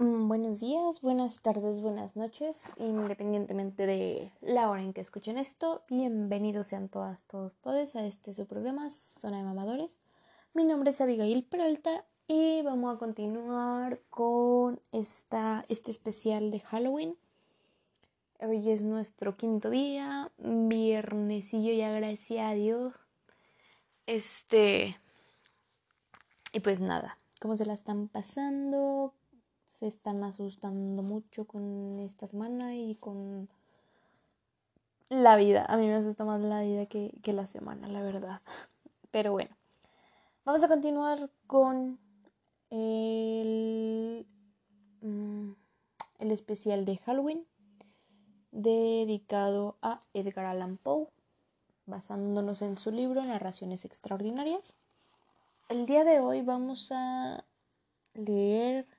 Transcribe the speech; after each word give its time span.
Mm, 0.00 0.28
buenos 0.28 0.60
días, 0.60 1.00
buenas 1.00 1.42
tardes, 1.42 1.80
buenas 1.80 2.14
noches, 2.14 2.72
independientemente 2.78 3.84
de 3.84 4.30
la 4.40 4.70
hora 4.70 4.80
en 4.80 4.92
que 4.92 5.00
escuchen 5.00 5.36
esto. 5.38 5.82
Bienvenidos 5.90 6.68
sean 6.68 6.88
todas, 6.88 7.26
todos, 7.26 7.56
todos 7.56 7.96
a 7.96 8.06
este 8.06 8.32
su 8.32 8.46
programa 8.46 8.90
Zona 8.90 9.38
de 9.38 9.42
Mamadores. 9.42 9.98
Mi 10.54 10.64
nombre 10.64 10.90
es 10.90 11.00
Abigail 11.00 11.42
Peralta 11.42 12.04
y 12.28 12.62
vamos 12.62 12.94
a 12.94 12.98
continuar 13.00 14.00
con 14.08 14.80
esta, 14.92 15.64
este 15.68 15.90
especial 15.90 16.52
de 16.52 16.60
Halloween. 16.60 17.16
Hoy 18.38 18.70
es 18.70 18.84
nuestro 18.84 19.36
quinto 19.36 19.68
día, 19.68 20.30
viernesillo 20.38 21.72
ya 21.72 21.90
gracias 21.90 22.46
a 22.46 22.54
Dios. 22.54 22.92
Este... 24.06 24.96
Y 26.52 26.60
pues 26.60 26.80
nada, 26.80 27.18
¿cómo 27.40 27.56
se 27.56 27.66
la 27.66 27.72
están 27.72 28.06
pasando? 28.06 29.12
Se 29.78 29.86
están 29.86 30.24
asustando 30.24 31.04
mucho 31.04 31.44
con 31.46 32.00
esta 32.00 32.26
semana 32.26 32.74
y 32.74 32.96
con 32.96 33.48
la 35.08 35.36
vida. 35.36 35.64
A 35.68 35.76
mí 35.76 35.86
me 35.86 35.94
asusta 35.94 36.24
más 36.24 36.40
la 36.40 36.62
vida 36.62 36.86
que, 36.86 37.32
la 37.32 37.46
semana, 37.46 37.86
la 37.86 38.02
verdad. 38.02 38.42
Pero 39.12 39.30
bueno, 39.30 39.56
vamos 40.44 40.64
a 40.64 40.68
continuar 40.68 41.30
con 41.46 42.00
el, 42.70 44.26
mm, 45.00 45.52
el 46.18 46.30
especial 46.32 46.84
de 46.84 46.96
Halloween 46.98 47.46
dedicado 48.50 49.76
a 49.80 50.00
Edgar 50.12 50.46
Allan 50.46 50.76
Poe, 50.78 51.06
basándonos 51.86 52.62
en 52.62 52.78
su 52.78 52.90
libro 52.90 53.24
Narraciones 53.24 53.84
Extraordinarias. 53.84 54.74
El 55.68 55.86
día 55.86 56.02
de 56.02 56.18
hoy 56.18 56.42
vamos 56.42 56.90
a 56.90 57.44
leer 58.14 58.97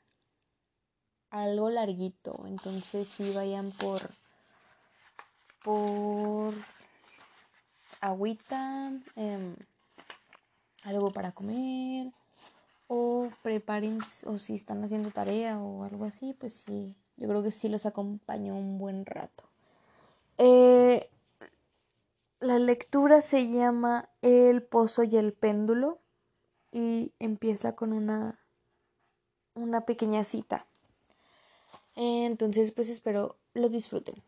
algo 1.30 1.70
larguito. 1.70 2.46
Entonces 2.48 3.08
si 3.08 3.34
vayan 3.34 3.72
por 3.72 4.02
por 5.64 6.54
agüita, 8.02 8.92
em, 9.16 9.56
algo 10.86 11.10
para 11.12 11.32
comer 11.32 12.12
o 12.88 13.28
preparen 13.44 14.00
o 14.26 14.40
si 14.40 14.56
están 14.56 14.84
haciendo 14.84 15.12
tarea 15.12 15.60
o 15.60 15.84
algo 15.84 16.06
así, 16.06 16.34
pues 16.34 16.54
sí, 16.54 16.96
yo 17.18 17.28
creo 17.28 17.44
que 17.44 17.52
sí 17.52 17.70
los 17.70 17.86
acompañó 17.86 18.56
un 18.56 18.78
buen 18.78 19.06
rato. 19.06 19.44
Eh, 20.38 21.10
la 22.40 22.58
lectura 22.58 23.22
se 23.22 23.52
llama 23.52 24.10
El 24.22 24.64
pozo 24.64 25.04
y 25.04 25.18
el 25.18 25.34
péndulo 25.34 26.00
y 26.72 27.14
empieza 27.20 27.76
con 27.76 27.92
una 27.92 28.40
una 29.56 29.86
pequeña 29.86 30.24
cita. 30.24 30.69
Entonces, 32.02 32.72
pues 32.72 32.88
espero 32.88 33.36
lo 33.54 33.68
disfruten. 33.68 34.24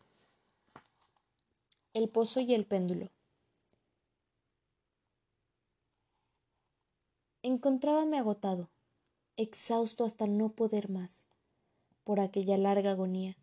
El 1.94 2.10
pozo 2.10 2.42
y 2.42 2.54
el 2.54 2.66
péndulo. 2.66 3.10
Encontrábame 7.44 8.18
agotado, 8.18 8.68
exhausto 9.38 10.04
hasta 10.04 10.28
no 10.28 10.50
poder 10.50 10.90
más, 10.90 11.30
por 12.04 12.20
aquella 12.20 12.58
larga 12.58 12.92
agonía, 12.92 13.38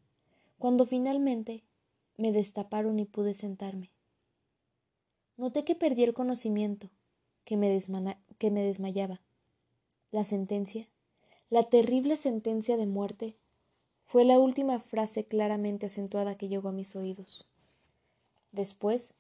cuando 0.58 0.84
finalmente 0.84 1.64
me 2.18 2.30
destaparon 2.30 2.98
y 2.98 3.06
pude 3.06 3.34
sentarme. 3.34 3.90
Noté 5.38 5.64
que 5.64 5.74
perdí 5.74 6.04
el 6.04 6.12
conocimiento, 6.12 6.90
que 7.46 7.56
me, 7.56 7.80
que 8.36 8.50
me 8.50 8.62
desmayaba. 8.62 9.22
La 10.10 10.26
sentencia, 10.26 10.86
la 11.48 11.70
terrible 11.70 12.18
sentencia 12.18 12.76
de 12.76 12.86
muerte, 12.86 13.38
fue 14.08 14.24
la 14.24 14.38
última 14.38 14.80
frase 14.80 15.26
claramente 15.26 15.84
acentuada 15.84 16.38
que 16.38 16.48
llegó 16.48 16.70
a 16.70 16.72
mis 16.72 16.96
oídos. 16.96 17.46
Después, 18.52 19.12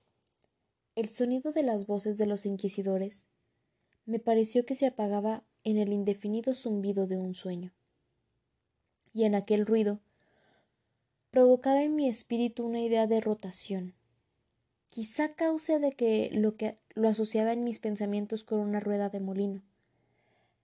el 0.94 1.10
sonido 1.10 1.52
de 1.52 1.62
las 1.62 1.86
voces 1.86 2.16
de 2.16 2.24
los 2.24 2.46
inquisidores 2.46 3.26
me 4.06 4.18
pareció 4.18 4.64
que 4.64 4.74
se 4.74 4.86
apagaba 4.86 5.44
en 5.62 5.76
el 5.76 5.92
indefinido 5.92 6.54
zumbido 6.54 7.06
de 7.06 7.18
un 7.18 7.34
sueño. 7.34 7.74
Y 9.12 9.24
en 9.24 9.34
aquel 9.34 9.66
ruido 9.66 10.00
provocaba 11.30 11.82
en 11.82 11.94
mi 11.94 12.08
espíritu 12.08 12.64
una 12.64 12.80
idea 12.80 13.06
de 13.06 13.20
rotación, 13.20 13.92
quizá 14.88 15.34
causa 15.34 15.78
de 15.78 15.92
que 15.92 16.30
lo 16.32 16.56
que 16.56 16.78
lo 16.94 17.10
asociaba 17.10 17.52
en 17.52 17.62
mis 17.62 17.78
pensamientos 17.78 18.42
con 18.42 18.60
una 18.60 18.80
rueda 18.80 19.10
de 19.10 19.20
molino. 19.20 19.60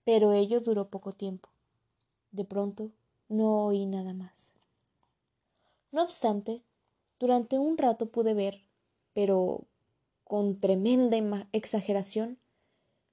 Pero 0.03 0.33
ello 0.33 0.61
duró 0.61 0.89
poco 0.89 1.11
tiempo. 1.11 1.49
De 2.31 2.43
pronto 2.43 2.91
no 3.29 3.65
oí 3.65 3.85
nada 3.85 4.13
más. 4.13 4.53
No 5.91 6.03
obstante, 6.03 6.61
durante 7.19 7.57
un 7.57 7.77
rato 7.77 8.07
pude 8.07 8.33
ver, 8.33 8.61
pero 9.13 9.61
con 10.23 10.59
tremenda 10.59 11.47
exageración, 11.51 12.37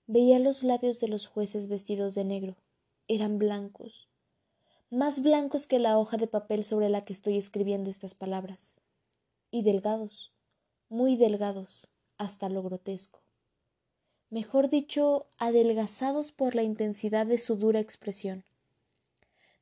veía 0.06 0.38
los 0.38 0.62
labios 0.62 0.98
de 0.98 1.08
los 1.08 1.26
jueces 1.26 1.68
vestidos 1.68 2.14
de 2.14 2.24
negro. 2.24 2.56
Eran 3.08 3.38
blancos, 3.38 4.08
más 4.90 5.22
blancos 5.22 5.66
que 5.66 5.78
la 5.78 5.98
hoja 5.98 6.16
de 6.16 6.26
papel 6.26 6.64
sobre 6.64 6.88
la 6.88 7.04
que 7.04 7.12
estoy 7.12 7.38
escribiendo 7.38 7.90
estas 7.90 8.14
palabras, 8.14 8.76
y 9.50 9.62
delgados, 9.62 10.32
muy 10.88 11.16
delgados, 11.16 11.88
hasta 12.18 12.48
lo 12.48 12.62
grotesco. 12.62 13.20
Mejor 14.30 14.68
dicho, 14.68 15.26
adelgazados 15.38 16.32
por 16.32 16.54
la 16.54 16.62
intensidad 16.62 17.26
de 17.26 17.38
su 17.38 17.56
dura 17.56 17.80
expresión 17.80 18.44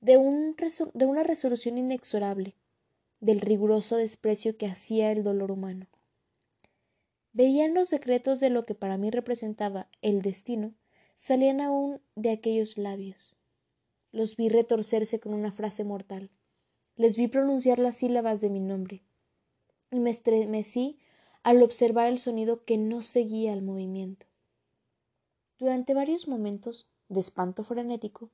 de, 0.01 0.17
una 0.17 1.23
resolución 1.23 1.79
inexorable, 1.79 2.55
del 3.21 3.41
riguroso 3.41 3.97
desprecio 3.97 4.57
que 4.57 4.67
hacía 4.67 5.13
el 5.13 5.23
dolor 5.23 5.51
humano. 5.51 5.87
Veían 7.33 7.75
los 7.75 7.89
secretos 7.89 8.41
de 8.41 8.51
lo 8.51 8.65
que 8.65 8.75
para 8.75 8.97
mí 8.97 9.11
representaba 9.11 9.89
el 10.03 10.23
destino, 10.23 10.75
salían 11.15 11.61
aún 11.61 12.01
de 12.17 12.31
aquellos 12.31 12.79
labios. 12.79 13.37
Los 14.11 14.37
vi 14.37 14.49
retorcerse 14.49 15.21
con 15.21 15.35
una 15.35 15.53
frase 15.53 15.85
mortal. 15.85 16.31
Les 16.97 17.17
vi 17.17 17.29
pronunciar 17.29 17.79
las 17.79 17.99
sílabas 17.99 18.41
de 18.41 18.51
mi 18.51 18.61
nombre. 18.61 19.03
Y 19.93 20.01
me 20.01 20.11
estremecí 20.11 20.99
al 21.43 21.63
observar 21.63 22.09
el 22.09 22.19
sonido 22.19 22.65
que 22.65 22.79
no 22.79 23.03
seguía 23.03 23.53
el 23.53 23.63
movimiento. 23.63 24.27
Durante 25.59 25.95
varios 25.95 26.27
momentos, 26.27 26.89
de 27.09 27.21
espanto 27.21 27.65
frenético, 27.65 28.31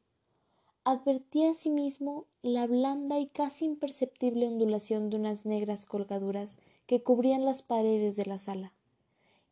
advertí 0.87 1.45
asimismo 1.45 2.27
la 2.43 2.65
blanda 2.69 3.19
y 3.19 3.27
casi 3.27 3.65
imperceptible 3.65 4.47
ondulación 4.47 5.11
de 5.11 5.17
unas 5.17 5.45
negras 5.45 5.85
colgaduras 5.85 6.61
que 6.87 7.03
cubrían 7.03 7.45
las 7.45 7.63
paredes 7.63 8.15
de 8.15 8.25
la 8.25 8.39
sala, 8.39 8.73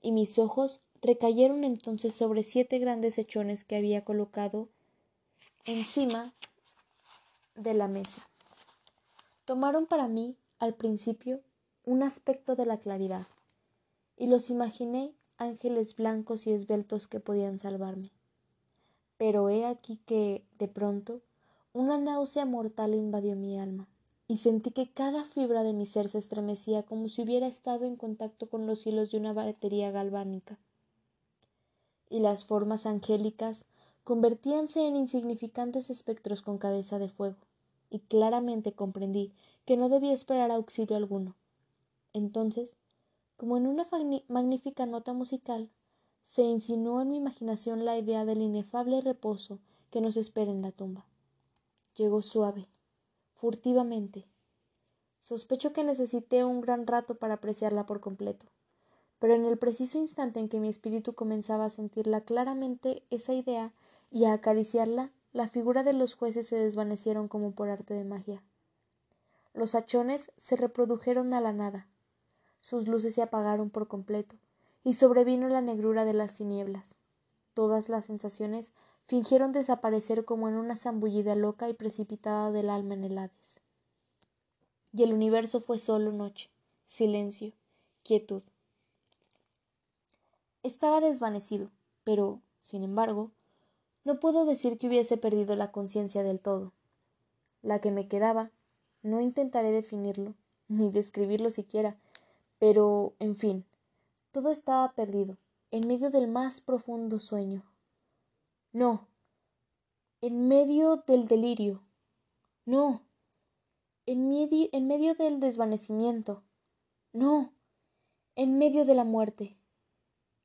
y 0.00 0.12
mis 0.12 0.38
ojos 0.38 0.82
recayeron 1.02 1.64
entonces 1.64 2.14
sobre 2.14 2.44
siete 2.44 2.78
grandes 2.78 3.18
hechones 3.18 3.64
que 3.64 3.74
había 3.74 4.04
colocado 4.04 4.68
encima 5.64 6.32
de 7.56 7.74
la 7.74 7.88
mesa. 7.88 8.28
Tomaron 9.44 9.86
para 9.86 10.06
mí, 10.06 10.36
al 10.60 10.74
principio, 10.74 11.40
un 11.84 12.04
aspecto 12.04 12.54
de 12.54 12.66
la 12.66 12.78
claridad, 12.78 13.26
y 14.16 14.28
los 14.28 14.50
imaginé 14.50 15.10
ángeles 15.36 15.96
blancos 15.96 16.46
y 16.46 16.52
esbeltos 16.52 17.08
que 17.08 17.18
podían 17.18 17.58
salvarme. 17.58 18.13
Pero 19.16 19.48
he 19.48 19.64
aquí 19.64 19.98
que, 20.06 20.44
de 20.58 20.68
pronto, 20.68 21.20
una 21.72 21.98
náusea 21.98 22.46
mortal 22.46 22.94
invadió 22.94 23.36
mi 23.36 23.58
alma, 23.58 23.88
y 24.26 24.38
sentí 24.38 24.70
que 24.70 24.90
cada 24.90 25.24
fibra 25.24 25.62
de 25.62 25.72
mi 25.72 25.86
ser 25.86 26.08
se 26.08 26.18
estremecía 26.18 26.82
como 26.82 27.08
si 27.08 27.22
hubiera 27.22 27.46
estado 27.46 27.84
en 27.84 27.96
contacto 27.96 28.48
con 28.48 28.66
los 28.66 28.86
hilos 28.86 29.10
de 29.10 29.18
una 29.18 29.32
batería 29.32 29.90
galvánica. 29.90 30.58
Y 32.08 32.20
las 32.20 32.44
formas 32.44 32.86
angélicas 32.86 33.64
convertíanse 34.04 34.86
en 34.86 34.96
insignificantes 34.96 35.90
espectros 35.90 36.42
con 36.42 36.58
cabeza 36.58 36.98
de 36.98 37.08
fuego, 37.08 37.38
y 37.90 38.00
claramente 38.00 38.72
comprendí 38.72 39.32
que 39.64 39.76
no 39.76 39.88
debía 39.88 40.12
esperar 40.12 40.50
auxilio 40.50 40.96
alguno. 40.96 41.36
Entonces, 42.12 42.76
como 43.36 43.56
en 43.56 43.66
una 43.66 43.86
magnífica 44.28 44.86
nota 44.86 45.12
musical, 45.12 45.70
se 46.24 46.42
insinuó 46.42 47.02
en 47.02 47.10
mi 47.10 47.16
imaginación 47.18 47.84
la 47.84 47.98
idea 47.98 48.24
del 48.24 48.42
inefable 48.42 49.00
reposo 49.00 49.60
que 49.90 50.00
nos 50.00 50.16
espera 50.16 50.50
en 50.50 50.62
la 50.62 50.72
tumba. 50.72 51.06
Llegó 51.96 52.22
suave, 52.22 52.66
furtivamente. 53.34 54.26
Sospecho 55.20 55.72
que 55.72 55.84
necesité 55.84 56.44
un 56.44 56.60
gran 56.60 56.86
rato 56.86 57.14
para 57.14 57.34
apreciarla 57.34 57.86
por 57.86 58.00
completo, 58.00 58.46
pero 59.18 59.34
en 59.34 59.44
el 59.44 59.58
preciso 59.58 59.98
instante 59.98 60.40
en 60.40 60.48
que 60.48 60.60
mi 60.60 60.68
espíritu 60.68 61.14
comenzaba 61.14 61.66
a 61.66 61.70
sentirla 61.70 62.22
claramente 62.22 63.04
esa 63.10 63.32
idea 63.32 63.72
y 64.10 64.24
a 64.24 64.32
acariciarla, 64.32 65.12
la 65.32 65.48
figura 65.48 65.82
de 65.82 65.92
los 65.92 66.14
jueces 66.14 66.46
se 66.46 66.56
desvanecieron 66.56 67.28
como 67.28 67.52
por 67.52 67.68
arte 67.68 67.94
de 67.94 68.04
magia. 68.04 68.42
Los 69.52 69.74
hachones 69.74 70.32
se 70.36 70.56
reprodujeron 70.56 71.32
a 71.32 71.40
la 71.40 71.52
nada, 71.52 71.88
sus 72.60 72.88
luces 72.88 73.14
se 73.14 73.22
apagaron 73.22 73.70
por 73.70 73.88
completo, 73.88 74.36
y 74.84 74.94
sobrevino 74.94 75.48
la 75.48 75.62
negrura 75.62 76.04
de 76.04 76.12
las 76.12 76.34
tinieblas. 76.34 76.98
Todas 77.54 77.88
las 77.88 78.04
sensaciones 78.04 78.72
fingieron 79.06 79.52
desaparecer 79.52 80.24
como 80.24 80.48
en 80.48 80.54
una 80.54 80.76
zambullida 80.76 81.34
loca 81.34 81.68
y 81.68 81.74
precipitada 81.74 82.52
del 82.52 82.70
alma 82.70 82.94
en 82.94 83.04
el 83.04 83.18
Hades. 83.18 83.60
Y 84.92 85.02
el 85.02 85.12
universo 85.12 85.60
fue 85.60 85.78
solo 85.78 86.12
noche, 86.12 86.50
silencio, 86.86 87.52
quietud. 88.02 88.42
Estaba 90.62 91.00
desvanecido, 91.00 91.70
pero, 92.04 92.40
sin 92.60 92.82
embargo, 92.82 93.30
no 94.04 94.20
puedo 94.20 94.44
decir 94.44 94.78
que 94.78 94.86
hubiese 94.86 95.16
perdido 95.16 95.56
la 95.56 95.72
conciencia 95.72 96.22
del 96.22 96.40
todo. 96.40 96.72
La 97.62 97.80
que 97.80 97.90
me 97.90 98.06
quedaba, 98.06 98.50
no 99.02 99.20
intentaré 99.20 99.70
definirlo, 99.70 100.34
ni 100.68 100.90
describirlo 100.90 101.50
siquiera, 101.50 101.96
pero, 102.58 103.14
en 103.18 103.34
fin, 103.34 103.64
todo 104.34 104.50
estaba 104.50 104.92
perdido, 104.94 105.38
en 105.70 105.86
medio 105.86 106.10
del 106.10 106.26
más 106.26 106.60
profundo 106.60 107.20
sueño. 107.20 107.62
No, 108.72 109.06
en 110.20 110.48
medio 110.48 110.96
del 111.06 111.28
delirio. 111.28 111.84
No, 112.66 113.02
en 114.06 114.28
medio, 114.28 114.68
en 114.72 114.88
medio 114.88 115.14
del 115.14 115.38
desvanecimiento. 115.38 116.42
No, 117.12 117.52
en 118.34 118.58
medio 118.58 118.84
de 118.84 118.96
la 118.96 119.04
muerte. 119.04 119.56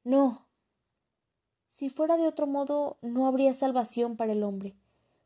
No. 0.04 0.46
Si 1.66 1.90
fuera 1.90 2.18
de 2.18 2.28
otro 2.28 2.46
modo, 2.46 2.98
no 3.02 3.26
habría 3.26 3.56
salvación 3.56 4.18
para 4.18 4.34
el 4.34 4.44
hombre. 4.44 4.76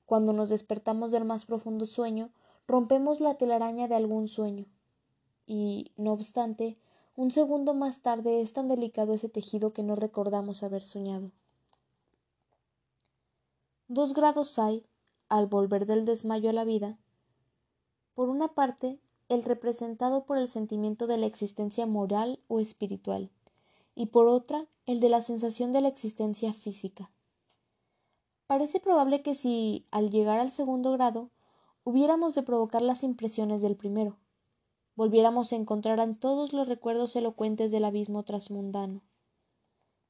Cuando 0.06 0.32
nos 0.32 0.48
despertamos 0.48 1.12
del 1.12 1.26
más 1.26 1.44
profundo 1.44 1.86
sueño, 1.86 2.30
rompemos 2.66 3.20
la 3.20 3.34
telaraña 3.36 3.90
de 3.90 3.96
algún 3.96 4.30
sueño. 4.30 4.68
Y, 5.46 5.92
no 5.98 6.14
obstante, 6.14 6.78
un 7.16 7.32
segundo 7.32 7.74
más 7.74 8.02
tarde 8.02 8.42
es 8.42 8.54
tan 8.54 8.68
delicado 8.68 9.14
ese 9.14 9.30
tejido 9.30 9.72
que 9.72 9.84
no 9.84 9.96
recordamos 9.96 10.64
haber 10.64 10.84
soñado. 10.84 11.32
Dos 13.88 14.14
grados 14.14 14.58
hay, 14.58 14.86
al 15.30 15.48
volver 15.48 15.86
del 15.86 16.06
desmayo 16.06 16.50
a 16.50 16.54
la 16.54 16.64
vida. 16.64 16.98
Por 18.16 18.30
una 18.30 18.50
parte, 18.50 19.00
el 19.30 19.44
representado 19.44 20.26
por 20.26 20.38
el 20.38 20.48
sentimiento 20.48 21.06
de 21.06 21.18
la 21.18 21.28
existencia 21.28 21.86
moral 21.86 22.40
o 22.48 22.60
espiritual, 22.60 23.30
y 23.96 24.08
por 24.08 24.28
otra, 24.28 24.68
el 24.86 25.00
de 25.00 25.10
la 25.10 25.22
sensación 25.22 25.72
de 25.72 25.82
la 25.82 25.88
existencia 25.90 26.54
física. 26.54 27.12
Parece 28.48 28.80
probable 28.80 29.22
que 29.22 29.36
si, 29.36 29.86
al 29.92 30.10
llegar 30.10 30.40
al 30.40 30.52
segundo 30.52 30.92
grado, 30.92 31.30
hubiéramos 31.84 32.34
de 32.34 32.44
provocar 32.44 32.82
las 32.82 33.04
impresiones 33.04 33.62
del 33.62 33.76
primero, 33.76 34.18
volviéramos 34.96 35.52
a 35.52 35.56
encontrar 35.56 36.00
en 36.00 36.16
todos 36.16 36.54
los 36.54 36.68
recuerdos 36.68 37.16
elocuentes 37.16 37.72
del 37.72 37.86
abismo 37.86 38.24
trasmundano. 38.24 39.02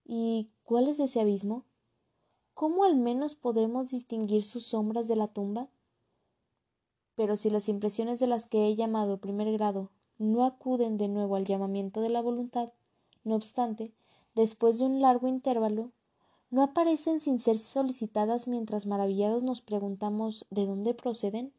¿Y 0.06 0.52
cuál 0.64 0.88
es 0.88 1.00
ese 1.00 1.22
abismo? 1.22 1.66
¿Cómo 2.54 2.84
al 2.84 2.96
menos 2.96 3.36
podremos 3.36 3.90
distinguir 3.90 4.44
sus 4.44 4.68
sombras 4.68 5.08
de 5.08 5.16
la 5.16 5.28
tumba? 5.28 5.70
Pero 7.16 7.38
si 7.38 7.50
las 7.50 7.70
impresiones 7.70 8.20
de 8.20 8.28
las 8.28 8.46
que 8.46 8.68
he 8.68 8.76
llamado 8.76 9.20
primer 9.20 9.52
grado 9.54 9.92
no 10.18 10.46
acuden 10.46 10.98
de 10.98 11.08
nuevo 11.08 11.36
al 11.36 11.46
llamamiento 11.46 12.02
de 12.02 12.10
la 12.10 12.22
voluntad, 12.22 12.74
no 13.24 13.36
obstante, 13.36 13.94
después 14.36 14.80
de 14.80 14.86
un 14.86 15.02
largo 15.02 15.28
intervalo, 15.28 15.92
no 16.50 16.62
aparecen 16.62 17.20
sin 17.20 17.40
ser 17.40 17.58
solicitadas 17.58 18.48
mientras 18.48 18.86
maravillados 18.86 19.44
nos 19.44 19.62
preguntamos 19.62 20.46
de 20.52 20.66
dónde 20.66 20.94
proceden? 20.94 21.54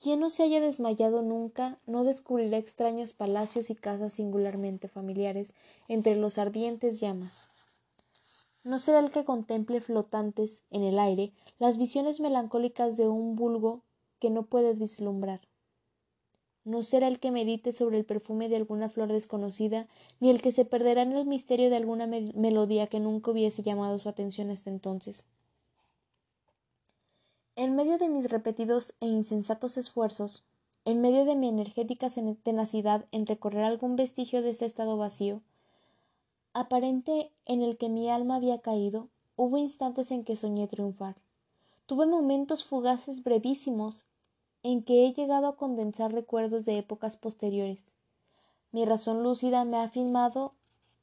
Quien 0.00 0.20
no 0.20 0.30
se 0.30 0.44
haya 0.44 0.60
desmayado 0.60 1.22
nunca 1.22 1.76
no 1.86 2.04
descubrirá 2.04 2.56
extraños 2.56 3.14
palacios 3.14 3.68
y 3.68 3.74
casas 3.74 4.12
singularmente 4.12 4.86
familiares 4.86 5.54
entre 5.88 6.14
los 6.14 6.38
ardientes 6.38 7.00
llamas. 7.00 7.50
No 8.62 8.78
será 8.78 9.00
el 9.00 9.10
que 9.10 9.24
contemple 9.24 9.80
flotantes 9.80 10.62
en 10.70 10.84
el 10.84 11.00
aire 11.00 11.32
las 11.58 11.78
visiones 11.78 12.20
melancólicas 12.20 12.96
de 12.96 13.08
un 13.08 13.34
vulgo 13.34 13.82
que 14.20 14.30
no 14.30 14.46
puede 14.46 14.74
vislumbrar. 14.74 15.40
No 16.62 16.84
será 16.84 17.08
el 17.08 17.18
que 17.18 17.32
medite 17.32 17.72
sobre 17.72 17.98
el 17.98 18.04
perfume 18.04 18.48
de 18.48 18.56
alguna 18.56 18.88
flor 18.88 19.10
desconocida, 19.10 19.88
ni 20.20 20.30
el 20.30 20.42
que 20.42 20.52
se 20.52 20.64
perderá 20.64 21.02
en 21.02 21.16
el 21.16 21.26
misterio 21.26 21.70
de 21.70 21.76
alguna 21.76 22.06
melodía 22.06 22.86
que 22.86 23.00
nunca 23.00 23.32
hubiese 23.32 23.62
llamado 23.62 23.98
su 23.98 24.08
atención 24.08 24.50
hasta 24.50 24.70
entonces. 24.70 25.24
En 27.58 27.74
medio 27.74 27.98
de 27.98 28.08
mis 28.08 28.30
repetidos 28.30 28.94
e 29.00 29.06
insensatos 29.06 29.78
esfuerzos, 29.78 30.44
en 30.84 31.00
medio 31.00 31.24
de 31.24 31.34
mi 31.34 31.48
energética 31.48 32.06
tenacidad 32.44 33.06
en 33.10 33.26
recorrer 33.26 33.64
algún 33.64 33.96
vestigio 33.96 34.42
de 34.42 34.50
ese 34.50 34.64
estado 34.64 34.96
vacío, 34.96 35.42
aparente 36.52 37.32
en 37.46 37.62
el 37.62 37.76
que 37.76 37.88
mi 37.88 38.10
alma 38.10 38.36
había 38.36 38.60
caído, 38.60 39.08
hubo 39.34 39.58
instantes 39.58 40.12
en 40.12 40.22
que 40.22 40.36
soñé 40.36 40.68
triunfar. 40.68 41.16
Tuve 41.86 42.06
momentos 42.06 42.64
fugaces 42.64 43.24
brevísimos 43.24 44.06
en 44.62 44.84
que 44.84 45.04
he 45.04 45.12
llegado 45.12 45.48
a 45.48 45.56
condensar 45.56 46.12
recuerdos 46.12 46.64
de 46.64 46.78
épocas 46.78 47.16
posteriores. 47.16 47.86
Mi 48.70 48.84
razón 48.84 49.24
lúcida 49.24 49.64
me 49.64 49.78
ha 49.78 49.82
afirmado 49.82 50.52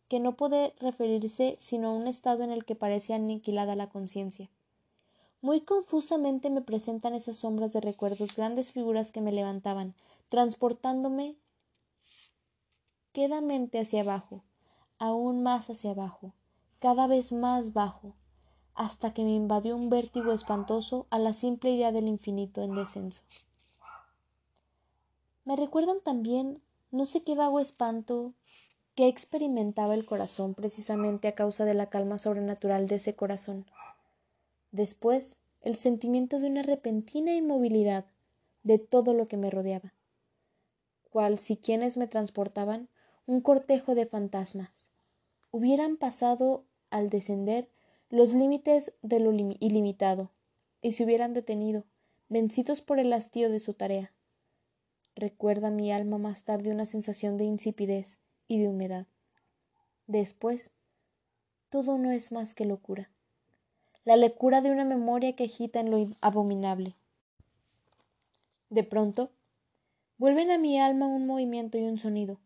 que 0.07 0.22
no 0.22 0.38
puede 0.38 0.74
referirse 0.80 1.57
sino 1.60 1.90
a 1.90 1.94
un 1.94 2.07
estado 2.07 2.46
en 2.46 2.52
el 2.52 2.63
que 2.63 2.75
parece 2.75 3.13
aniquilada 3.13 3.75
la 3.75 3.90
conciencia. 3.90 4.50
Muy 5.41 5.61
confusamente 5.61 6.49
me 6.49 6.61
presentan 6.61 7.13
esas 7.13 7.37
sombras 7.37 7.73
de 7.73 7.81
recuerdos 7.81 8.35
grandes 8.35 8.71
figuras 8.71 9.11
que 9.11 9.21
me 9.21 9.31
levantaban, 9.31 9.93
transportándome 10.27 11.35
quedamente 13.13 13.79
hacia 13.79 14.01
abajo, 14.01 14.43
aún 14.97 15.43
más 15.43 15.69
hacia 15.69 15.91
abajo, 15.91 16.33
cada 16.79 17.07
vez 17.07 17.31
más 17.31 17.73
bajo, 17.73 18.13
hasta 18.73 19.13
que 19.13 19.23
me 19.23 19.33
invadió 19.33 19.75
un 19.75 19.89
vértigo 19.89 20.31
espantoso 20.33 21.07
a 21.09 21.19
la 21.19 21.33
simple 21.33 21.71
idea 21.71 21.91
del 21.91 22.07
infinito 22.07 22.61
en 22.61 22.75
descenso. 22.75 23.23
Me 25.45 25.55
recuerdan 25.55 26.01
también 26.01 26.61
no 26.91 27.05
sé 27.05 27.23
qué 27.23 27.35
vago 27.35 27.59
espanto 27.59 28.33
que 28.95 29.07
experimentaba 29.07 29.93
el 29.93 30.05
corazón 30.05 30.55
precisamente 30.55 31.27
a 31.27 31.35
causa 31.35 31.65
de 31.65 31.73
la 31.73 31.89
calma 31.89 32.17
sobrenatural 32.17 32.87
de 32.87 32.95
ese 32.95 33.15
corazón 33.15 33.65
después 34.75 35.38
el 35.62 35.75
sentimiento 35.75 36.39
de 36.39 36.48
una 36.48 36.62
repentina 36.62 37.33
inmovilidad 37.33 38.06
de 38.63 38.77
todo 38.77 39.13
lo 39.13 39.27
que 39.27 39.38
me 39.38 39.50
rodeaba, 39.50 39.94
cual 41.10 41.39
si 41.39 41.57
quienes 41.57 41.98
me 41.98 42.07
transportaban 42.07 42.89
un 43.25 43.42
cortejo 43.42 43.95
de 43.95 44.06
fantasmas 44.06 44.69
hubieran 45.51 45.98
pasado 45.98 46.66
al 46.89 47.10
descender 47.10 47.69
los 48.10 48.33
límites 48.33 48.94
de 49.01 49.19
lo 49.19 49.31
ilimitado 49.31 50.31
y 50.81 50.92
se 50.92 51.04
hubieran 51.04 51.33
detenido, 51.33 51.86
vencidos 52.28 52.81
por 52.81 52.99
el 52.99 53.14
hastío 53.14 53.49
de 53.49 53.59
su 53.59 53.73
tarea. 53.73 54.14
Recuerda 55.16 55.71
mi 55.71 55.92
alma 55.92 56.18
más 56.18 56.44
tarde 56.44 56.71
una 56.71 56.85
sensación 56.85 57.38
de 57.38 57.45
insipidez 57.45 58.19
y 58.47 58.59
de 58.59 58.68
humedad. 58.68 59.07
Después, 60.06 60.73
todo 61.69 61.97
no 61.97 62.11
es 62.11 62.31
más 62.31 62.54
que 62.54 62.66
locura 62.66 63.15
la 64.06 64.16
lecura 64.16 64.62
de 64.62 64.71
una 64.71 64.85
memoria 64.85 65.35
que 65.35 65.45
agita 65.45 65.80
en 65.80 65.90
lo 65.90 65.97
abominable. 66.21 66.95
De 68.69 68.83
pronto, 68.83 69.31
vuelven 70.19 70.52
a 70.52 70.59
mi 70.59 70.80
alma 70.80 71.07
un 71.07 71.26
movimiento 71.26 71.80
y 71.80 71.83
un 71.83 71.97
sonido, 71.97 72.40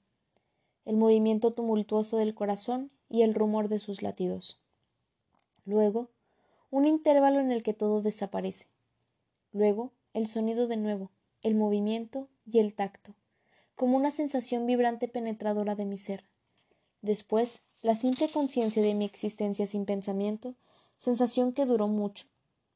el 0.86 0.96
movimiento 0.96 1.52
tumultuoso 1.52 2.18
del 2.18 2.34
corazón 2.34 2.92
y 3.10 3.24
el 3.24 3.34
rumor 3.34 3.68
de 3.68 3.80
sus 3.80 4.02
latidos. 4.02 4.58
Luego, 5.66 6.10
un 6.72 6.88
intervalo 6.88 7.40
en 7.40 7.52
el 7.52 7.62
que 7.62 7.74
todo 7.74 8.02
desaparece. 8.02 8.68
Luego, 9.52 9.92
el 10.14 10.28
sonido 10.28 10.68
de 10.68 10.78
nuevo, 10.78 11.12
el 11.42 11.56
movimiento 11.56 12.30
y 12.50 12.60
el 12.60 12.74
tacto, 12.74 13.16
como 13.76 13.98
una 13.98 14.12
sensación 14.12 14.66
vibrante 14.66 15.10
penetradora 15.10 15.76
de 15.76 15.86
mi 15.86 15.98
ser. 15.98 16.24
Después, 17.02 17.64
la 17.82 17.96
simple 17.96 18.30
conciencia 18.30 18.82
de 18.82 18.96
mi 18.96 19.06
existencia 19.06 19.68
sin 19.68 19.86
pensamiento 19.86 20.56
sensación 21.00 21.54
que 21.54 21.66
duró 21.66 21.88
mucho. 21.88 22.26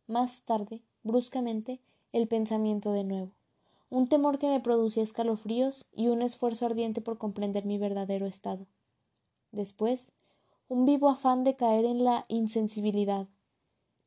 Más 0.08 0.44
tarde, 0.44 0.82
bruscamente, 1.04 1.82
el 2.14 2.30
pensamiento 2.30 2.94
de 2.94 3.04
nuevo, 3.04 3.32
un 3.90 4.08
temor 4.08 4.40
que 4.40 4.48
me 4.48 4.62
producía 4.62 5.04
escalofríos 5.04 5.86
y 5.94 6.08
un 6.08 6.22
esfuerzo 6.22 6.66
ardiente 6.66 7.02
por 7.02 7.18
comprender 7.18 7.66
mi 7.66 7.78
verdadero 7.78 8.26
estado. 8.26 8.66
Después, 9.52 10.14
un 10.70 10.86
vivo 10.86 11.10
afán 11.10 11.44
de 11.44 11.58
caer 11.58 11.84
en 11.84 12.06
la 12.06 12.26
insensibilidad. 12.30 13.28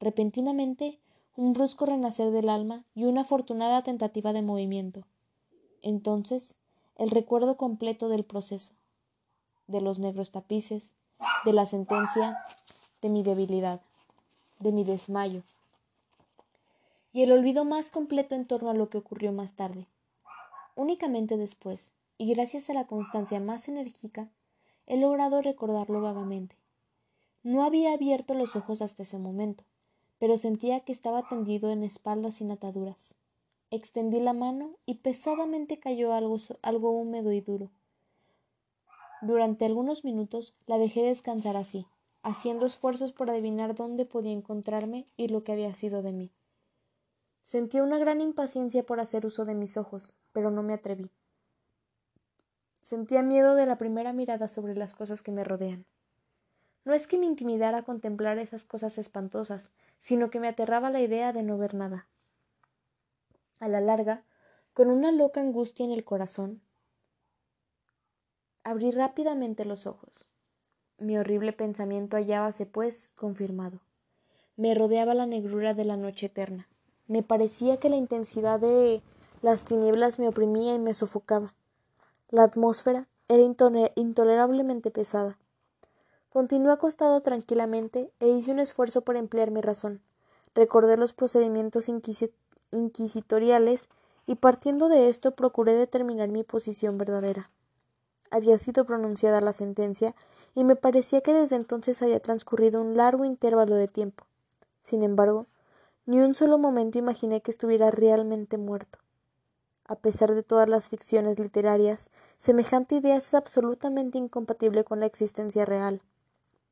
Repentinamente, 0.00 0.98
un 1.36 1.52
brusco 1.52 1.84
renacer 1.84 2.30
del 2.30 2.48
alma 2.48 2.86
y 2.94 3.04
una 3.04 3.20
afortunada 3.20 3.82
tentativa 3.82 4.32
de 4.32 4.40
movimiento. 4.40 5.06
Entonces, 5.82 6.56
el 6.96 7.10
recuerdo 7.10 7.58
completo 7.58 8.08
del 8.08 8.24
proceso, 8.24 8.72
de 9.66 9.82
los 9.82 9.98
negros 9.98 10.30
tapices, 10.30 10.94
de 11.44 11.52
la 11.52 11.66
sentencia, 11.66 12.38
de 13.02 13.10
mi 13.10 13.22
debilidad 13.22 13.82
de 14.58 14.72
mi 14.72 14.84
desmayo, 14.84 15.42
y 17.12 17.22
el 17.22 17.32
olvido 17.32 17.64
más 17.64 17.90
completo 17.90 18.34
en 18.34 18.46
torno 18.46 18.70
a 18.70 18.74
lo 18.74 18.90
que 18.90 18.98
ocurrió 18.98 19.32
más 19.32 19.54
tarde. 19.54 19.86
Únicamente 20.74 21.36
después, 21.36 21.94
y 22.18 22.32
gracias 22.34 22.68
a 22.68 22.74
la 22.74 22.86
constancia 22.86 23.40
más 23.40 23.68
enérgica, 23.68 24.28
he 24.86 24.98
logrado 24.98 25.42
recordarlo 25.42 26.00
vagamente. 26.00 26.56
No 27.42 27.62
había 27.62 27.92
abierto 27.92 28.34
los 28.34 28.56
ojos 28.56 28.82
hasta 28.82 29.04
ese 29.04 29.18
momento, 29.18 29.64
pero 30.18 30.36
sentía 30.38 30.80
que 30.80 30.92
estaba 30.92 31.28
tendido 31.28 31.70
en 31.70 31.82
espaldas 31.82 32.36
sin 32.36 32.50
ataduras. 32.50 33.16
Extendí 33.70 34.20
la 34.20 34.32
mano 34.32 34.76
y 34.84 34.94
pesadamente 34.96 35.78
cayó 35.78 36.12
algo, 36.12 36.38
algo 36.62 36.90
húmedo 36.90 37.32
y 37.32 37.40
duro. 37.40 37.70
Durante 39.22 39.64
algunos 39.64 40.04
minutos 40.04 40.54
la 40.66 40.78
dejé 40.78 41.02
descansar 41.02 41.56
así, 41.56 41.86
haciendo 42.26 42.66
esfuerzos 42.66 43.12
por 43.12 43.30
adivinar 43.30 43.76
dónde 43.76 44.04
podía 44.04 44.32
encontrarme 44.32 45.06
y 45.16 45.28
lo 45.28 45.44
que 45.44 45.52
había 45.52 45.72
sido 45.76 46.02
de 46.02 46.12
mí. 46.12 46.32
Sentía 47.44 47.84
una 47.84 47.98
gran 47.98 48.20
impaciencia 48.20 48.84
por 48.84 48.98
hacer 48.98 49.24
uso 49.24 49.44
de 49.44 49.54
mis 49.54 49.76
ojos, 49.76 50.12
pero 50.32 50.50
no 50.50 50.64
me 50.64 50.72
atreví. 50.72 51.08
Sentía 52.82 53.22
miedo 53.22 53.54
de 53.54 53.64
la 53.64 53.78
primera 53.78 54.12
mirada 54.12 54.48
sobre 54.48 54.74
las 54.74 54.92
cosas 54.92 55.22
que 55.22 55.30
me 55.30 55.44
rodean. 55.44 55.86
No 56.84 56.94
es 56.94 57.06
que 57.06 57.16
me 57.16 57.26
intimidara 57.26 57.84
contemplar 57.84 58.38
esas 58.38 58.64
cosas 58.64 58.98
espantosas, 58.98 59.72
sino 60.00 60.28
que 60.28 60.40
me 60.40 60.48
aterraba 60.48 60.90
la 60.90 61.00
idea 61.00 61.32
de 61.32 61.44
no 61.44 61.56
ver 61.58 61.74
nada. 61.74 62.08
A 63.60 63.68
la 63.68 63.80
larga, 63.80 64.24
con 64.74 64.90
una 64.90 65.12
loca 65.12 65.40
angustia 65.40 65.86
en 65.86 65.92
el 65.92 66.02
corazón, 66.02 66.60
abrí 68.64 68.90
rápidamente 68.90 69.64
los 69.64 69.86
ojos. 69.86 70.26
Mi 70.98 71.18
horrible 71.18 71.52
pensamiento 71.52 72.16
hallábase, 72.16 72.64
pues, 72.64 73.10
confirmado. 73.16 73.80
Me 74.56 74.74
rodeaba 74.74 75.12
la 75.12 75.26
negrura 75.26 75.74
de 75.74 75.84
la 75.84 75.98
noche 75.98 76.26
eterna. 76.26 76.66
Me 77.06 77.22
parecía 77.22 77.76
que 77.76 77.90
la 77.90 77.96
intensidad 77.96 78.58
de 78.58 79.02
las 79.42 79.66
tinieblas 79.66 80.18
me 80.18 80.28
oprimía 80.28 80.72
y 80.74 80.78
me 80.78 80.94
sofocaba. 80.94 81.54
La 82.30 82.44
atmósfera 82.44 83.08
era 83.28 83.42
intolerablemente 83.94 84.90
pesada. 84.90 85.38
Continué 86.30 86.72
acostado 86.72 87.20
tranquilamente 87.20 88.10
e 88.18 88.28
hice 88.28 88.50
un 88.52 88.58
esfuerzo 88.58 89.02
por 89.02 89.16
emplear 89.16 89.50
mi 89.50 89.60
razón. 89.60 90.00
Recordé 90.54 90.96
los 90.96 91.12
procedimientos 91.12 91.90
inquisitoriales 92.70 93.88
y 94.26 94.36
partiendo 94.36 94.88
de 94.88 95.10
esto 95.10 95.34
procuré 95.34 95.74
determinar 95.74 96.28
mi 96.28 96.42
posición 96.42 96.96
verdadera. 96.96 97.50
Había 98.30 98.56
sido 98.58 98.86
pronunciada 98.86 99.40
la 99.40 99.52
sentencia 99.52 100.14
y 100.56 100.64
me 100.64 100.74
parecía 100.74 101.20
que 101.20 101.34
desde 101.34 101.54
entonces 101.54 102.00
había 102.00 102.18
transcurrido 102.18 102.80
un 102.80 102.96
largo 102.96 103.26
intervalo 103.26 103.76
de 103.76 103.88
tiempo. 103.88 104.24
Sin 104.80 105.02
embargo, 105.02 105.46
ni 106.06 106.20
un 106.20 106.32
solo 106.32 106.56
momento 106.56 106.98
imaginé 106.98 107.42
que 107.42 107.50
estuviera 107.50 107.90
realmente 107.90 108.56
muerto. 108.56 108.98
A 109.84 109.96
pesar 109.96 110.34
de 110.34 110.42
todas 110.42 110.66
las 110.66 110.88
ficciones 110.88 111.38
literarias, 111.38 112.08
semejante 112.38 112.94
idea 112.94 113.16
es 113.16 113.34
absolutamente 113.34 114.16
incompatible 114.16 114.82
con 114.82 114.98
la 114.98 115.04
existencia 115.04 115.66
real. 115.66 116.00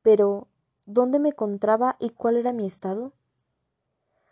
Pero, 0.01 0.47
¿dónde 0.87 1.19
me 1.19 1.29
encontraba 1.29 1.95
y 1.99 2.09
cuál 2.09 2.37
era 2.37 2.53
mi 2.53 2.65
estado? 2.65 3.13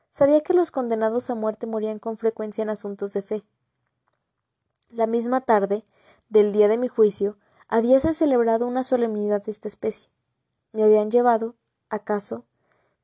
Sabía 0.10 0.42
que 0.42 0.56
los 0.56 0.72
condenados 0.72 1.30
a 1.30 1.36
muerte 1.36 1.68
morían 1.68 2.00
con 2.00 2.18
frecuencia 2.18 2.64
en 2.64 2.72
asuntos 2.72 3.14
de 3.14 3.22
fe. 3.22 3.44
La 4.90 5.06
misma 5.06 5.42
tarde 5.42 5.84
del 6.30 6.54
día 6.54 6.68
de 6.68 6.80
mi 6.80 6.88
juicio 6.88 7.38
habíase 7.74 8.14
celebrado 8.14 8.68
una 8.68 8.84
solemnidad 8.84 9.44
de 9.44 9.50
esta 9.50 9.68
especie. 9.68 10.08
Me 10.74 10.84
habían 10.84 11.10
llevado, 11.10 11.56
acaso, 11.90 12.46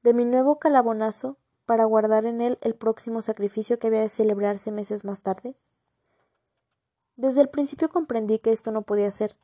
de 0.03 0.13
mi 0.13 0.25
nuevo 0.25 0.59
calabonazo 0.59 1.37
para 1.65 1.85
guardar 1.85 2.27
en 2.27 2.39
él 2.39 2.59
el 2.61 2.75
próximo 2.75 3.23
sacrificio 3.23 3.79
que 3.79 3.87
había 3.87 4.01
de 4.01 4.09
celebrarse 4.09 4.71
meses 4.71 5.05
más 5.05 5.21
tarde. 5.21 5.55
Desde 7.15 7.41
el 7.41 7.49
principio 7.49 7.89
comprendí 7.89 8.37
que 8.37 8.51
esto 8.51 8.71
no 8.71 8.83
podía 8.83 9.11
ser. 9.11 9.35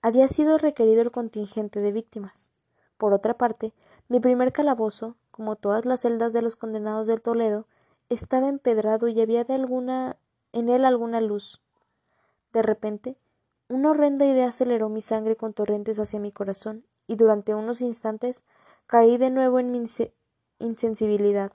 Había 0.00 0.26
sido 0.26 0.58
requerido 0.58 1.00
el 1.02 1.12
contingente 1.12 1.78
de 1.78 1.92
víctimas. 1.92 2.50
Por 2.98 3.12
otra 3.12 3.34
parte, 3.34 3.74
mi 4.08 4.18
primer 4.18 4.50
calabozo, 4.50 5.14
como 5.30 5.54
todas 5.54 5.84
las 5.84 6.00
celdas 6.00 6.32
de 6.32 6.42
los 6.42 6.56
condenados 6.56 7.06
del 7.06 7.22
Toledo, 7.22 7.68
estaba 8.08 8.48
empedrado 8.48 9.06
y 9.06 9.20
había 9.20 9.44
de 9.44 9.54
alguna 9.54 10.16
en 10.50 10.68
él 10.68 10.84
alguna 10.84 11.20
luz. 11.20 11.62
De 12.52 12.62
repente, 12.62 13.16
una 13.72 13.90
horrenda 13.90 14.26
idea 14.26 14.48
aceleró 14.48 14.90
mi 14.90 15.00
sangre 15.00 15.36
con 15.36 15.54
torrentes 15.54 15.98
hacia 15.98 16.20
mi 16.20 16.30
corazón, 16.30 16.84
y 17.06 17.16
durante 17.16 17.54
unos 17.54 17.80
instantes 17.80 18.44
caí 18.86 19.16
de 19.16 19.30
nuevo 19.30 19.58
en 19.58 19.72
mi 19.72 19.82
insensibilidad. 20.58 21.52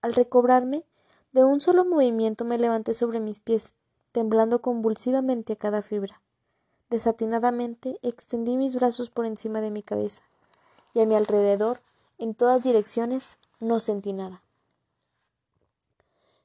Al 0.00 0.14
recobrarme, 0.14 0.86
de 1.32 1.44
un 1.44 1.60
solo 1.60 1.84
movimiento 1.84 2.46
me 2.46 2.56
levanté 2.56 2.94
sobre 2.94 3.20
mis 3.20 3.40
pies, 3.40 3.74
temblando 4.12 4.62
convulsivamente 4.62 5.52
a 5.52 5.56
cada 5.56 5.82
fibra. 5.82 6.22
Desatinadamente 6.88 7.98
extendí 8.02 8.56
mis 8.56 8.74
brazos 8.74 9.10
por 9.10 9.26
encima 9.26 9.60
de 9.60 9.70
mi 9.70 9.82
cabeza 9.82 10.22
y 10.94 11.00
a 11.00 11.06
mi 11.06 11.14
alrededor, 11.14 11.80
en 12.16 12.34
todas 12.34 12.62
direcciones, 12.62 13.36
no 13.60 13.80
sentí 13.80 14.14
nada. 14.14 14.42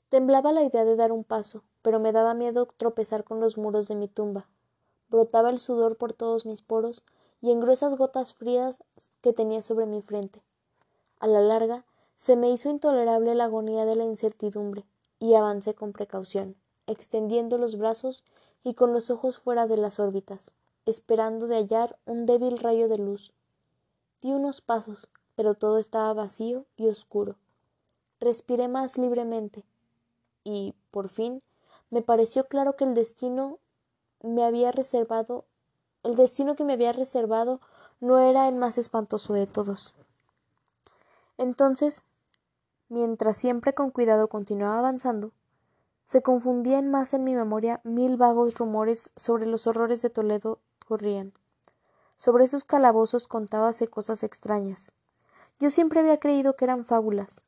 Temblaba 0.10 0.52
la 0.52 0.64
idea 0.64 0.84
de 0.84 0.98
dar 0.98 1.14
un 1.14 1.24
paso, 1.24 1.64
pero 1.82 2.02
me 2.02 2.12
daba 2.12 2.34
miedo 2.34 2.66
tropezar 2.66 3.24
con 3.24 3.40
los 3.40 3.58
muros 3.58 3.88
de 3.88 3.96
mi 3.96 4.10
tumba. 4.10 4.50
Brotaba 5.14 5.52
el 5.52 5.60
sudor 5.60 5.96
por 5.96 6.12
todos 6.12 6.48
mis 6.48 6.64
poros 6.64 7.04
y 7.40 7.52
en 7.52 7.60
gruesas 7.60 7.96
gotas 7.96 8.34
frías 8.34 8.80
que 9.22 9.32
tenía 9.32 9.62
sobre 9.62 9.86
mi 9.86 10.02
frente. 10.02 10.42
A 11.20 11.28
la 11.28 11.40
larga, 11.40 11.86
se 12.16 12.36
me 12.36 12.50
hizo 12.50 12.72
intolerable 12.72 13.36
la 13.36 13.44
agonía 13.44 13.86
de 13.86 13.96
la 13.96 14.06
incertidumbre, 14.06 14.88
y 15.20 15.36
avancé 15.36 15.76
con 15.76 15.94
precaución, 15.94 16.56
extendiendo 16.88 17.60
los 17.60 17.78
brazos 17.78 18.24
y 18.64 18.74
con 18.74 18.92
los 18.92 19.12
ojos 19.12 19.38
fuera 19.38 19.68
de 19.68 19.78
las 19.78 20.00
órbitas, 20.00 20.56
esperando 20.88 21.46
de 21.46 21.58
hallar 21.58 22.00
un 22.08 22.26
débil 22.26 22.58
rayo 22.58 22.90
de 22.90 22.98
luz, 22.98 23.34
Di 24.24 24.34
unos 24.34 24.62
pasos, 24.62 25.12
pero 25.36 25.54
todo 25.54 25.78
estaba 25.78 26.12
vacío 26.16 26.66
y 26.76 26.88
oscuro. 26.88 27.36
Respiré 28.20 28.68
más 28.68 28.98
libremente 28.98 29.64
y, 30.44 30.74
por 30.90 31.08
fin, 31.08 31.44
me 31.92 32.02
pareció 32.02 32.46
claro 32.46 32.76
que 32.76 32.86
el 32.86 32.96
destino 32.96 33.60
me 34.24 34.44
había 34.44 34.72
reservado 34.72 35.46
el 36.04 36.16
destino 36.16 36.56
que 36.56 36.66
me 36.66 36.74
había 36.74 36.92
reservado 36.92 37.62
no 38.02 38.20
era 38.20 38.50
el 38.50 38.56
más 38.56 38.78
espantoso 38.78 39.34
de 39.34 39.48
todos. 39.48 39.96
Entonces, 41.38 42.04
mientras 42.90 43.38
siempre 43.38 43.74
con 43.74 43.90
cuidado 43.90 44.28
continuaba 44.28 44.80
avanzando, 44.80 45.32
se 46.04 46.22
confundían 46.22 46.92
más 46.92 47.14
en 47.14 47.24
mi 47.24 47.34
memoria 47.34 47.80
mil 47.86 48.18
vagos 48.18 48.56
rumores 48.56 49.12
sobre 49.16 49.46
los 49.46 49.66
horrores 49.68 50.02
de 50.02 50.10
Toledo 50.10 50.60
corrían. 50.86 51.34
Sobre 52.18 52.44
esos 52.44 52.66
calabozos 52.66 53.28
contábase 53.28 53.88
cosas 53.88 54.24
extrañas. 54.24 54.92
Yo 55.60 55.70
siempre 55.70 56.02
había 56.02 56.20
creído 56.20 56.56
que 56.56 56.66
eran 56.66 56.84
fábulas, 56.84 57.44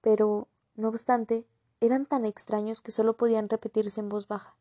pero, 0.00 0.48
no 0.74 0.88
obstante, 0.88 1.46
eran 1.80 2.06
tan 2.06 2.24
extraños 2.24 2.80
que 2.80 2.90
solo 2.90 3.16
podían 3.16 3.48
repetirse 3.48 4.00
en 4.00 4.08
voz 4.08 4.26
baja. 4.26 4.56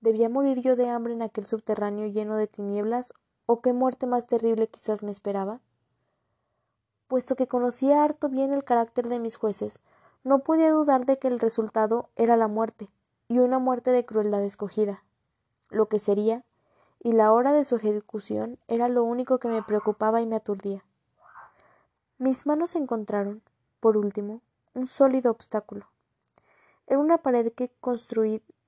¿Debía 0.00 0.30
morir 0.30 0.60
yo 0.60 0.76
de 0.76 0.88
hambre 0.88 1.12
en 1.12 1.20
aquel 1.20 1.46
subterráneo 1.46 2.06
lleno 2.06 2.36
de 2.36 2.46
tinieblas, 2.46 3.12
o 3.44 3.60
qué 3.60 3.74
muerte 3.74 4.06
más 4.06 4.26
terrible 4.26 4.66
quizás 4.66 5.02
me 5.02 5.10
esperaba? 5.10 5.60
Puesto 7.06 7.36
que 7.36 7.46
conocía 7.46 8.02
harto 8.02 8.30
bien 8.30 8.54
el 8.54 8.64
carácter 8.64 9.08
de 9.08 9.18
mis 9.18 9.36
jueces, 9.36 9.80
no 10.24 10.38
podía 10.38 10.70
dudar 10.70 11.04
de 11.04 11.18
que 11.18 11.28
el 11.28 11.38
resultado 11.38 12.08
era 12.16 12.38
la 12.38 12.48
muerte, 12.48 12.90
y 13.28 13.40
una 13.40 13.58
muerte 13.58 13.90
de 13.90 14.06
crueldad 14.06 14.42
escogida, 14.42 15.04
lo 15.68 15.88
que 15.88 15.98
sería, 15.98 16.44
y 17.02 17.12
la 17.12 17.32
hora 17.32 17.52
de 17.52 17.64
su 17.64 17.76
ejecución 17.76 18.58
era 18.68 18.88
lo 18.88 19.04
único 19.04 19.38
que 19.38 19.48
me 19.48 19.62
preocupaba 19.62 20.22
y 20.22 20.26
me 20.26 20.36
aturdía. 20.36 20.82
Mis 22.16 22.46
manos 22.46 22.74
encontraron, 22.74 23.42
por 23.80 23.98
último, 23.98 24.40
un 24.72 24.86
sólido 24.86 25.30
obstáculo. 25.30 25.86
Era 26.86 26.98
una 26.98 27.18
pared 27.18 27.52
que 27.52 27.70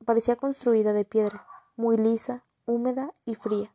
parecía 0.03 0.37
construida 0.37 0.93
de 0.93 1.05
piedra, 1.05 1.47
muy 1.77 1.97
lisa, 1.97 2.45
húmeda 2.67 3.13
y 3.25 3.35
fría. 3.35 3.75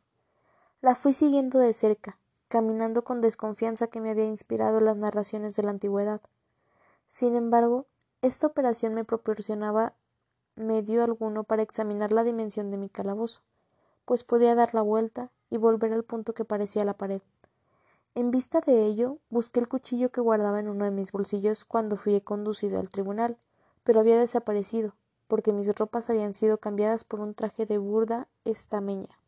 La 0.80 0.94
fui 0.94 1.12
siguiendo 1.12 1.58
de 1.58 1.72
cerca, 1.72 2.18
caminando 2.48 3.04
con 3.04 3.20
desconfianza 3.20 3.88
que 3.88 4.00
me 4.00 4.10
había 4.10 4.26
inspirado 4.26 4.80
las 4.80 4.96
narraciones 4.96 5.56
de 5.56 5.62
la 5.64 5.70
antigüedad. 5.70 6.20
Sin 7.08 7.34
embargo, 7.34 7.86
esta 8.22 8.46
operación 8.46 8.94
me 8.94 9.04
proporcionaba 9.04 9.94
medio 10.56 11.02
alguno 11.02 11.44
para 11.44 11.62
examinar 11.62 12.12
la 12.12 12.24
dimensión 12.24 12.70
de 12.70 12.78
mi 12.78 12.88
calabozo 12.88 13.42
pues 14.08 14.24
podía 14.24 14.54
dar 14.54 14.72
la 14.72 14.80
vuelta 14.80 15.30
y 15.50 15.58
volver 15.58 15.92
al 15.92 16.02
punto 16.02 16.32
que 16.32 16.46
parecía 16.46 16.82
la 16.82 16.96
pared. 16.96 17.20
En 18.14 18.30
vista 18.30 18.62
de 18.62 18.86
ello, 18.86 19.18
busqué 19.28 19.60
el 19.60 19.68
cuchillo 19.68 20.10
que 20.10 20.22
guardaba 20.22 20.60
en 20.60 20.68
uno 20.68 20.86
de 20.86 20.90
mis 20.90 21.12
bolsillos 21.12 21.66
cuando 21.66 21.98
fui 21.98 22.18
conducido 22.22 22.80
al 22.80 22.88
tribunal, 22.88 23.36
pero 23.84 24.00
había 24.00 24.18
desaparecido, 24.18 24.94
porque 25.28 25.52
mis 25.52 25.72
ropas 25.74 26.10
habían 26.10 26.34
sido 26.34 26.58
cambiadas 26.58 27.04
por 27.04 27.20
un 27.20 27.34
traje 27.34 27.66
de 27.66 27.78
burda 27.78 28.26
estameña. 28.44 29.18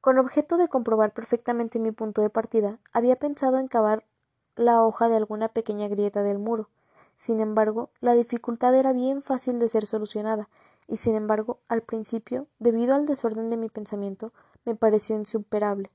Con 0.00 0.18
objeto 0.18 0.56
de 0.56 0.68
comprobar 0.68 1.12
perfectamente 1.12 1.80
mi 1.80 1.90
punto 1.90 2.22
de 2.22 2.30
partida, 2.30 2.78
había 2.92 3.16
pensado 3.16 3.58
en 3.58 3.66
cavar 3.66 4.06
la 4.54 4.84
hoja 4.84 5.08
de 5.08 5.16
alguna 5.16 5.48
pequeña 5.48 5.88
grieta 5.88 6.22
del 6.22 6.38
muro. 6.38 6.70
Sin 7.16 7.40
embargo, 7.40 7.90
la 8.00 8.14
dificultad 8.14 8.74
era 8.74 8.92
bien 8.92 9.20
fácil 9.20 9.58
de 9.58 9.68
ser 9.68 9.84
solucionada, 9.84 10.48
y 10.86 10.98
sin 10.98 11.16
embargo, 11.16 11.58
al 11.66 11.82
principio, 11.82 12.46
debido 12.60 12.94
al 12.94 13.06
desorden 13.06 13.50
de 13.50 13.56
mi 13.56 13.68
pensamiento, 13.68 14.32
me 14.64 14.76
pareció 14.76 15.16
insuperable. 15.16 15.90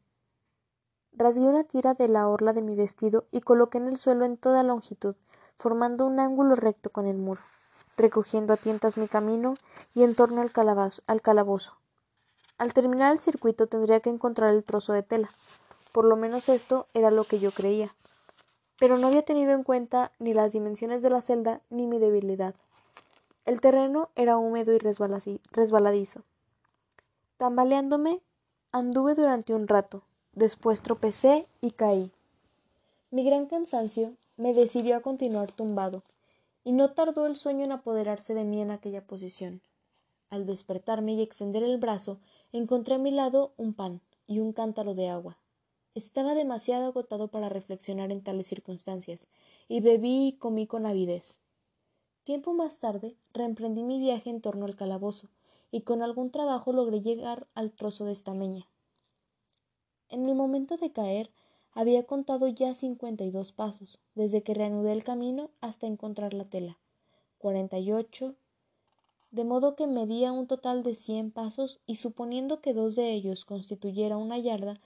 rasgué 1.13 1.47
una 1.47 1.63
tira 1.63 1.93
de 1.93 2.07
la 2.07 2.27
orla 2.27 2.51
de 2.51 2.61
mi 2.61 2.75
vestido 2.75 3.27
y 3.31 3.41
coloqué 3.41 3.77
en 3.77 3.88
el 3.88 3.97
suelo 3.97 4.25
en 4.25 4.38
toda 4.38 4.63
longitud, 4.63 5.15
formando 5.61 6.07
un 6.07 6.19
ángulo 6.19 6.55
recto 6.55 6.89
con 6.89 7.05
el 7.05 7.17
muro, 7.17 7.41
recogiendo 7.95 8.51
a 8.51 8.57
tientas 8.57 8.97
mi 8.97 9.07
camino 9.07 9.53
y 9.93 10.01
en 10.01 10.15
torno 10.15 10.41
al, 10.41 10.51
al 11.05 11.21
calabozo. 11.21 11.73
Al 12.57 12.73
terminar 12.73 13.11
el 13.11 13.19
circuito 13.19 13.67
tendría 13.67 13.99
que 13.99 14.09
encontrar 14.09 14.49
el 14.55 14.63
trozo 14.63 14.91
de 14.91 15.03
tela. 15.03 15.29
Por 15.91 16.05
lo 16.05 16.15
menos 16.15 16.49
esto 16.49 16.87
era 16.95 17.11
lo 17.11 17.25
que 17.25 17.37
yo 17.37 17.51
creía. 17.51 17.93
Pero 18.79 18.97
no 18.97 19.07
había 19.07 19.21
tenido 19.21 19.51
en 19.51 19.63
cuenta 19.63 20.11
ni 20.17 20.33
las 20.33 20.51
dimensiones 20.51 21.03
de 21.03 21.11
la 21.11 21.21
celda 21.21 21.61
ni 21.69 21.85
mi 21.85 21.99
debilidad. 21.99 22.55
El 23.45 23.61
terreno 23.61 24.09
era 24.15 24.37
húmedo 24.37 24.73
y 24.73 24.79
resbaladizo. 24.79 26.23
Tambaleándome, 27.37 28.19
anduve 28.71 29.13
durante 29.13 29.53
un 29.53 29.67
rato, 29.67 30.01
después 30.33 30.81
tropecé 30.81 31.47
y 31.61 31.71
caí. 31.71 32.11
Mi 33.11 33.23
gran 33.23 33.45
cansancio 33.45 34.13
me 34.41 34.55
decidió 34.55 34.95
a 34.95 35.01
continuar 35.01 35.51
tumbado, 35.51 36.01
y 36.63 36.71
no 36.71 36.93
tardó 36.93 37.27
el 37.27 37.36
sueño 37.36 37.63
en 37.63 37.71
apoderarse 37.71 38.33
de 38.33 38.43
mí 38.43 38.60
en 38.60 38.71
aquella 38.71 39.05
posición. 39.05 39.62
Al 40.31 40.48
despertarme 40.48 41.13
y 41.13 41.21
extender 41.21 41.62
el 41.62 41.77
brazo, 41.77 42.19
encontré 42.51 42.95
a 42.95 42.98
mi 42.98 43.12
lado 43.12 43.53
un 43.57 43.75
pan 43.75 44.01
y 44.25 44.39
un 44.39 44.51
cántaro 44.51 44.95
de 44.95 45.10
agua. 45.10 45.38
Estaba 45.93 46.33
demasiado 46.33 46.88
agotado 46.88 47.27
para 47.27 47.50
reflexionar 47.50 48.12
en 48.12 48.24
tales 48.24 48.48
circunstancias, 48.48 49.27
y 49.67 49.79
bebí 49.79 50.29
y 50.29 50.33
comí 50.33 50.65
con 50.65 50.88
avidez. 50.88 51.39
Tiempo 52.24 52.51
más 52.51 52.79
tarde 52.79 53.15
reemprendí 53.33 53.83
mi 53.83 54.00
viaje 54.00 54.31
en 54.31 54.41
torno 54.41 54.65
al 54.65 54.75
calabozo, 54.75 55.29
y 55.69 55.81
con 55.81 56.01
algún 56.01 56.31
trabajo 56.31 56.74
logré 56.74 57.01
llegar 57.01 57.45
al 57.53 57.74
trozo 57.74 58.05
de 58.05 58.13
estameña. 58.13 58.67
En 60.10 60.27
el 60.27 60.33
momento 60.33 60.77
de 60.77 60.91
caer, 60.91 61.29
había 61.73 62.03
contado 62.03 62.47
ya 62.47 62.73
cincuenta 62.75 63.23
y 63.23 63.31
dos 63.31 63.51
pasos, 63.51 63.99
desde 64.15 64.43
que 64.43 64.53
reanudé 64.53 64.91
el 64.91 65.03
camino 65.03 65.51
hasta 65.61 65.87
encontrar 65.87 66.33
la 66.33 66.45
tela. 66.45 66.77
cuarenta 67.37 67.79
y 67.79 67.91
ocho, 67.91 68.35
de 69.31 69.45
modo 69.45 69.75
que 69.75 69.87
medía 69.87 70.31
un 70.31 70.47
total 70.47 70.83
de 70.83 70.95
cien 70.95 71.31
pasos 71.31 71.79
y 71.85 71.95
suponiendo 71.95 72.59
que 72.61 72.73
dos 72.73 72.95
de 72.95 73.13
ellos 73.13 73.45
constituyera 73.45 74.17
una 74.17 74.37
yarda, 74.37 74.81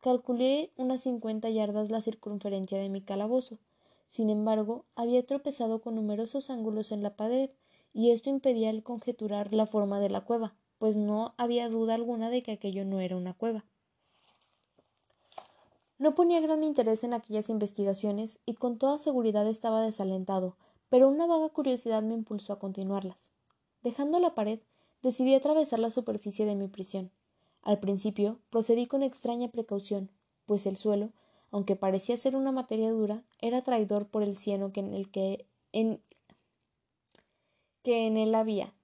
calculé 0.00 0.70
unas 0.76 1.02
cincuenta 1.02 1.50
yardas 1.50 1.90
la 1.90 2.00
circunferencia 2.00 2.78
de 2.78 2.88
mi 2.88 3.02
calabozo. 3.02 3.58
Sin 4.06 4.30
embargo, 4.30 4.84
había 4.94 5.26
tropezado 5.26 5.80
con 5.80 5.96
numerosos 5.96 6.48
ángulos 6.48 6.92
en 6.92 7.02
la 7.02 7.16
pared, 7.16 7.50
y 7.92 8.10
esto 8.10 8.30
impedía 8.30 8.70
el 8.70 8.84
conjeturar 8.84 9.52
la 9.52 9.66
forma 9.66 9.98
de 9.98 10.10
la 10.10 10.20
cueva, 10.20 10.54
pues 10.78 10.96
no 10.96 11.34
había 11.38 11.68
duda 11.68 11.94
alguna 11.94 12.30
de 12.30 12.42
que 12.42 12.52
aquello 12.52 12.84
no 12.84 13.00
era 13.00 13.16
una 13.16 13.34
cueva. 13.34 13.64
No 15.98 16.14
ponía 16.14 16.40
gran 16.40 16.62
interés 16.62 17.04
en 17.04 17.14
aquellas 17.14 17.48
investigaciones 17.48 18.38
y 18.44 18.54
con 18.54 18.76
toda 18.76 18.98
seguridad 18.98 19.46
estaba 19.46 19.80
desalentado, 19.80 20.56
pero 20.90 21.08
una 21.08 21.26
vaga 21.26 21.48
curiosidad 21.48 22.02
me 22.02 22.14
impulsó 22.14 22.52
a 22.52 22.58
continuarlas. 22.58 23.32
Dejando 23.82 24.18
la 24.20 24.34
pared, 24.34 24.60
decidí 25.02 25.34
atravesar 25.34 25.78
la 25.78 25.90
superficie 25.90 26.44
de 26.44 26.54
mi 26.54 26.68
prisión. 26.68 27.10
Al 27.62 27.80
principio 27.80 28.40
procedí 28.50 28.86
con 28.86 29.02
extraña 29.02 29.48
precaución, 29.48 30.10
pues 30.44 30.66
el 30.66 30.76
suelo, 30.76 31.12
aunque 31.50 31.76
parecía 31.76 32.16
ser 32.16 32.36
una 32.36 32.52
materia 32.52 32.90
dura, 32.90 33.24
era 33.40 33.62
traidor 33.62 34.06
por 34.06 34.22
el 34.22 34.36
cieno 34.36 34.72
que 34.72 34.80
en 34.80 34.92
el 34.92 35.10
que 35.10 35.46
en, 35.72 36.00
que 37.82 38.06
en 38.06 38.16
él 38.16 38.34
había. 38.34 38.74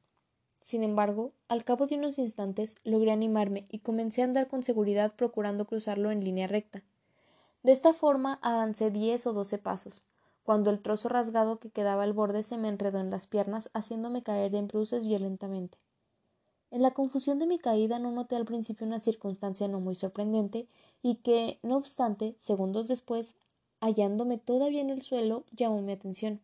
Sin 0.60 0.82
embargo, 0.82 1.32
al 1.48 1.64
cabo 1.64 1.86
de 1.86 1.96
unos 1.96 2.18
instantes 2.18 2.76
logré 2.84 3.10
animarme 3.12 3.66
y 3.68 3.80
comencé 3.80 4.22
a 4.22 4.24
andar 4.24 4.48
con 4.48 4.62
seguridad 4.62 5.14
procurando 5.14 5.66
cruzarlo 5.66 6.10
en 6.10 6.24
línea 6.24 6.46
recta. 6.46 6.84
De 7.62 7.72
esta 7.72 7.92
forma 7.94 8.38
avancé 8.42 8.90
diez 8.90 9.26
o 9.26 9.32
doce 9.32 9.58
pasos, 9.58 10.04
cuando 10.42 10.70
el 10.70 10.80
trozo 10.80 11.08
rasgado 11.08 11.58
que 11.60 11.70
quedaba 11.70 12.02
al 12.02 12.12
borde 12.12 12.42
se 12.42 12.58
me 12.58 12.68
enredó 12.68 12.98
en 12.98 13.10
las 13.10 13.26
piernas, 13.26 13.70
haciéndome 13.72 14.22
caer 14.22 14.54
en 14.54 14.66
bruces 14.66 15.04
violentamente. 15.04 15.78
En 16.72 16.82
la 16.82 16.92
confusión 16.92 17.38
de 17.38 17.46
mi 17.46 17.58
caída 17.58 17.98
no 17.98 18.10
noté 18.10 18.34
al 18.34 18.46
principio 18.46 18.86
una 18.86 18.98
circunstancia 18.98 19.68
no 19.68 19.78
muy 19.78 19.94
sorprendente 19.94 20.66
y 21.02 21.16
que, 21.16 21.60
no 21.62 21.76
obstante, 21.76 22.34
segundos 22.38 22.88
después, 22.88 23.36
hallándome 23.80 24.38
todavía 24.38 24.80
en 24.80 24.90
el 24.90 25.02
suelo, 25.02 25.44
llamó 25.52 25.82
mi 25.82 25.92
atención. 25.92 26.40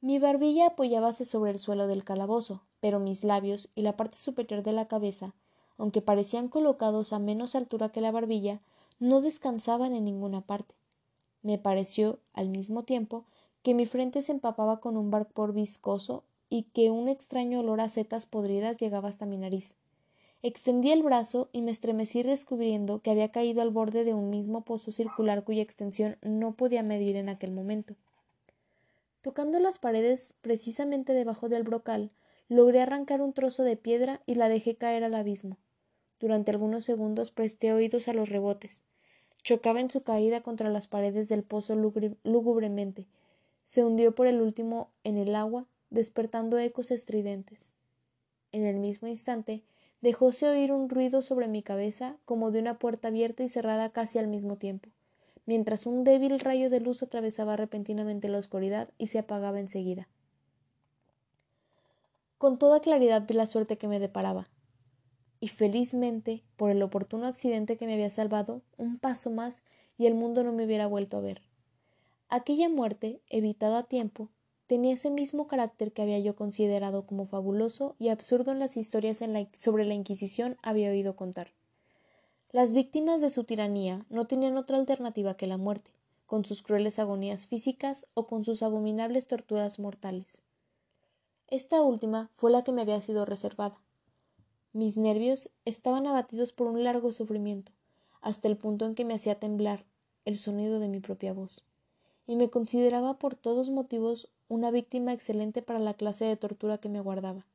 Mi 0.00 0.18
barbilla 0.18 0.68
apoyábase 0.68 1.24
sobre 1.24 1.50
el 1.50 1.58
suelo 1.58 1.86
del 1.88 2.04
calabozo, 2.04 2.62
pero 2.80 3.00
mis 3.00 3.24
labios 3.24 3.68
y 3.74 3.82
la 3.82 3.96
parte 3.96 4.16
superior 4.16 4.62
de 4.62 4.72
la 4.72 4.86
cabeza, 4.86 5.34
aunque 5.76 6.00
parecían 6.00 6.48
colocados 6.48 7.12
a 7.12 7.18
menos 7.18 7.54
altura 7.54 7.88
que 7.88 8.00
la 8.00 8.12
barbilla, 8.12 8.60
no 8.98 9.20
descansaban 9.20 9.94
en 9.94 10.04
ninguna 10.04 10.40
parte. 10.40 10.74
Me 11.42 11.58
pareció, 11.58 12.20
al 12.32 12.48
mismo 12.48 12.84
tiempo, 12.84 13.24
que 13.62 13.74
mi 13.74 13.86
frente 13.86 14.22
se 14.22 14.32
empapaba 14.32 14.80
con 14.80 14.96
un 14.96 15.10
vapor 15.10 15.52
viscoso 15.52 16.24
y 16.48 16.64
que 16.64 16.90
un 16.90 17.08
extraño 17.08 17.60
olor 17.60 17.80
a 17.80 17.88
setas 17.88 18.26
podridas 18.26 18.76
llegaba 18.78 19.08
hasta 19.08 19.26
mi 19.26 19.38
nariz. 19.38 19.74
Extendí 20.42 20.92
el 20.92 21.02
brazo 21.02 21.48
y 21.52 21.62
me 21.62 21.70
estremecí 21.70 22.22
descubriendo 22.22 23.00
que 23.00 23.10
había 23.10 23.32
caído 23.32 23.62
al 23.62 23.70
borde 23.70 24.04
de 24.04 24.12
un 24.12 24.28
mismo 24.28 24.60
pozo 24.60 24.92
circular 24.92 25.42
cuya 25.42 25.62
extensión 25.62 26.18
no 26.20 26.52
podía 26.52 26.82
medir 26.82 27.16
en 27.16 27.30
aquel 27.30 27.50
momento. 27.50 27.94
Tocando 29.22 29.58
las 29.58 29.78
paredes 29.78 30.34
precisamente 30.42 31.14
debajo 31.14 31.48
del 31.48 31.62
brocal, 31.62 32.10
logré 32.50 32.82
arrancar 32.82 33.22
un 33.22 33.32
trozo 33.32 33.62
de 33.62 33.78
piedra 33.78 34.20
y 34.26 34.34
la 34.34 34.50
dejé 34.50 34.76
caer 34.76 35.02
al 35.02 35.14
abismo. 35.14 35.56
Durante 36.20 36.50
algunos 36.50 36.84
segundos 36.84 37.30
presté 37.30 37.72
oídos 37.72 38.08
a 38.08 38.14
los 38.14 38.28
rebotes. 38.28 38.82
Chocaba 39.42 39.80
en 39.80 39.90
su 39.90 40.02
caída 40.02 40.42
contra 40.42 40.70
las 40.70 40.86
paredes 40.86 41.28
del 41.28 41.42
pozo 41.42 41.74
lúgubremente. 41.76 43.06
Se 43.66 43.84
hundió 43.84 44.14
por 44.14 44.26
el 44.26 44.40
último 44.40 44.90
en 45.04 45.16
el 45.18 45.34
agua 45.34 45.66
despertando 45.90 46.58
ecos 46.58 46.90
estridentes. 46.90 47.74
En 48.52 48.64
el 48.64 48.76
mismo 48.76 49.08
instante 49.08 49.62
dejóse 50.00 50.48
oír 50.48 50.72
un 50.72 50.88
ruido 50.88 51.22
sobre 51.22 51.48
mi 51.48 51.62
cabeza 51.62 52.16
como 52.24 52.50
de 52.50 52.60
una 52.60 52.78
puerta 52.78 53.08
abierta 53.08 53.42
y 53.42 53.48
cerrada 53.48 53.90
casi 53.90 54.18
al 54.18 54.28
mismo 54.28 54.56
tiempo, 54.56 54.90
mientras 55.46 55.86
un 55.86 56.04
débil 56.04 56.40
rayo 56.40 56.68
de 56.70 56.80
luz 56.80 57.02
atravesaba 57.02 57.56
repentinamente 57.56 58.28
la 58.28 58.38
oscuridad 58.38 58.90
y 58.98 59.06
se 59.06 59.18
apagaba 59.18 59.60
enseguida. 59.60 60.08
Con 62.38 62.58
toda 62.58 62.80
claridad 62.80 63.26
vi 63.26 63.34
la 63.34 63.46
suerte 63.46 63.78
que 63.78 63.88
me 63.88 63.98
deparaba, 63.98 64.48
y 65.44 65.48
felizmente, 65.48 66.42
por 66.56 66.70
el 66.70 66.82
oportuno 66.82 67.26
accidente 67.26 67.76
que 67.76 67.86
me 67.86 67.92
había 67.92 68.08
salvado, 68.08 68.62
un 68.78 68.98
paso 68.98 69.30
más 69.30 69.62
y 69.98 70.06
el 70.06 70.14
mundo 70.14 70.42
no 70.42 70.54
me 70.54 70.64
hubiera 70.64 70.86
vuelto 70.86 71.18
a 71.18 71.20
ver. 71.20 71.42
Aquella 72.30 72.70
muerte, 72.70 73.20
evitada 73.28 73.80
a 73.80 73.82
tiempo, 73.82 74.30
tenía 74.66 74.94
ese 74.94 75.10
mismo 75.10 75.46
carácter 75.46 75.92
que 75.92 76.00
había 76.00 76.18
yo 76.18 76.34
considerado 76.34 77.04
como 77.04 77.26
fabuloso 77.26 77.94
y 77.98 78.08
absurdo 78.08 78.52
en 78.52 78.58
las 78.58 78.78
historias 78.78 79.22
sobre 79.52 79.84
la 79.84 79.92
Inquisición 79.92 80.56
había 80.62 80.88
oído 80.88 81.14
contar. 81.14 81.48
Las 82.50 82.72
víctimas 82.72 83.20
de 83.20 83.28
su 83.28 83.44
tiranía 83.44 84.06
no 84.08 84.26
tenían 84.26 84.56
otra 84.56 84.78
alternativa 84.78 85.36
que 85.36 85.46
la 85.46 85.58
muerte, 85.58 85.90
con 86.24 86.46
sus 86.46 86.62
crueles 86.62 86.98
agonías 86.98 87.48
físicas 87.48 88.06
o 88.14 88.26
con 88.26 88.46
sus 88.46 88.62
abominables 88.62 89.26
torturas 89.26 89.78
mortales. 89.78 90.40
Esta 91.48 91.82
última 91.82 92.30
fue 92.32 92.50
la 92.50 92.64
que 92.64 92.72
me 92.72 92.80
había 92.80 93.02
sido 93.02 93.26
reservada. 93.26 93.83
Mis 94.74 94.96
nervios 94.96 95.50
estaban 95.64 96.04
abatidos 96.08 96.52
por 96.52 96.66
un 96.66 96.82
largo 96.82 97.12
sufrimiento, 97.12 97.70
hasta 98.20 98.48
el 98.48 98.56
punto 98.56 98.86
en 98.86 98.96
que 98.96 99.04
me 99.04 99.14
hacía 99.14 99.38
temblar 99.38 99.84
el 100.24 100.36
sonido 100.36 100.80
de 100.80 100.88
mi 100.88 100.98
propia 100.98 101.32
voz, 101.32 101.64
y 102.26 102.34
me 102.34 102.50
consideraba 102.50 103.16
por 103.16 103.36
todos 103.36 103.70
motivos 103.70 104.32
una 104.48 104.72
víctima 104.72 105.12
excelente 105.12 105.62
para 105.62 105.78
la 105.78 105.94
clase 105.94 106.24
de 106.24 106.36
tortura 106.36 106.78
que 106.78 106.88
me 106.88 106.98
aguardaba. 106.98 107.46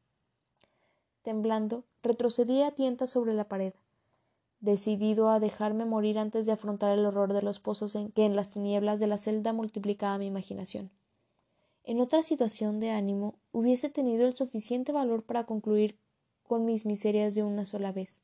Temblando, 1.21 1.83
retrocedí 2.03 2.61
a 2.61 2.71
tientas 2.71 3.09
sobre 3.09 3.33
la 3.33 3.49
pared, 3.49 3.73
decidido 4.61 5.29
a 5.29 5.41
dejarme 5.41 5.83
morir 5.83 6.19
antes 6.19 6.45
de 6.45 6.53
afrontar 6.53 6.97
el 6.97 7.05
horror 7.05 7.33
de 7.33 7.41
los 7.41 7.59
pozos 7.59 7.95
en 7.95 8.13
que 8.13 8.23
en 8.23 8.37
las 8.37 8.49
tinieblas 8.49 9.01
de 9.01 9.07
la 9.07 9.17
celda 9.17 9.51
multiplicaba 9.51 10.17
mi 10.19 10.27
imaginación. 10.27 10.89
En 11.83 11.99
otra 11.99 12.23
situación 12.23 12.79
de 12.79 12.91
ánimo 12.91 13.35
hubiese 13.51 13.89
tenido 13.89 14.25
el 14.25 14.37
suficiente 14.37 14.93
valor 14.93 15.23
para 15.23 15.45
concluir 15.45 15.97
con 16.49 16.65
mis 16.65 16.87
miserias 16.87 17.35
de 17.35 17.43
una 17.43 17.63
sola 17.67 17.91
vez, 17.91 18.21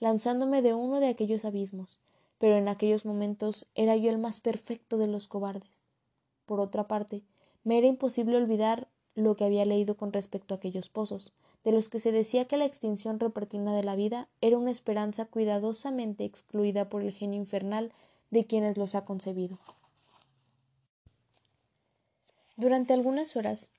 lanzándome 0.00 0.62
de 0.62 0.74
uno 0.74 0.98
de 0.98 1.06
aquellos 1.06 1.44
abismos, 1.44 2.00
pero 2.38 2.56
en 2.56 2.66
aquellos 2.66 3.06
momentos 3.06 3.68
era 3.76 3.94
yo 3.94 4.10
el 4.10 4.18
más 4.18 4.40
perfecto 4.40 4.98
de 4.98 5.06
los 5.06 5.28
cobardes. 5.28 5.86
Por 6.44 6.58
otra 6.58 6.88
parte, 6.88 7.22
me 7.62 7.78
era 7.78 7.86
imposible 7.86 8.36
olvidar 8.36 8.88
lo 9.14 9.36
que 9.36 9.44
había 9.44 9.64
leído 9.64 9.96
con 9.96 10.12
respecto 10.12 10.54
a 10.54 10.56
aquellos 10.56 10.88
pozos, 10.88 11.32
de 11.62 11.70
los 11.70 11.88
que 11.88 12.00
se 12.00 12.10
decía 12.10 12.46
que 12.46 12.56
la 12.56 12.64
extinción 12.64 13.20
repentina 13.20 13.72
de 13.72 13.84
la 13.84 13.94
vida 13.94 14.28
era 14.40 14.58
una 14.58 14.72
esperanza 14.72 15.26
cuidadosamente 15.26 16.24
excluida 16.24 16.88
por 16.88 17.02
el 17.02 17.12
genio 17.12 17.38
infernal 17.38 17.92
de 18.32 18.44
quienes 18.44 18.76
los 18.76 18.96
ha 18.96 19.04
concebido. 19.04 19.60
Durante 22.56 22.92
algunas 22.92 23.36
horas 23.36 23.70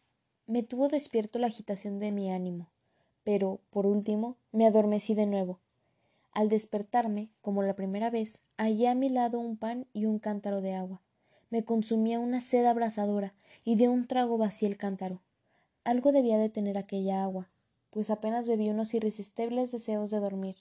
me 0.47 0.63
tuvo 0.63 0.87
despierto 0.87 1.37
la 1.37 1.47
agitación 1.47 1.99
de 1.99 2.13
mi 2.13 2.31
ánimo, 2.31 2.69
pero, 3.23 3.59
por 3.69 3.85
último, 3.85 4.37
me 4.51 4.65
adormecí 4.65 5.13
de 5.13 5.25
nuevo. 5.25 5.59
Al 6.31 6.49
despertarme, 6.49 7.29
como 7.41 7.63
la 7.63 7.75
primera 7.75 8.09
vez, 8.09 8.41
hallé 8.57 8.87
a 8.87 8.95
mi 8.95 9.09
lado 9.09 9.39
un 9.39 9.57
pan 9.57 9.87
y 9.93 10.05
un 10.05 10.19
cántaro 10.19 10.61
de 10.61 10.73
agua. 10.73 11.01
Me 11.49 11.65
consumía 11.65 12.19
una 12.19 12.41
sed 12.41 12.65
abrasadora 12.65 13.33
y 13.63 13.75
de 13.75 13.89
un 13.89 14.07
trago 14.07 14.37
vacié 14.37 14.67
el 14.67 14.77
cántaro. 14.77 15.21
Algo 15.83 16.11
debía 16.11 16.37
de 16.37 16.49
tener 16.49 16.77
aquella 16.77 17.23
agua, 17.23 17.49
pues 17.89 18.09
apenas 18.09 18.47
bebí 18.47 18.69
unos 18.69 18.93
irresistibles 18.93 19.71
deseos 19.71 20.11
de 20.11 20.19
dormir. 20.19 20.57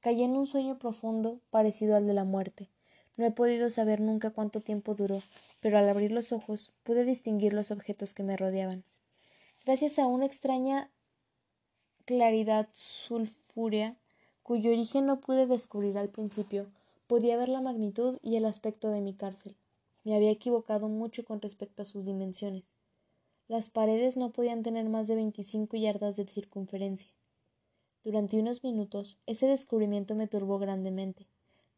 Caí 0.00 0.22
en 0.22 0.36
un 0.36 0.46
sueño 0.46 0.78
profundo 0.78 1.40
parecido 1.50 1.96
al 1.96 2.06
de 2.06 2.14
la 2.14 2.24
muerte. 2.24 2.70
No 3.16 3.26
he 3.26 3.32
podido 3.32 3.68
saber 3.68 4.00
nunca 4.00 4.30
cuánto 4.30 4.60
tiempo 4.62 4.94
duró, 4.94 5.20
pero 5.60 5.76
al 5.76 5.88
abrir 5.88 6.12
los 6.12 6.32
ojos 6.32 6.72
pude 6.84 7.04
distinguir 7.04 7.52
los 7.52 7.70
objetos 7.70 8.14
que 8.14 8.22
me 8.22 8.36
rodeaban. 8.36 8.84
Gracias 9.64 9.98
a 9.98 10.06
una 10.06 10.24
extraña 10.24 10.90
claridad 12.10 12.68
sulfúrea, 12.72 13.96
cuyo 14.42 14.72
origen 14.72 15.06
no 15.06 15.20
pude 15.20 15.46
descubrir 15.46 15.96
al 15.96 16.08
principio, 16.08 16.66
podía 17.06 17.36
ver 17.36 17.48
la 17.48 17.60
magnitud 17.60 18.18
y 18.20 18.34
el 18.34 18.46
aspecto 18.46 18.90
de 18.90 19.00
mi 19.00 19.14
cárcel. 19.14 19.54
Me 20.02 20.16
había 20.16 20.32
equivocado 20.32 20.88
mucho 20.88 21.24
con 21.24 21.40
respecto 21.40 21.82
a 21.82 21.84
sus 21.84 22.06
dimensiones. 22.06 22.74
Las 23.46 23.68
paredes 23.68 24.16
no 24.16 24.32
podían 24.32 24.64
tener 24.64 24.88
más 24.88 25.06
de 25.06 25.14
veinticinco 25.14 25.76
yardas 25.76 26.16
de 26.16 26.26
circunferencia. 26.26 27.12
Durante 28.02 28.40
unos 28.40 28.64
minutos 28.64 29.18
ese 29.26 29.46
descubrimiento 29.46 30.16
me 30.16 30.26
turbó 30.26 30.58
grandemente, 30.58 31.28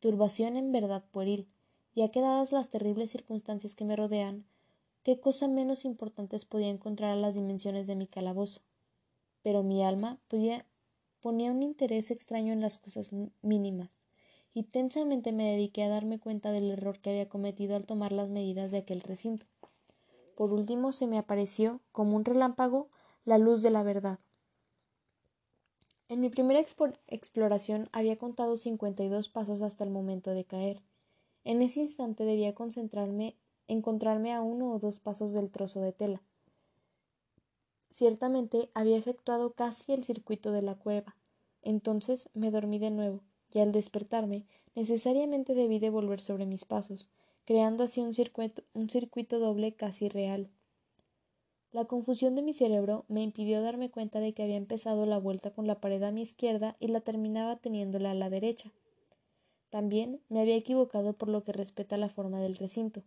turbación 0.00 0.56
en 0.56 0.72
verdad 0.72 1.04
pueril, 1.12 1.46
ya 1.94 2.10
que 2.10 2.22
dadas 2.22 2.52
las 2.52 2.70
terribles 2.70 3.10
circunstancias 3.10 3.74
que 3.74 3.84
me 3.84 3.96
rodean, 3.96 4.46
qué 5.02 5.20
cosa 5.20 5.46
menos 5.46 5.84
importantes 5.84 6.46
podía 6.46 6.70
encontrar 6.70 7.10
a 7.10 7.16
las 7.16 7.34
dimensiones 7.34 7.86
de 7.86 7.96
mi 7.96 8.06
calabozo. 8.06 8.62
Pero 9.42 9.62
mi 9.62 9.84
alma 9.84 10.18
ponía 11.20 11.50
un 11.50 11.62
interés 11.62 12.10
extraño 12.10 12.52
en 12.52 12.60
las 12.60 12.78
cosas 12.78 13.12
mínimas, 13.42 14.04
y 14.54 14.64
tensamente 14.64 15.32
me 15.32 15.50
dediqué 15.50 15.82
a 15.82 15.88
darme 15.88 16.18
cuenta 16.18 16.52
del 16.52 16.70
error 16.70 17.00
que 17.00 17.10
había 17.10 17.28
cometido 17.28 17.76
al 17.76 17.86
tomar 17.86 18.12
las 18.12 18.28
medidas 18.28 18.70
de 18.70 18.78
aquel 18.78 19.00
recinto. 19.00 19.46
Por 20.36 20.52
último 20.52 20.92
se 20.92 21.06
me 21.06 21.18
apareció, 21.18 21.80
como 21.92 22.16
un 22.16 22.24
relámpago, 22.24 22.88
la 23.24 23.38
luz 23.38 23.62
de 23.62 23.70
la 23.70 23.82
verdad. 23.82 24.18
En 26.08 26.20
mi 26.20 26.28
primera 26.28 26.60
exploración 27.08 27.88
había 27.92 28.18
contado 28.18 28.56
cincuenta 28.56 29.02
y 29.02 29.08
dos 29.08 29.28
pasos 29.28 29.62
hasta 29.62 29.84
el 29.84 29.90
momento 29.90 30.32
de 30.32 30.44
caer. 30.44 30.82
En 31.44 31.62
ese 31.62 31.80
instante 31.80 32.24
debía 32.24 32.54
concentrarme, 32.54 33.36
encontrarme 33.66 34.32
a 34.32 34.42
uno 34.42 34.72
o 34.72 34.78
dos 34.78 35.00
pasos 35.00 35.32
del 35.32 35.50
trozo 35.50 35.80
de 35.80 35.92
tela. 35.92 36.22
Ciertamente 37.92 38.70
había 38.72 38.96
efectuado 38.96 39.52
casi 39.52 39.92
el 39.92 40.02
circuito 40.02 40.50
de 40.50 40.62
la 40.62 40.76
cueva. 40.76 41.14
Entonces 41.60 42.30
me 42.32 42.50
dormí 42.50 42.78
de 42.78 42.90
nuevo, 42.90 43.20
y 43.52 43.58
al 43.58 43.70
despertarme 43.70 44.46
necesariamente 44.74 45.54
debí 45.54 45.78
de 45.78 45.90
volver 45.90 46.22
sobre 46.22 46.46
mis 46.46 46.64
pasos, 46.64 47.10
creando 47.44 47.84
así 47.84 48.00
un 48.00 48.14
circuito, 48.14 48.62
un 48.72 48.88
circuito 48.88 49.38
doble 49.38 49.74
casi 49.74 50.08
real. 50.08 50.48
La 51.70 51.84
confusión 51.84 52.34
de 52.34 52.40
mi 52.40 52.54
cerebro 52.54 53.04
me 53.08 53.20
impidió 53.20 53.60
darme 53.60 53.90
cuenta 53.90 54.20
de 54.20 54.32
que 54.32 54.42
había 54.42 54.56
empezado 54.56 55.04
la 55.04 55.18
vuelta 55.18 55.50
con 55.50 55.66
la 55.66 55.78
pared 55.78 56.02
a 56.02 56.12
mi 56.12 56.22
izquierda 56.22 56.76
y 56.80 56.88
la 56.88 57.02
terminaba 57.02 57.56
teniéndola 57.56 58.12
a 58.12 58.14
la 58.14 58.30
derecha. 58.30 58.72
También 59.68 60.22
me 60.30 60.40
había 60.40 60.56
equivocado 60.56 61.12
por 61.12 61.28
lo 61.28 61.44
que 61.44 61.52
respecta 61.52 61.96
a 61.96 61.98
la 61.98 62.08
forma 62.08 62.40
del 62.40 62.56
recinto. 62.56 63.02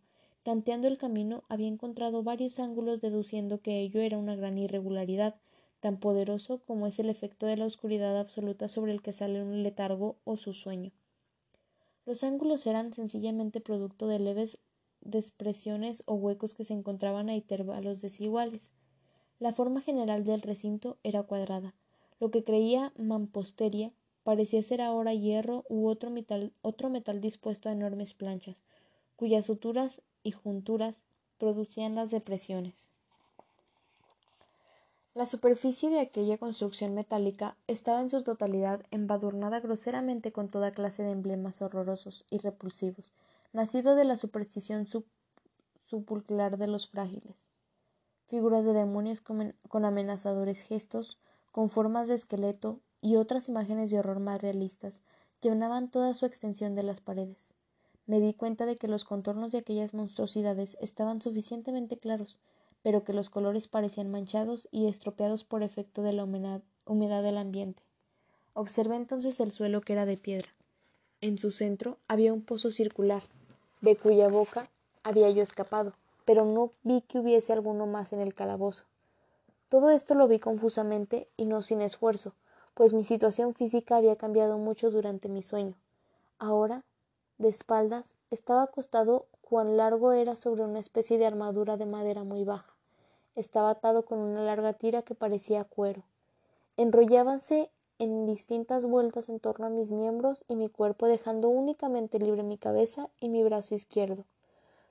Tanteando 0.45 0.87
el 0.87 0.99
camino 0.99 1.43
había 1.49 1.67
encontrado 1.67 2.21
varios 2.21 2.59
ángulos 2.59 3.01
deduciendo 3.01 3.61
que 3.61 3.81
ello 3.81 4.01
era 4.01 4.19
una 4.19 4.35
gran 4.35 4.59
irregularidad, 4.59 5.33
tan 5.79 5.97
poderoso 5.99 6.59
como 6.67 6.85
es 6.85 6.99
el 6.99 7.09
efecto 7.09 7.47
de 7.47 7.57
la 7.57 7.65
oscuridad 7.65 8.19
absoluta 8.19 8.67
sobre 8.67 8.91
el 8.91 9.01
que 9.01 9.11
sale 9.11 9.41
un 9.41 9.63
letargo 9.63 10.17
o 10.23 10.37
su 10.37 10.53
sueño. 10.53 10.91
Los 12.05 12.23
ángulos 12.23 12.67
eran 12.67 12.93
sencillamente 12.93 13.59
producto 13.59 14.05
de 14.05 14.19
leves 14.19 14.59
depresiones 15.01 16.03
o 16.05 16.13
huecos 16.13 16.53
que 16.53 16.63
se 16.63 16.73
encontraban 16.73 17.27
a 17.29 17.35
intervalos 17.35 17.99
desiguales. 17.99 18.71
La 19.39 19.51
forma 19.51 19.81
general 19.81 20.25
del 20.25 20.43
recinto 20.43 20.99
era 21.01 21.23
cuadrada. 21.23 21.73
Lo 22.19 22.29
que 22.29 22.43
creía 22.43 22.93
mampostería 22.99 23.93
parecía 24.21 24.61
ser 24.61 24.81
ahora 24.81 25.15
hierro 25.15 25.65
u 25.69 25.87
otro 25.87 26.11
metal, 26.11 26.53
otro 26.61 26.91
metal 26.91 27.19
dispuesto 27.19 27.67
a 27.67 27.71
enormes 27.71 28.13
planchas, 28.13 28.61
cuyas 29.15 29.47
suturas 29.47 30.03
y 30.25 30.31
junturas 30.31 31.05
producían 31.37 31.95
las 31.95 32.11
depresiones. 32.11 32.89
La 35.13 35.25
superficie 35.25 35.89
de 35.89 36.01
aquella 36.01 36.37
construcción 36.37 36.93
metálica 36.93 37.55
estaba 37.67 38.01
en 38.01 38.09
su 38.09 38.21
totalidad 38.23 38.81
embadurnada 38.91 39.61
groseramente 39.61 40.33
con 40.33 40.49
toda 40.49 40.71
clase 40.71 41.03
de 41.03 41.11
emblemas 41.11 41.61
horrorosos 41.61 42.25
y 42.29 42.39
repulsivos, 42.39 43.13
nacido 43.53 43.95
de 43.95 44.03
la 44.03 44.17
superstición 44.17 44.87
sepulcral 45.85 46.57
de 46.57 46.67
los 46.67 46.89
frágiles. 46.89 47.49
Figuras 48.27 48.65
de 48.65 48.73
demonios 48.73 49.21
con, 49.21 49.55
con 49.69 49.85
amenazadores 49.85 50.59
gestos, 50.59 51.19
con 51.53 51.69
formas 51.69 52.09
de 52.09 52.15
esqueleto 52.15 52.81
y 52.99 53.15
otras 53.15 53.47
imágenes 53.47 53.91
de 53.91 53.99
horror 53.99 54.19
más 54.19 54.41
realistas 54.41 55.01
llenaban 55.39 55.91
toda 55.91 56.13
su 56.13 56.25
extensión 56.25 56.75
de 56.75 56.83
las 56.83 56.99
paredes. 56.99 57.53
Me 58.07 58.19
di 58.19 58.33
cuenta 58.33 58.65
de 58.65 58.75
que 58.75 58.87
los 58.87 59.03
contornos 59.03 59.51
de 59.51 59.59
aquellas 59.59 59.93
monstruosidades 59.93 60.77
estaban 60.79 61.21
suficientemente 61.21 61.97
claros, 61.97 62.39
pero 62.83 63.03
que 63.03 63.13
los 63.13 63.31
colores 63.31 63.67
parecían 63.67 64.11
manchados 64.11 64.67
y 64.71 64.87
estropeados 64.87 65.43
por 65.43 65.63
efecto 65.63 66.03
de 66.03 66.13
la 66.13 66.23
humedad, 66.23 66.61
del 66.85 67.37
ambiente. 67.37 67.81
Observé 68.53 68.95
entonces 68.95 69.39
el 69.39 69.51
suelo 69.51 69.81
que 69.81 69.93
era 69.93 70.05
de 70.05 70.17
piedra. 70.17 70.49
En 71.19 71.39
su 71.39 71.49
centro 71.49 71.97
había 72.07 72.31
un 72.31 72.43
pozo 72.43 72.69
circular, 72.69 73.23
de 73.81 73.95
cuya 73.95 74.27
boca 74.27 74.69
había 75.01 75.29
yo 75.31 75.41
escapado, 75.41 75.93
pero 76.25 76.45
no 76.45 76.71
vi 76.83 77.01
que 77.01 77.17
hubiese 77.17 77.53
alguno 77.53 77.87
más 77.87 78.13
en 78.13 78.19
el 78.19 78.35
calabozo. 78.35 78.85
Todo 79.69 79.89
esto 79.89 80.13
lo 80.13 80.27
vi 80.27 80.37
confusamente 80.37 81.27
y 81.37 81.45
no 81.45 81.63
sin 81.63 81.81
esfuerzo, 81.81 82.35
pues 82.75 82.93
mi 82.93 83.03
situación 83.03 83.55
física 83.55 83.97
había 83.97 84.15
cambiado 84.15 84.59
mucho 84.59 84.91
durante 84.91 85.27
mi 85.27 85.41
sueño. 85.41 85.73
Ahora, 86.37 86.83
de 87.37 87.49
espaldas, 87.49 88.17
estaba 88.31 88.63
acostado 88.63 89.25
cuán 89.41 89.77
largo 89.77 90.11
era 90.11 90.35
sobre 90.35 90.63
una 90.63 90.79
especie 90.79 91.17
de 91.17 91.25
armadura 91.25 91.77
de 91.77 91.85
madera 91.85 92.23
muy 92.23 92.43
baja. 92.43 92.73
Estaba 93.35 93.69
atado 93.69 94.05
con 94.05 94.19
una 94.19 94.41
larga 94.43 94.73
tira 94.73 95.01
que 95.01 95.15
parecía 95.15 95.63
cuero. 95.65 96.03
Enrollábase 96.77 97.69
en 97.99 98.25
distintas 98.25 98.85
vueltas 98.85 99.29
en 99.29 99.39
torno 99.39 99.67
a 99.67 99.69
mis 99.69 99.91
miembros 99.91 100.43
y 100.47 100.55
mi 100.55 100.69
cuerpo 100.69 101.07
dejando 101.07 101.49
únicamente 101.49 102.19
libre 102.19 102.43
mi 102.43 102.57
cabeza 102.57 103.09
y 103.19 103.29
mi 103.29 103.43
brazo 103.43 103.75
izquierdo. 103.75 104.25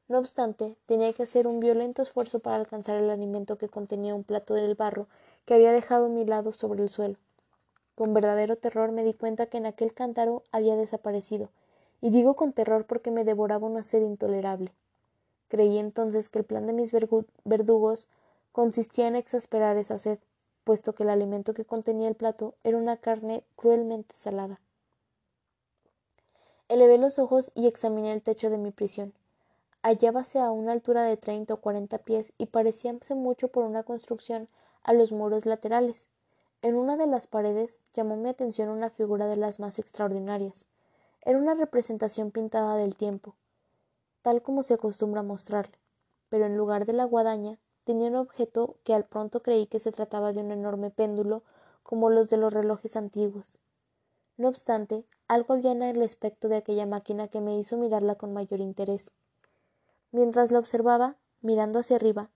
No 0.09 0.18
obstante, 0.18 0.76
tenía 0.87 1.12
que 1.14 1.22
hacer 1.22 1.46
un 1.46 1.61
violento 1.61 2.02
esfuerzo 2.02 2.40
para 2.40 2.57
alcanzar 2.57 2.96
el 2.96 3.09
alimento 3.09 3.57
que 3.57 3.70
contenía 3.70 4.14
un 4.14 4.24
plato 4.24 4.54
del 4.54 4.74
barro 4.74 5.07
que 5.46 5.54
había 5.54 5.72
dejado 5.72 6.07
a 6.07 6.11
mi 6.11 6.24
lado 6.24 6.52
sobre 6.52 6.83
el 6.83 6.88
suelo. 6.90 7.16
Con 7.94 8.12
verdadero 8.12 8.57
terror 8.57 8.92
me 8.92 9.04
di 9.04 9.14
cuenta 9.14 9.46
que 9.46 9.57
en 9.57 9.66
aquel 9.66 9.94
cántaro 9.94 10.42
había 10.52 10.76
desaparecido, 10.76 11.50
y 12.05 12.11
digo 12.11 12.37
con 12.37 12.53
terror 12.53 12.85
porque 12.85 13.11
me 13.11 13.25
devoraba 13.25 13.67
una 13.67 13.83
sed 13.83 14.03
intolerable. 14.03 14.75
Creí 15.49 15.79
entonces 15.79 16.29
que 16.29 16.38
el 16.38 16.45
plan 16.45 16.67
de 16.67 16.75
mis 16.75 16.93
verdugos 16.93 18.09
consistía 18.53 19.09
en 19.09 19.17
exasperar 19.17 19.79
esa 19.79 19.99
sed, 19.99 20.19
puesto 20.64 20.95
que 20.95 21.05
el 21.05 21.09
alimento 21.09 21.55
que 21.55 21.64
contenía 21.64 22.09
el 22.09 22.14
plato 22.14 22.57
era 22.62 22.77
una 22.77 22.99
carne 22.99 23.43
cruelmente 23.57 24.14
salada. 24.14 24.61
Elevé 26.69 26.99
los 26.99 27.19
ojos 27.19 27.53
y 27.55 27.69
examiné 27.69 28.12
el 28.12 28.21
techo 28.21 28.51
de 28.51 28.59
mi 28.59 28.71
prisión. 28.71 29.14
Hallábase 29.81 30.40
a 30.40 30.51
una 30.51 30.73
altura 30.73 31.05
de 31.05 31.17
treinta 31.17 31.55
o 31.55 31.57
cuarenta 31.62 31.97
pies 31.97 32.35
y 32.37 32.45
parecíase 32.45 33.14
mucho 33.14 33.49
por 33.49 33.64
una 33.64 33.83
construcción 33.83 34.47
a 34.83 34.93
los 34.93 35.11
muros 35.11 35.47
laterales. 35.47 36.07
En 36.61 36.75
una 36.75 36.99
de 36.99 37.07
las 37.07 37.27
paredes 37.27 37.81
llamó 37.95 38.17
mi 38.17 38.29
atención 38.29 38.69
una 38.69 38.90
figura 38.90 39.27
de 39.27 39.37
las 39.37 39.59
más 39.59 39.79
extraordinarias. 39.79 40.67
Era 41.26 41.38
una 41.38 41.54
representación 41.54 42.30
pintada 42.30 42.76
del 42.76 42.96
tiempo, 42.96 43.34
tal 44.20 44.42
como 44.42 44.62
se 44.62 44.74
acostumbra 44.74 45.22
mostrarle, 45.22 45.78
pero 46.28 46.44
en 46.44 46.58
lugar 46.58 46.84
de 46.84 46.92
la 46.92 47.04
guadaña 47.04 47.58
tenía 47.84 48.08
un 48.08 48.16
objeto 48.16 48.76
que 48.84 48.92
al 48.92 49.06
pronto 49.06 49.42
creí 49.42 49.66
que 49.66 49.80
se 49.80 49.90
trataba 49.90 50.34
de 50.34 50.42
un 50.42 50.50
enorme 50.50 50.90
péndulo 50.90 51.42
como 51.82 52.10
los 52.10 52.28
de 52.28 52.37
los 52.37 52.52
relojes 52.52 52.94
antiguos. 52.96 53.58
No 54.37 54.48
obstante, 54.48 55.06
algo 55.26 55.54
había 55.54 55.72
en 55.72 55.82
el 55.82 56.02
aspecto 56.02 56.48
de 56.48 56.56
aquella 56.56 56.84
máquina 56.84 57.28
que 57.28 57.40
me 57.40 57.56
hizo 57.56 57.78
mirarla 57.78 58.16
con 58.16 58.34
mayor 58.34 58.60
interés. 58.60 59.10
Mientras 60.12 60.50
la 60.50 60.58
observaba, 60.58 61.16
mirando 61.40 61.78
hacia 61.78 61.96
arriba, 61.96 62.30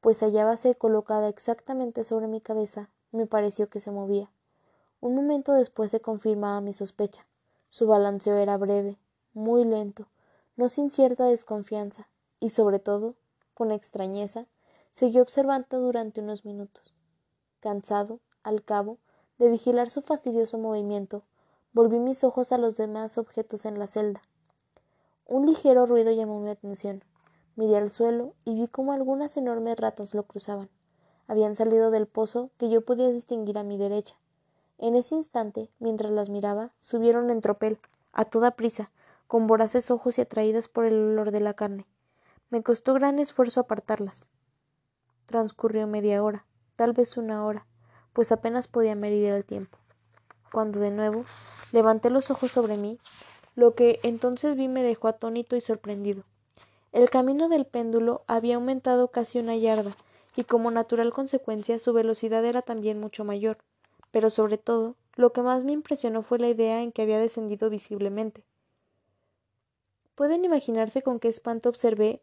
pues 0.00 0.22
hallábase 0.22 0.76
colocada 0.76 1.28
exactamente 1.28 2.04
sobre 2.04 2.28
mi 2.28 2.40
cabeza, 2.40 2.90
me 3.10 3.26
pareció 3.26 3.68
que 3.68 3.80
se 3.80 3.90
movía. 3.90 4.30
Un 5.00 5.16
momento 5.16 5.52
después 5.52 5.90
se 5.90 6.00
confirmaba 6.00 6.60
mi 6.60 6.72
sospecha. 6.72 7.26
Su 7.74 7.88
balanceo 7.88 8.36
era 8.36 8.56
breve, 8.56 9.00
muy 9.32 9.64
lento, 9.64 10.06
no 10.54 10.68
sin 10.68 10.90
cierta 10.90 11.24
desconfianza, 11.24 12.08
y 12.38 12.50
sobre 12.50 12.78
todo, 12.78 13.16
con 13.52 13.72
extrañeza, 13.72 14.46
Seguí 14.92 15.18
observando 15.18 15.80
durante 15.80 16.20
unos 16.20 16.44
minutos. 16.44 16.94
Cansado, 17.58 18.20
al 18.44 18.62
cabo, 18.62 18.98
de 19.38 19.48
vigilar 19.48 19.90
su 19.90 20.02
fastidioso 20.02 20.56
movimiento, 20.56 21.24
Volví 21.72 21.98
mis 21.98 22.22
ojos 22.22 22.52
a 22.52 22.58
los 22.58 22.76
demás 22.76 23.18
objetos 23.18 23.64
en 23.64 23.80
la 23.80 23.88
celda. 23.88 24.22
Un 25.26 25.44
ligero 25.44 25.84
ruido 25.84 26.12
llamó 26.12 26.38
mi 26.38 26.50
atención. 26.50 27.02
Miré 27.56 27.76
al 27.76 27.90
suelo 27.90 28.34
y 28.44 28.54
vi 28.54 28.68
como 28.68 28.92
algunas 28.92 29.36
enormes 29.36 29.74
ratas 29.80 30.14
lo 30.14 30.22
cruzaban. 30.22 30.70
Habían 31.26 31.56
salido 31.56 31.90
del 31.90 32.06
pozo 32.06 32.52
que 32.56 32.68
yo 32.68 32.84
podía 32.84 33.10
distinguir 33.10 33.58
a 33.58 33.64
mi 33.64 33.78
derecha. 33.78 34.14
En 34.78 34.96
ese 34.96 35.14
instante, 35.14 35.70
mientras 35.78 36.10
las 36.10 36.28
miraba, 36.28 36.72
subieron 36.78 37.30
en 37.30 37.40
tropel, 37.40 37.78
a 38.12 38.24
toda 38.24 38.52
prisa, 38.52 38.90
con 39.26 39.46
voraces 39.46 39.90
ojos 39.90 40.18
y 40.18 40.22
atraídas 40.22 40.68
por 40.68 40.84
el 40.84 40.94
olor 40.94 41.30
de 41.30 41.40
la 41.40 41.54
carne. 41.54 41.86
Me 42.50 42.62
costó 42.62 42.94
gran 42.94 43.18
esfuerzo 43.18 43.60
apartarlas. 43.60 44.28
Transcurrió 45.26 45.86
media 45.86 46.22
hora, 46.22 46.46
tal 46.76 46.92
vez 46.92 47.16
una 47.16 47.44
hora, 47.44 47.66
pues 48.12 48.32
apenas 48.32 48.68
podía 48.68 48.94
medir 48.94 49.30
el 49.32 49.44
tiempo. 49.44 49.78
Cuando 50.52 50.78
de 50.80 50.90
nuevo 50.90 51.24
levanté 51.72 52.10
los 52.10 52.30
ojos 52.30 52.52
sobre 52.52 52.76
mí, 52.76 52.98
lo 53.56 53.74
que 53.74 54.00
entonces 54.02 54.56
vi 54.56 54.68
me 54.68 54.82
dejó 54.82 55.08
atónito 55.08 55.56
y 55.56 55.60
sorprendido. 55.60 56.24
El 56.92 57.10
camino 57.10 57.48
del 57.48 57.66
péndulo 57.66 58.22
había 58.26 58.56
aumentado 58.56 59.08
casi 59.08 59.38
una 59.38 59.56
yarda, 59.56 59.92
y 60.36 60.44
como 60.44 60.70
natural 60.70 61.12
consecuencia 61.12 61.78
su 61.78 61.92
velocidad 61.92 62.44
era 62.44 62.62
también 62.62 63.00
mucho 63.00 63.24
mayor. 63.24 63.58
Pero 64.14 64.30
sobre 64.30 64.58
todo, 64.58 64.94
lo 65.16 65.32
que 65.32 65.42
más 65.42 65.64
me 65.64 65.72
impresionó 65.72 66.22
fue 66.22 66.38
la 66.38 66.46
idea 66.46 66.82
en 66.82 66.92
que 66.92 67.02
había 67.02 67.18
descendido 67.18 67.68
visiblemente. 67.68 68.44
Pueden 70.14 70.44
imaginarse 70.44 71.02
con 71.02 71.18
qué 71.18 71.26
espanto 71.26 71.68
observé 71.68 72.22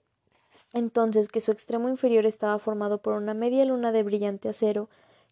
entonces 0.71 1.27
que 1.27 1.41
su 1.41 1.51
extremo 1.51 1.89
inferior 1.89 2.25
estaba 2.25 2.57
formado 2.59 3.01
por 3.01 3.15
una 3.15 3.33
media 3.33 3.65
luna 3.65 3.91
de 3.91 4.03
brillante 4.03 4.47
acero 4.47 4.87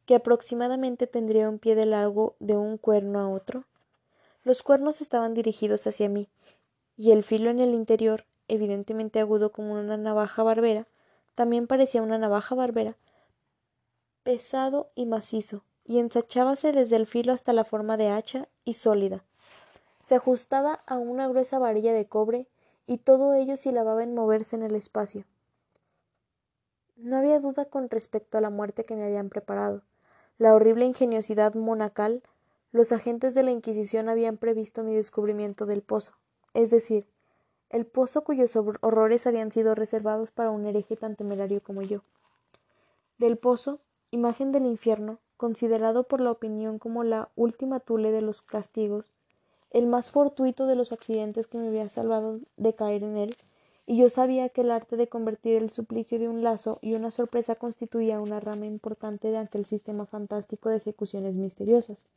que 0.06 0.16
aproximadamente 0.16 1.08
tendría 1.08 1.48
un 1.48 1.60
pie 1.60 1.76
de 1.76 1.86
largo 1.86 2.36
de 2.40 2.58
un 2.58 2.78
cuerno 2.78 3.20
a 3.20 3.30
otro. 3.30 3.64
Los 4.44 4.62
cuernos 4.62 5.00
estaban 5.00 5.34
dirigidos 5.34 5.88
hacia 5.88 6.10
mí, 6.10 6.28
y 6.98 7.12
el 7.12 7.24
filo 7.24 7.52
en 7.52 7.62
el 7.62 7.74
interior, 7.74 8.26
evidentemente 8.50 9.22
agudo 9.22 9.54
como 9.54 9.76
una 9.76 9.96
navaja 9.96 10.44
barbera, 10.44 10.88
también 11.36 11.68
parecía 11.68 12.02
una 12.02 12.18
navaja 12.18 12.54
barbera, 12.54 12.98
pesado 14.24 14.92
y 14.94 15.06
macizo, 15.06 15.64
y 15.90 15.98
ensachábase 15.98 16.72
desde 16.72 16.98
el 16.98 17.08
filo 17.08 17.34
hasta 17.34 17.52
la 17.52 17.66
forma 17.66 17.98
de 17.98 18.10
hacha 18.10 18.48
y 18.64 18.76
sólida. 18.76 19.24
Se 20.04 20.14
ajustaba 20.14 20.82
a 20.86 21.00
una 21.00 21.28
gruesa 21.28 21.58
varilla 21.58 21.94
de 21.94 22.06
cobre 22.06 22.48
y 22.86 23.00
todo 23.00 23.34
ello 23.34 23.58
silababa 23.58 24.04
en 24.04 24.14
moverse 24.14 24.56
en 24.56 24.62
el 24.62 24.76
espacio. 24.76 25.26
No 26.96 27.18
había 27.18 27.40
duda 27.40 27.66
con 27.66 27.90
respecto 27.90 28.38
a 28.38 28.42
la 28.42 28.52
muerte 28.52 28.84
que 28.84 28.96
me 28.96 29.04
habían 29.04 29.30
preparado. 29.30 29.82
La 30.38 30.54
horrible 30.54 30.86
ingeniosidad 30.86 31.56
monacal, 31.56 32.22
los 32.72 32.92
agentes 32.92 33.34
de 33.34 33.42
la 33.42 33.50
Inquisición 33.50 34.10
habían 34.10 34.38
previsto 34.38 34.84
mi 34.84 34.94
descubrimiento 34.94 35.66
del 35.66 35.82
pozo, 35.82 36.14
es 36.54 36.70
decir, 36.70 37.08
el 37.72 37.88
pozo 37.88 38.24
cuyos 38.24 38.56
horrores 38.56 39.26
habían 39.26 39.52
sido 39.52 39.74
reservados 39.74 40.30
para 40.30 40.52
un 40.52 40.68
hereje 40.68 40.96
tan 40.96 41.16
temerario 41.16 41.62
como 41.64 41.82
yo. 41.82 42.04
Del 43.18 43.40
pozo, 43.40 43.80
imagen 44.12 44.52
del 44.52 44.68
infierno, 44.68 45.18
considerado 45.40 46.04
por 46.04 46.20
la 46.20 46.32
opinión 46.32 46.80
como 46.80 47.06
la 47.06 47.30
última 47.38 47.80
tule 47.80 48.12
de 48.12 48.20
los 48.20 48.42
castigos, 48.42 49.06
el 49.72 49.88
más 49.88 50.12
fortuito 50.12 50.68
de 50.68 50.76
los 50.76 50.92
accidentes 50.92 51.48
que 51.48 51.58
me 51.58 51.70
había 51.70 51.88
salvado 51.88 52.42
de 52.58 52.76
caer 52.76 53.04
en 53.04 53.16
él, 53.16 53.38
y 53.86 53.96
yo 53.96 54.10
sabía 54.10 54.50
que 54.50 54.62
el 54.62 54.70
arte 54.70 54.98
de 54.98 55.08
convertir 55.08 55.56
el 55.56 55.70
suplicio 55.70 56.20
de 56.20 56.28
un 56.28 56.44
lazo 56.44 56.78
y 56.82 56.94
una 56.94 57.10
sorpresa 57.10 57.56
constituía 57.56 58.20
una 58.20 58.42
rama 58.42 58.66
importante 58.66 59.30
de 59.30 59.38
aquel 59.38 59.66
sistema 59.66 60.06
fantástico 60.06 60.68
de 60.68 60.76
ejecuciones 60.76 61.38
misteriosas. 61.38 62.10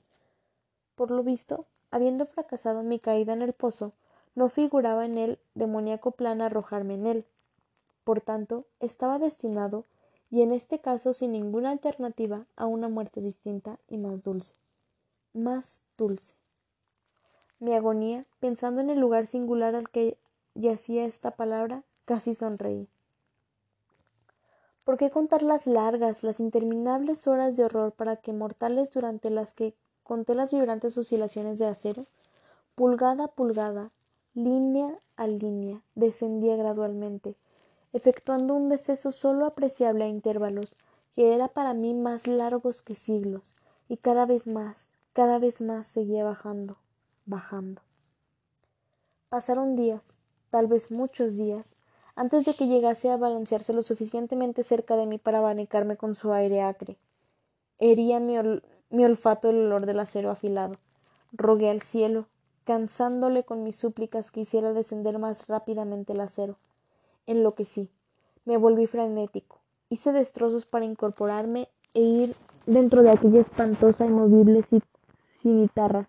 Por 0.97 1.13
lo 1.13 1.23
visto, 1.23 1.67
habiendo 1.93 2.27
fracasado 2.27 2.83
mi 2.83 2.99
caída 2.99 3.35
en 3.35 3.43
el 3.43 3.53
pozo, 3.53 3.93
no 4.35 4.49
figuraba 4.49 5.05
en 5.05 5.17
el 5.17 5.39
demoníaco 5.55 6.11
plan 6.11 6.41
arrojarme 6.41 6.95
en 6.95 7.07
él. 7.07 7.25
Por 8.03 8.21
tanto, 8.21 8.65
estaba 8.81 9.21
destinado, 9.21 9.85
y 10.33 10.41
en 10.41 10.51
este 10.51 10.81
caso 10.81 11.13
sin 11.13 11.33
ninguna 11.33 11.71
alternativa, 11.71 12.47
a 12.57 12.67
una 12.67 12.89
muerte 12.89 13.21
distinta 13.21 13.79
y 13.87 13.99
más 13.99 14.25
dulce. 14.25 14.55
Más 15.35 15.83
dulce. 15.99 16.37
Mi 17.61 17.75
agonía, 17.75 18.25
pensando 18.41 18.81
en 18.81 18.89
el 18.89 18.99
lugar 18.99 19.27
singular 19.27 19.75
al 19.75 19.91
que 19.91 20.17
yacía 20.55 21.05
esta 21.05 21.33
palabra, 21.33 21.85
casi 22.07 22.35
sonreí. 22.35 22.89
¿Por 24.87 24.97
qué 24.97 25.11
contar 25.11 25.43
las 25.43 25.67
largas, 25.67 26.25
las 26.25 26.41
interminables 26.41 27.29
horas 27.29 27.55
de 27.59 27.65
horror 27.65 27.93
para 27.93 28.17
que 28.17 28.33
mortales 28.33 28.91
durante 28.91 29.29
las 29.29 29.53
que 29.53 29.75
conté 30.03 30.35
las 30.35 30.51
vibrantes 30.51 30.97
oscilaciones 30.97 31.59
de 31.59 31.67
acero, 31.67 32.07
pulgada 32.75 33.25
a 33.25 33.29
pulgada, 33.29 33.91
línea 34.33 34.99
a 35.17 35.27
línea, 35.27 35.83
descendía 35.95 36.57
gradualmente, 36.57 37.37
efectuando 37.93 38.55
un 38.55 38.69
deceso 38.69 39.13
solo 39.13 39.47
apreciable 39.47 40.05
a 40.05 40.09
intervalos, 40.09 40.77
que 41.15 41.35
era 41.35 41.49
para 41.49 41.75
mí 41.75 41.95
más 41.95 42.27
largos 42.27 42.83
que 42.83 42.95
siglos, 42.95 43.57
y 43.89 43.97
cada 43.97 44.27
vez 44.27 44.47
más, 44.47 44.89
cada 45.13 45.39
vez 45.39 45.61
más 45.61 45.87
seguía 45.87 46.25
bajando 46.25 46.77
bajando. 47.27 47.83
Pasaron 49.29 49.77
días, 49.77 50.19
tal 50.51 50.67
vez 50.67 50.91
muchos 50.91 51.37
días, 51.37 51.77
antes 52.15 52.45
de 52.45 52.55
que 52.55 52.67
llegase 52.67 53.11
a 53.11 53.17
balancearse 53.17 53.73
lo 53.73 53.83
suficientemente 53.83 54.63
cerca 54.63 54.97
de 54.97 55.07
mí 55.07 55.19
para 55.19 55.39
abanicarme 55.39 55.97
con 55.97 56.15
su 56.15 56.33
aire 56.33 56.63
acre. 56.63 56.99
Hería 57.79 58.21
mi 58.21 59.05
olfato 59.05 59.51
el 59.51 59.57
olor 59.57 59.87
del 59.87 60.01
acero 60.01 60.31
afilado. 60.31 60.77
Rogué 61.33 61.71
al 61.71 61.81
cielo, 61.83 62.27
cansándole 62.65 63.45
con 63.45 63.63
mis 63.63 63.77
súplicas 63.77 64.31
que 64.31 64.41
hiciera 64.41 64.73
descender 64.73 65.19
más 65.19 65.49
rápidamente 65.49 66.13
el 66.13 66.21
acero. 66.21 66.59
Enloquecí, 67.27 67.89
me 68.45 68.57
volví 68.57 68.89
frenético, 68.89 69.61
hice 69.89 70.11
destrozos 70.11 70.67
para 70.67 70.85
incorporarme 70.85 71.69
e 71.95 72.01
ir 72.01 72.35
dentro 72.67 73.03
de 73.03 73.11
aquella 73.11 73.41
espantosa, 73.41 74.07
inmovible 74.07 74.65
cimitarra, 75.41 76.09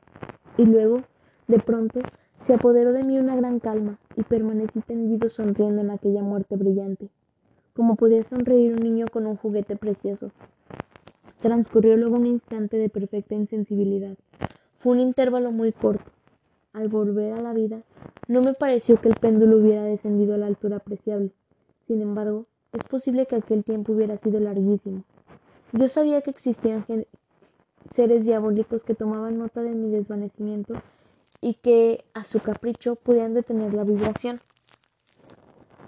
y 0.57 0.65
luego, 0.65 1.03
de 1.47 1.59
pronto, 1.59 1.99
se 2.37 2.55
apoderó 2.55 2.93
de 2.93 3.03
mí 3.03 3.19
una 3.19 3.35
gran 3.35 3.59
calma, 3.59 3.99
y 4.15 4.23
permanecí 4.23 4.81
tendido 4.81 5.29
sonriendo 5.29 5.81
en 5.81 5.91
aquella 5.91 6.23
muerte 6.23 6.55
brillante, 6.55 7.09
como 7.75 7.95
podía 7.95 8.23
sonreír 8.23 8.73
un 8.73 8.79
niño 8.79 9.05
con 9.11 9.27
un 9.27 9.37
juguete 9.37 9.75
precioso. 9.75 10.31
Transcurrió 11.43 11.95
luego 11.95 12.15
un 12.15 12.25
instante 12.25 12.77
de 12.77 12.89
perfecta 12.89 13.35
insensibilidad. 13.35 14.17
Fue 14.77 14.93
un 14.93 14.99
intervalo 14.99 15.51
muy 15.51 15.73
corto. 15.73 16.12
Al 16.73 16.87
volver 16.87 17.33
a 17.33 17.41
la 17.41 17.53
vida, 17.53 17.83
no 18.27 18.41
me 18.41 18.53
pareció 18.53 18.99
que 18.99 19.09
el 19.09 19.15
péndulo 19.15 19.57
hubiera 19.57 19.83
descendido 19.83 20.33
a 20.33 20.37
la 20.37 20.47
altura 20.47 20.77
apreciable. 20.77 21.31
Sin 21.87 22.01
embargo, 22.01 22.47
es 22.71 22.83
posible 22.85 23.27
que 23.27 23.35
aquel 23.35 23.63
tiempo 23.63 23.93
hubiera 23.93 24.17
sido 24.17 24.39
larguísimo. 24.39 25.03
Yo 25.71 25.87
sabía 25.87 26.21
que 26.21 26.31
existían 26.31 26.83
seres 27.91 28.25
diabólicos 28.25 28.83
que 28.83 28.95
tomaban 28.95 29.37
nota 29.37 29.61
de 29.61 29.71
mi 29.71 29.91
desvanecimiento 29.91 30.73
y 31.41 31.55
que, 31.55 32.03
a 32.13 32.23
su 32.23 32.39
capricho, 32.39 32.95
podían 32.95 33.35
detener 33.35 33.73
la 33.73 33.83
vibración. 33.83 34.39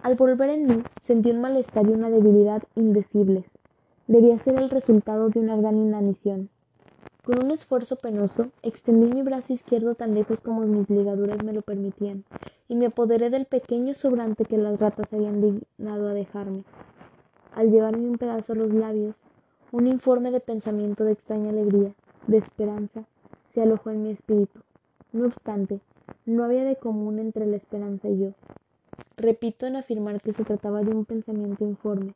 Al 0.04 0.16
volver 0.16 0.52
en 0.52 0.68
mí, 0.68 0.84
sentí 1.02 1.32
un 1.32 1.42
malestar 1.42 1.88
y 1.88 1.94
una 1.94 2.12
debilidad 2.12 2.62
indecibles. 2.76 3.46
Debía 4.08 4.38
ser 4.40 4.60
el 4.60 4.70
resultado 4.70 5.30
de 5.30 5.40
una 5.40 5.56
gran 5.56 5.78
inanición. 5.78 6.50
Con 7.26 7.44
un 7.44 7.50
esfuerzo 7.50 7.96
penoso, 7.96 8.52
extendí 8.62 9.12
mi 9.12 9.24
brazo 9.24 9.52
izquierdo 9.52 9.96
tan 9.96 10.14
lejos 10.14 10.40
como 10.42 10.62
mis 10.62 10.88
ligaduras 10.92 11.44
me 11.44 11.54
lo 11.54 11.64
permitían, 11.64 12.24
y 12.68 12.76
me 12.76 12.86
apoderé 12.86 13.32
del 13.32 13.46
pequeño 13.46 13.96
sobrante 13.96 14.46
que 14.46 14.60
las 14.60 14.80
ratas 14.80 15.12
habían 15.12 15.42
dignado 15.42 16.08
a 16.08 16.14
dejarme. 16.14 16.64
Al 17.52 17.72
llevarme 17.72 18.08
un 18.08 18.20
pedazo 18.20 18.54
a 18.54 18.58
los 18.58 18.72
labios, 18.72 19.16
un 19.72 19.88
informe 19.88 20.30
de 20.30 20.40
pensamiento 20.40 21.04
de 21.04 21.14
extraña 21.14 21.50
alegría, 21.50 21.96
de 22.28 22.38
esperanza, 22.38 23.06
se 23.56 23.64
alojó 23.64 23.90
en 23.90 24.04
mi 24.04 24.12
espíritu. 24.12 24.60
No 25.12 25.26
obstante, 25.26 25.80
no 26.28 26.44
había 26.44 26.64
de 26.64 26.76
común 26.76 27.18
entre 27.18 27.48
la 27.48 27.56
esperanza 27.56 28.08
y 28.08 28.20
yo. 28.20 28.30
Repito 29.18 29.66
en 29.66 29.78
afirmar 29.78 30.22
que 30.22 30.32
se 30.32 30.44
trataba 30.44 30.84
de 30.84 30.92
un 30.92 31.06
pensamiento 31.06 31.64
informe. 31.64 32.14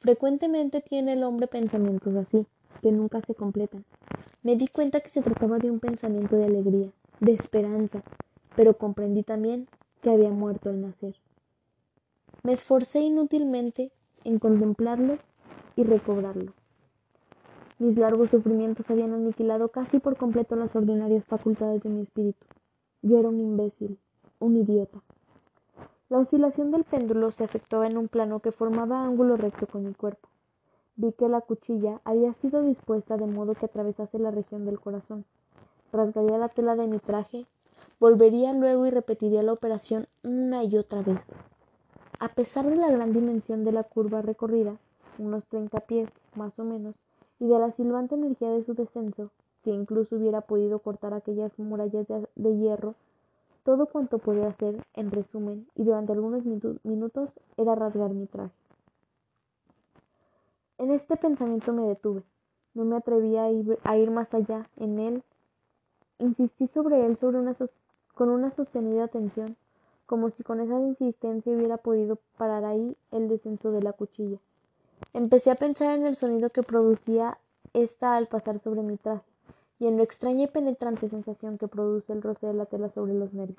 Frecuentemente 0.00 0.80
tiene 0.80 1.12
el 1.12 1.22
hombre 1.22 1.46
pensamientos 1.46 2.16
así, 2.16 2.44
que 2.82 2.92
nunca 2.92 3.22
se 3.22 3.34
completan. 3.34 3.84
Me 4.42 4.56
di 4.56 4.66
cuenta 4.66 5.00
que 5.00 5.08
se 5.08 5.22
trataba 5.22 5.58
de 5.58 5.70
un 5.70 5.78
pensamiento 5.78 6.36
de 6.36 6.44
alegría, 6.44 6.90
de 7.20 7.32
esperanza, 7.32 8.02
pero 8.56 8.76
comprendí 8.76 9.22
también 9.22 9.68
que 10.02 10.10
había 10.10 10.30
muerto 10.30 10.68
al 10.68 10.80
nacer. 10.80 11.14
Me 12.42 12.52
esforcé 12.52 13.00
inútilmente 13.00 13.92
en 14.24 14.40
contemplarlo 14.40 15.18
y 15.76 15.84
recobrarlo. 15.84 16.52
Mis 17.78 17.96
largos 17.96 18.30
sufrimientos 18.30 18.88
habían 18.90 19.12
aniquilado 19.12 19.68
casi 19.68 20.00
por 20.00 20.16
completo 20.16 20.56
las 20.56 20.74
ordinarias 20.74 21.24
facultades 21.24 21.82
de 21.82 21.88
mi 21.88 22.02
espíritu. 22.02 22.44
Yo 23.00 23.18
era 23.18 23.28
un 23.28 23.40
imbécil, 23.40 23.98
un 24.40 24.56
idiota. 24.56 25.02
La 26.08 26.18
oscilación 26.18 26.72
del 26.72 26.84
péndulo 26.84 27.30
se 27.30 27.44
efectuaba 27.44 27.86
en 27.86 27.96
un 27.96 28.08
plano 28.08 28.40
que 28.40 28.52
formaba 28.52 29.04
ángulo 29.04 29.36
recto 29.36 29.66
con 29.66 29.84
mi 29.84 29.94
cuerpo. 29.94 30.28
Vi 30.96 31.12
que 31.12 31.28
la 31.28 31.40
cuchilla 31.40 32.00
había 32.04 32.34
sido 32.34 32.62
dispuesta 32.62 33.16
de 33.16 33.26
modo 33.26 33.54
que 33.54 33.66
atravesase 33.66 34.18
la 34.18 34.30
región 34.30 34.66
del 34.66 34.78
corazón. 34.78 35.24
rasgaría 35.92 36.38
la 36.38 36.48
tela 36.48 36.74
de 36.74 36.86
mi 36.86 36.98
traje, 36.98 37.46
volvería 38.00 38.52
luego 38.52 38.86
y 38.86 38.90
repetiría 38.90 39.42
la 39.42 39.52
operación 39.52 40.06
una 40.22 40.64
y 40.64 40.76
otra 40.76 41.02
vez. 41.02 41.18
A 42.18 42.28
pesar 42.28 42.68
de 42.68 42.76
la 42.76 42.90
gran 42.90 43.12
dimensión 43.12 43.64
de 43.64 43.72
la 43.72 43.84
curva 43.84 44.22
recorrida, 44.22 44.76
unos 45.18 45.44
treinta 45.46 45.80
pies 45.80 46.08
más 46.34 46.58
o 46.58 46.64
menos, 46.64 46.94
y 47.40 47.48
de 47.48 47.58
la 47.58 47.72
silbante 47.72 48.14
energía 48.14 48.50
de 48.50 48.64
su 48.64 48.74
descenso, 48.74 49.30
que 49.64 49.70
incluso 49.70 50.16
hubiera 50.16 50.40
podido 50.42 50.78
cortar 50.78 51.14
aquellas 51.14 51.56
murallas 51.58 52.06
de, 52.36 52.56
hierro, 52.56 52.94
todo 53.64 53.86
cuanto 53.86 54.18
podía 54.18 54.48
hacer, 54.48 54.84
en 54.94 55.10
resumen, 55.10 55.66
y 55.74 55.84
durante 55.84 56.12
algunos 56.12 56.44
minutos, 56.84 57.30
era 57.56 57.74
rasgar 57.74 58.10
mi 58.10 58.26
traje. 58.26 58.61
En 60.78 60.90
este 60.90 61.16
pensamiento 61.16 61.72
me 61.72 61.82
detuve. 61.82 62.22
No 62.74 62.84
me 62.84 62.96
atrevía 62.96 63.44
a 63.44 63.96
ir, 63.96 64.10
más 64.10 64.32
allá 64.32 64.68
en 64.76 64.98
él. 64.98 65.22
Insistí 66.18 66.68
sobre 66.68 67.04
él 67.04 67.18
con 67.18 68.28
una 68.30 68.50
sostenida 68.50 69.04
atención, 69.04 69.56
como 70.06 70.30
si 70.30 70.42
con 70.42 70.60
esa 70.60 70.78
insistencia 70.80 71.52
hubiera 71.54 71.76
podido 71.76 72.18
parar 72.36 72.64
ahí 72.64 72.96
el 73.10 73.28
descenso 73.28 73.72
de 73.72 73.82
la 73.82 73.92
cuchilla. 73.92 74.38
Empecé 75.12 75.50
a 75.50 75.56
pensar 75.56 75.98
en 75.98 76.06
el 76.06 76.14
sonido 76.14 76.50
que 76.50 76.62
producía 76.62 77.38
ésta 77.74 78.16
al 78.16 78.28
pasar 78.28 78.60
sobre 78.60 78.82
mi 78.82 78.96
traje 78.96 79.24
y 79.78 79.86
en 79.86 79.96
lo 79.96 80.02
extraña 80.02 80.44
y 80.44 80.46
penetrante 80.46 81.08
sensación 81.08 81.58
que 81.58 81.68
produce 81.68 82.12
el 82.12 82.22
roce 82.22 82.46
de 82.46 82.54
la 82.54 82.66
tela 82.66 82.88
sobre 82.90 83.14
los 83.14 83.32
nervios. 83.32 83.58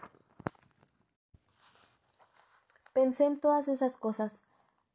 Pensé 2.94 3.26
en 3.26 3.40
todas 3.40 3.68
esas 3.68 3.98
cosas 3.98 4.46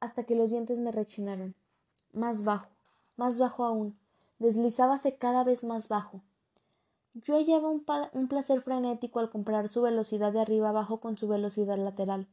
hasta 0.01 0.25
que 0.25 0.37
los 0.37 0.51
dientes 0.51 0.81
me 0.81 0.93
rechinaron. 0.93 1.55
Más 2.13 2.45
bajo, 2.45 2.71
más 3.17 3.39
bajo 3.39 3.65
aún, 3.65 3.99
deslizábase 4.39 5.17
cada 5.17 5.45
vez 5.45 5.65
más 5.65 5.89
bajo. 5.89 6.23
Yo 7.15 7.37
hallaba 7.37 7.69
un, 7.69 8.29
placer 8.29 8.63
frenético 8.63 9.19
al 9.19 9.31
comparar 9.31 9.69
su 9.69 9.83
velocidad 9.83 10.33
de 10.33 10.41
arriba 10.41 10.69
abajo 10.69 11.01
con 11.01 11.17
su 11.17 11.27
velocidad 11.27 11.77
lateral, 11.77 12.29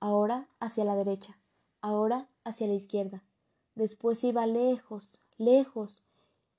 ahora 0.00 0.48
hacia 0.58 0.84
la 0.84 0.94
derecha, 0.94 1.38
ahora 1.80 2.28
hacia 2.44 2.66
la 2.66 2.74
izquierda. 2.74 3.22
Después 3.74 4.24
iba 4.24 4.46
lejos, 4.46 5.20
lejos, 5.36 6.02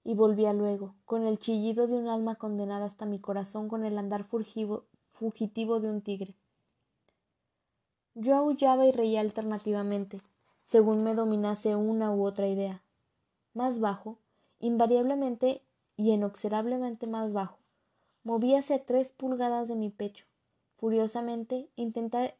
y 0.04 0.16
volvía 0.16 0.54
luego, 0.54 0.96
con 1.06 1.26
el 1.26 1.40
chillido 1.40 1.88
de 1.88 1.96
un 1.96 2.08
alma 2.08 2.36
condenada 2.36 2.86
hasta 2.86 3.06
mi 3.06 3.20
corazón 3.20 3.70
con 3.70 3.86
el 3.86 3.98
andar 3.98 4.26
fugitivo 4.26 5.80
de 5.80 5.90
un 5.90 6.02
tigre. 6.02 6.36
Yo 8.16 8.36
aullaba 8.36 8.86
y 8.86 8.92
reía 8.92 9.22
alternativamente, 9.22 10.22
según 10.64 11.04
me 11.04 11.14
dominase 11.14 11.76
una 11.76 12.12
u 12.12 12.26
otra 12.26 12.48
idea. 12.48 12.82
Más 13.54 13.80
bajo, 13.80 14.18
invariablemente 14.60 15.62
y 15.98 16.12
inexorablemente 16.12 17.06
más 17.06 17.34
bajo, 17.34 17.60
movíase 18.24 18.80
tres 18.80 19.12
pulgadas 19.12 19.68
de 19.68 19.76
mi 19.76 19.90
pecho. 19.90 20.26
Furiosamente 20.78 21.70
intentar 21.76 22.36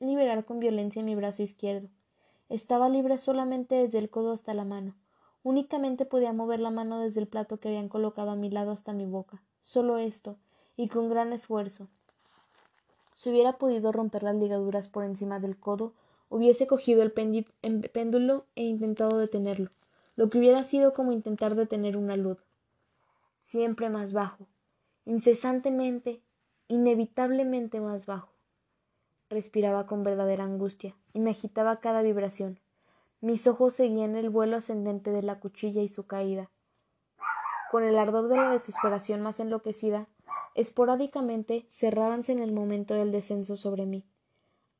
liberar 0.00 0.44
con 0.44 0.58
violencia 0.58 1.02
mi 1.02 1.14
brazo 1.14 1.42
izquierdo. 1.42 1.88
Estaba 2.48 2.88
libre 2.88 3.18
solamente 3.18 3.76
desde 3.76 3.98
el 3.98 4.10
codo 4.10 4.32
hasta 4.32 4.54
la 4.54 4.64
mano. 4.64 4.94
Únicamente 5.42 6.04
podía 6.04 6.32
mover 6.32 6.60
la 6.60 6.70
mano 6.70 6.98
desde 6.98 7.20
el 7.20 7.28
plato 7.28 7.60
que 7.60 7.68
habían 7.68 7.88
colocado 7.88 8.30
a 8.30 8.36
mi 8.36 8.50
lado 8.50 8.72
hasta 8.72 8.92
mi 8.92 9.06
boca. 9.06 9.42
Solo 9.60 9.98
esto, 9.98 10.36
y 10.76 10.88
con 10.88 11.08
gran 11.08 11.32
esfuerzo. 11.32 11.88
Si 13.14 13.30
hubiera 13.30 13.58
podido 13.58 13.92
romper 13.92 14.22
las 14.22 14.34
ligaduras 14.34 14.88
por 14.88 15.04
encima 15.04 15.40
del 15.40 15.58
codo, 15.58 15.92
hubiese 16.30 16.66
cogido 16.66 17.02
el 17.02 17.12
péndulo 17.12 18.46
e 18.54 18.62
intentado 18.62 19.18
detenerlo, 19.18 19.70
lo 20.16 20.30
que 20.30 20.38
hubiera 20.38 20.64
sido 20.64 20.94
como 20.94 21.12
intentar 21.12 21.56
detener 21.56 21.96
una 21.96 22.16
luz. 22.16 22.38
Siempre 23.40 23.90
más 23.90 24.12
bajo, 24.12 24.46
incesantemente, 25.04 26.22
inevitablemente 26.68 27.80
más 27.80 28.06
bajo. 28.06 28.32
Respiraba 29.28 29.86
con 29.86 30.04
verdadera 30.04 30.44
angustia 30.44 30.96
y 31.12 31.20
me 31.20 31.30
agitaba 31.30 31.80
cada 31.80 32.00
vibración. 32.02 32.60
Mis 33.20 33.46
ojos 33.46 33.74
seguían 33.74 34.16
el 34.16 34.30
vuelo 34.30 34.56
ascendente 34.56 35.10
de 35.10 35.22
la 35.22 35.40
cuchilla 35.40 35.82
y 35.82 35.88
su 35.88 36.06
caída. 36.06 36.50
Con 37.70 37.84
el 37.84 37.98
ardor 37.98 38.28
de 38.28 38.36
la 38.36 38.52
desesperación 38.52 39.20
más 39.20 39.40
enloquecida, 39.40 40.08
esporádicamente 40.54 41.66
cerrábanse 41.68 42.32
en 42.32 42.38
el 42.38 42.52
momento 42.52 42.94
del 42.94 43.12
descenso 43.12 43.56
sobre 43.56 43.86
mí. 43.86 44.04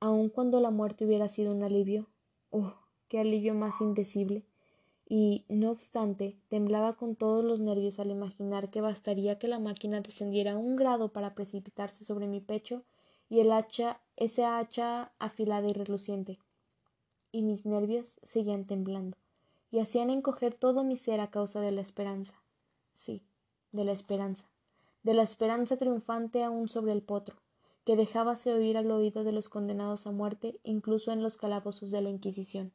Aun 0.01 0.29
cuando 0.29 0.61
la 0.61 0.71
muerte 0.71 1.05
hubiera 1.05 1.29
sido 1.29 1.53
un 1.53 1.63
alivio, 1.63 2.09
oh, 2.51 2.75
qué 3.09 3.21
alivio 3.21 3.55
más 3.55 3.81
indecible. 3.81 4.45
Y, 5.09 5.45
no 5.49 5.71
obstante, 5.71 6.41
temblaba 6.49 6.97
con 6.97 7.17
todos 7.17 7.45
los 7.45 7.61
nervios 7.61 7.99
al 7.99 8.11
imaginar 8.11 8.71
que 8.71 8.81
bastaría 8.81 9.39
que 9.39 9.49
la 9.49 9.59
máquina 9.59 10.01
descendiera 10.01 10.57
un 10.57 10.77
grado 10.77 11.13
para 11.13 11.35
precipitarse 11.35 12.05
sobre 12.05 12.27
mi 12.27 12.41
pecho 12.41 12.85
y 13.29 13.41
el 13.41 13.53
hacha, 13.53 14.01
ese 14.17 14.45
hacha 14.45 15.13
afilada 15.19 15.69
y 15.69 15.73
reluciente 15.73 16.39
y 17.33 17.43
mis 17.43 17.67
nervios 17.67 18.21
seguían 18.25 18.67
temblando, 18.67 19.17
y 19.71 19.79
hacían 19.79 20.11
encoger 20.11 20.55
todo 20.55 20.85
mi 20.85 20.97
ser 20.97 21.21
a 21.21 21.31
causa 21.31 21.61
de 21.61 21.73
la 21.73 21.81
esperanza. 21.81 22.43
Sí, 22.93 23.25
de 23.73 23.85
la 23.85 23.93
esperanza, 23.93 24.51
de 25.03 25.15
la 25.15 25.23
esperanza 25.23 25.77
triunfante 25.77 26.43
aún 26.43 26.69
sobre 26.69 26.93
el 26.93 27.03
potro, 27.03 27.37
que 27.91 27.97
dejábase 27.97 28.53
oír 28.53 28.77
al 28.77 28.89
oído 28.93 29.25
de 29.25 29.33
los 29.33 29.49
condenados 29.49 30.07
a 30.07 30.13
muerte 30.13 30.61
incluso 30.63 31.11
en 31.11 31.25
los 31.25 31.37
calabozos 31.37 31.91
de 31.91 32.01
la 32.01 32.09
Inquisición. 32.09 32.73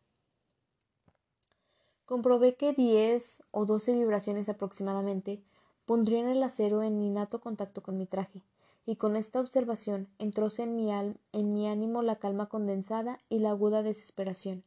Comprobé 2.03 2.55
que 2.57 2.73
diez 2.73 3.41
o 3.51 3.65
doce 3.65 3.93
vibraciones 3.93 4.49
aproximadamente 4.49 5.41
pondrían 5.85 6.27
el 6.27 6.43
acero 6.43 6.83
en 6.83 7.01
innato 7.01 7.39
contacto 7.39 7.81
con 7.81 7.97
mi 7.97 8.05
traje, 8.05 8.43
y 8.85 8.97
con 8.97 9.15
esta 9.15 9.39
observación 9.39 10.09
entróse 10.19 10.63
en 10.63 10.75
mi, 10.75 10.91
en 10.91 11.53
mi 11.53 11.69
ánimo 11.69 12.01
la 12.01 12.17
calma 12.17 12.49
condensada 12.49 13.19
y 13.29 13.39
la 13.39 13.51
aguda 13.51 13.83
desesperación. 13.83 14.65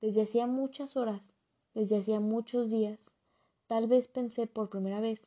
Desde 0.00 0.22
hacía 0.22 0.46
muchas 0.46 0.96
horas, 0.96 1.34
desde 1.74 1.96
hacía 1.96 2.20
muchos 2.20 2.70
días, 2.70 3.10
tal 3.66 3.88
vez 3.88 4.06
pensé 4.06 4.46
por 4.46 4.70
primera 4.70 5.00
vez, 5.00 5.26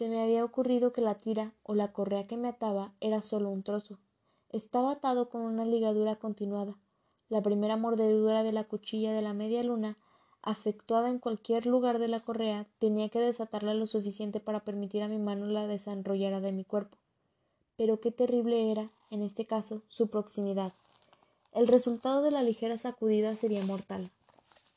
se 0.00 0.08
me 0.08 0.22
había 0.22 0.46
ocurrido 0.46 0.94
que 0.94 1.02
la 1.02 1.16
tira 1.16 1.52
o 1.62 1.74
la 1.74 1.92
correa 1.92 2.26
que 2.26 2.38
me 2.38 2.48
ataba 2.48 2.94
era 3.02 3.20
solo 3.20 3.50
un 3.50 3.62
trozo. 3.62 3.98
Estaba 4.48 4.92
atado 4.92 5.28
con 5.28 5.42
una 5.42 5.66
ligadura 5.66 6.16
continuada. 6.16 6.74
La 7.28 7.42
primera 7.42 7.76
mordedura 7.76 8.42
de 8.42 8.52
la 8.52 8.64
cuchilla 8.64 9.12
de 9.12 9.20
la 9.20 9.34
media 9.34 9.62
luna 9.62 9.98
afectuada 10.40 11.10
en 11.10 11.18
cualquier 11.18 11.66
lugar 11.66 11.98
de 11.98 12.08
la 12.08 12.20
correa, 12.20 12.66
tenía 12.78 13.10
que 13.10 13.20
desatarla 13.20 13.74
lo 13.74 13.86
suficiente 13.86 14.40
para 14.40 14.60
permitir 14.60 15.02
a 15.02 15.08
mi 15.08 15.18
mano 15.18 15.44
la 15.44 15.66
desenrollara 15.66 16.40
de 16.40 16.52
mi 16.52 16.64
cuerpo. 16.64 16.96
Pero 17.76 18.00
qué 18.00 18.10
terrible 18.10 18.72
era, 18.72 18.88
en 19.10 19.20
este 19.20 19.44
caso, 19.44 19.82
su 19.88 20.08
proximidad. 20.08 20.72
El 21.52 21.68
resultado 21.68 22.22
de 22.22 22.30
la 22.30 22.42
ligera 22.42 22.78
sacudida 22.78 23.36
sería 23.36 23.66
mortal. 23.66 24.10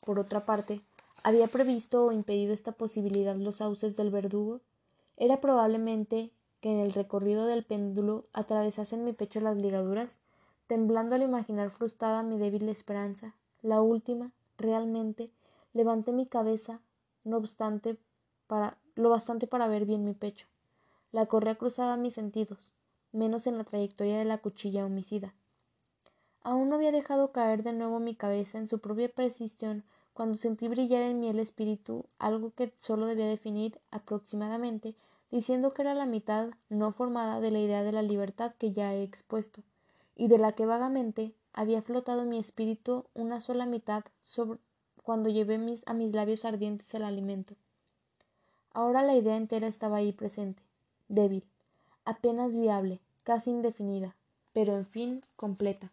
Por 0.04 0.18
otra 0.18 0.40
parte, 0.40 0.82
¿había 1.22 1.46
previsto 1.46 2.04
o 2.04 2.12
impedido 2.12 2.52
esta 2.52 2.72
posibilidad 2.72 3.36
los 3.36 3.56
sauces 3.56 3.96
del 3.96 4.10
verdugo? 4.10 4.60
Era 5.16 5.40
probablemente 5.40 6.32
que 6.60 6.72
en 6.72 6.80
el 6.80 6.92
recorrido 6.92 7.46
del 7.46 7.64
péndulo 7.64 8.26
atravesasen 8.32 9.04
mi 9.04 9.12
pecho 9.12 9.40
las 9.40 9.56
ligaduras, 9.56 10.20
temblando 10.66 11.14
al 11.14 11.22
imaginar 11.22 11.70
frustrada 11.70 12.22
mi 12.22 12.38
débil 12.38 12.68
esperanza, 12.68 13.34
la 13.62 13.80
última, 13.80 14.32
realmente, 14.56 15.32
Levanté 15.74 16.12
mi 16.12 16.26
cabeza, 16.26 16.80
no 17.24 17.36
obstante, 17.36 17.98
lo 18.94 19.10
bastante 19.10 19.48
para 19.48 19.66
ver 19.66 19.86
bien 19.86 20.04
mi 20.04 20.14
pecho. 20.14 20.46
La 21.10 21.26
correa 21.26 21.56
cruzaba 21.56 21.96
mis 21.96 22.14
sentidos, 22.14 22.72
menos 23.10 23.48
en 23.48 23.58
la 23.58 23.64
trayectoria 23.64 24.16
de 24.16 24.24
la 24.24 24.38
cuchilla 24.38 24.86
homicida. 24.86 25.34
Aún 26.44 26.68
no 26.68 26.76
había 26.76 26.92
dejado 26.92 27.32
caer 27.32 27.64
de 27.64 27.72
nuevo 27.72 27.98
mi 27.98 28.14
cabeza 28.14 28.58
en 28.58 28.68
su 28.68 28.78
propia 28.78 29.08
precisión 29.08 29.82
cuando 30.14 30.38
sentí 30.38 30.68
brillar 30.68 31.02
en 31.02 31.20
mí 31.20 31.28
el 31.28 31.40
espíritu 31.40 32.06
algo 32.18 32.52
que 32.52 32.72
solo 32.80 33.06
debía 33.06 33.26
definir 33.26 33.80
aproximadamente, 33.90 34.94
diciendo 35.30 35.74
que 35.74 35.82
era 35.82 35.92
la 35.94 36.06
mitad 36.06 36.50
no 36.68 36.92
formada 36.92 37.40
de 37.40 37.50
la 37.50 37.58
idea 37.58 37.82
de 37.82 37.92
la 37.92 38.02
libertad 38.02 38.54
que 38.56 38.72
ya 38.72 38.94
he 38.94 39.02
expuesto, 39.02 39.62
y 40.16 40.28
de 40.28 40.38
la 40.38 40.52
que 40.52 40.66
vagamente 40.66 41.34
había 41.52 41.82
flotado 41.82 42.24
mi 42.24 42.38
espíritu 42.38 43.04
una 43.14 43.40
sola 43.40 43.66
mitad 43.66 44.04
cuando 45.02 45.28
llevé 45.28 45.58
mis, 45.58 45.86
a 45.86 45.92
mis 45.92 46.14
labios 46.14 46.44
ardientes 46.44 46.94
el 46.94 47.02
alimento. 47.02 47.54
Ahora 48.72 49.02
la 49.02 49.16
idea 49.16 49.36
entera 49.36 49.66
estaba 49.66 49.98
ahí 49.98 50.12
presente, 50.12 50.62
débil, 51.08 51.44
apenas 52.04 52.56
viable, 52.56 53.00
casi 53.24 53.50
indefinida, 53.50 54.14
pero 54.52 54.74
en 54.74 54.86
fin 54.86 55.24
completa. 55.36 55.90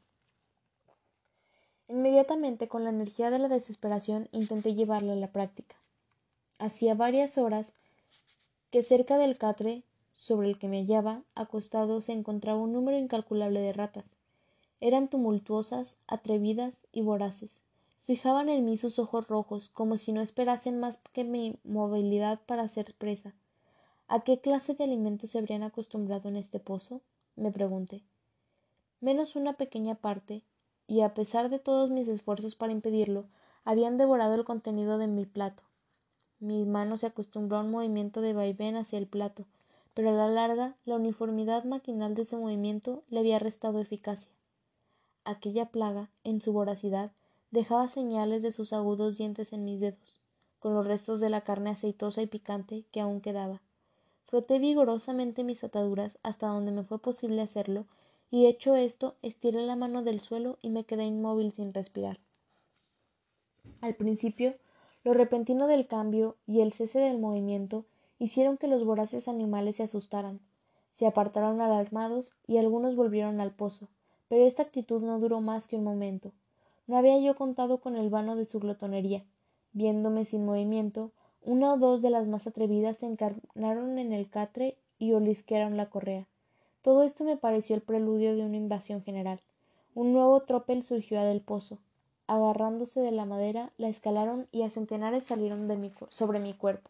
Inmediatamente, 1.91 2.67
con 2.67 2.83
la 2.83 2.89
energía 2.89 3.29
de 3.29 3.39
la 3.39 3.47
desesperación, 3.47 4.29
intenté 4.31 4.73
llevarla 4.73 5.13
a 5.13 5.17
la 5.17 5.31
práctica. 5.31 5.75
Hacía 6.57 6.95
varias 6.95 7.37
horas 7.37 7.73
que 8.71 8.81
cerca 8.81 9.17
del 9.17 9.37
catre 9.37 9.83
sobre 10.13 10.49
el 10.49 10.57
que 10.57 10.67
me 10.67 10.79
hallaba 10.79 11.23
acostado 11.35 12.01
se 12.01 12.13
encontraba 12.13 12.59
un 12.59 12.73
número 12.73 12.97
incalculable 12.97 13.59
de 13.59 13.73
ratas. 13.73 14.17
Eran 14.79 15.09
tumultuosas, 15.09 15.99
atrevidas 16.07 16.87
y 16.91 17.01
voraces 17.01 17.61
fijaban 18.11 18.49
en 18.49 18.65
mí 18.65 18.77
sus 18.77 18.99
ojos 18.99 19.27
rojos, 19.27 19.69
como 19.69 19.97
si 19.97 20.11
no 20.11 20.19
esperasen 20.19 20.79
más 20.79 21.01
que 21.13 21.23
mi 21.23 21.55
movilidad 21.63 22.41
para 22.45 22.67
ser 22.67 22.93
presa. 22.95 23.33
¿A 24.07 24.21
qué 24.25 24.41
clase 24.41 24.73
de 24.73 24.83
alimentos 24.83 25.29
se 25.29 25.39
habrían 25.39 25.63
acostumbrado 25.63 26.27
en 26.27 26.35
este 26.35 26.59
pozo? 26.59 27.01
me 27.37 27.51
pregunté. 27.51 28.03
Menos 28.99 29.37
una 29.37 29.53
pequeña 29.53 29.95
parte, 29.95 30.43
y 30.91 31.03
a 31.03 31.13
pesar 31.13 31.49
de 31.49 31.57
todos 31.57 31.89
mis 31.89 32.09
esfuerzos 32.09 32.55
para 32.55 32.73
impedirlo, 32.73 33.23
habían 33.63 33.97
devorado 33.97 34.35
el 34.35 34.43
contenido 34.43 34.97
de 34.97 35.07
mi 35.07 35.25
plato. 35.25 35.63
Mi 36.41 36.65
mano 36.65 36.97
se 36.97 37.05
acostumbró 37.05 37.55
a 37.55 37.61
un 37.61 37.71
movimiento 37.71 38.19
de 38.19 38.33
vaivén 38.33 38.75
hacia 38.75 38.99
el 38.99 39.07
plato, 39.07 39.45
pero 39.93 40.09
a 40.09 40.11
la 40.11 40.27
larga 40.27 40.75
la 40.83 40.95
uniformidad 40.97 41.63
maquinal 41.63 42.13
de 42.13 42.23
ese 42.23 42.35
movimiento 42.35 43.03
le 43.07 43.21
había 43.21 43.39
restado 43.39 43.79
eficacia. 43.79 44.33
Aquella 45.23 45.67
plaga, 45.67 46.09
en 46.25 46.41
su 46.41 46.51
voracidad, 46.51 47.13
dejaba 47.51 47.87
señales 47.87 48.41
de 48.41 48.51
sus 48.51 48.73
agudos 48.73 49.17
dientes 49.17 49.53
en 49.53 49.63
mis 49.63 49.79
dedos, 49.79 50.19
con 50.59 50.73
los 50.73 50.85
restos 50.85 51.21
de 51.21 51.29
la 51.29 51.39
carne 51.39 51.69
aceitosa 51.69 52.21
y 52.21 52.27
picante 52.27 52.83
que 52.91 52.99
aún 52.99 53.21
quedaba. 53.21 53.61
Froté 54.25 54.59
vigorosamente 54.59 55.45
mis 55.45 55.63
ataduras 55.63 56.19
hasta 56.21 56.47
donde 56.47 56.73
me 56.73 56.83
fue 56.83 56.99
posible 56.99 57.41
hacerlo, 57.41 57.85
y 58.31 58.47
hecho 58.47 58.75
esto, 58.75 59.17
estiré 59.21 59.61
la 59.61 59.75
mano 59.75 60.03
del 60.03 60.21
suelo 60.21 60.57
y 60.61 60.69
me 60.69 60.85
quedé 60.85 61.03
inmóvil 61.03 61.51
sin 61.51 61.73
respirar. 61.73 62.17
Al 63.81 63.95
principio, 63.95 64.55
lo 65.03 65.13
repentino 65.13 65.67
del 65.67 65.85
cambio 65.85 66.37
y 66.47 66.61
el 66.61 66.71
cese 66.71 66.99
del 66.99 67.19
movimiento 67.19 67.85
hicieron 68.19 68.57
que 68.57 68.67
los 68.67 68.85
voraces 68.85 69.27
animales 69.27 69.75
se 69.75 69.83
asustaran, 69.83 70.39
se 70.91 71.07
apartaron 71.07 71.59
alarmados 71.59 72.33
y 72.47 72.57
algunos 72.57 72.95
volvieron 72.95 73.41
al 73.41 73.51
pozo, 73.51 73.89
pero 74.29 74.45
esta 74.45 74.63
actitud 74.63 75.01
no 75.01 75.19
duró 75.19 75.41
más 75.41 75.67
que 75.67 75.75
un 75.75 75.83
momento. 75.83 76.31
No 76.87 76.97
había 76.97 77.19
yo 77.19 77.35
contado 77.35 77.79
con 77.81 77.97
el 77.97 78.09
vano 78.09 78.35
de 78.35 78.45
su 78.45 78.59
glotonería. 78.59 79.25
Viéndome 79.73 80.25
sin 80.25 80.45
movimiento, 80.45 81.11
una 81.41 81.73
o 81.73 81.77
dos 81.77 82.01
de 82.01 82.09
las 82.09 82.27
más 82.27 82.47
atrevidas 82.47 82.97
se 82.97 83.07
encarnaron 83.07 83.97
en 83.99 84.13
el 84.13 84.29
catre 84.29 84.77
y 84.99 85.13
olisquearon 85.13 85.75
la 85.75 85.89
correa. 85.89 86.27
Todo 86.81 87.03
esto 87.03 87.23
me 87.23 87.37
pareció 87.37 87.75
el 87.75 87.81
preludio 87.81 88.35
de 88.35 88.43
una 88.43 88.57
invasión 88.57 89.03
general. 89.03 89.39
Un 89.93 90.13
nuevo 90.13 90.41
tropel 90.41 90.83
surgió 90.83 91.21
del 91.21 91.41
pozo. 91.41 91.77
Agarrándose 92.27 93.01
de 93.01 93.11
la 93.11 93.25
madera, 93.25 93.71
la 93.77 93.89
escalaron 93.89 94.47
y 94.51 94.63
a 94.63 94.69
centenares 94.69 95.25
salieron 95.25 95.67
sobre 96.09 96.39
mi 96.39 96.53
cuerpo. 96.53 96.89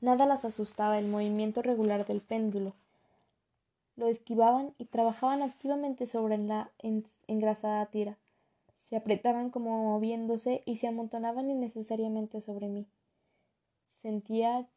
Nada 0.00 0.26
las 0.26 0.44
asustaba 0.44 0.98
el 0.98 1.08
movimiento 1.08 1.60
regular 1.62 2.06
del 2.06 2.20
péndulo, 2.20 2.74
lo 3.98 4.06
esquivaban 4.06 4.74
y 4.78 4.84
trabajaban 4.84 5.42
activamente 5.42 6.06
sobre 6.06 6.38
la 6.38 6.70
engrasada 7.26 7.84
tira. 7.86 8.16
Se 8.72 8.96
apretaban 8.96 9.50
como 9.50 9.82
moviéndose 9.82 10.62
y 10.64 10.76
se 10.76 10.86
amontonaban 10.86 11.50
innecesariamente 11.50 12.40
sobre 12.40 12.68
mí. 12.68 12.86
Sentía 14.00 14.68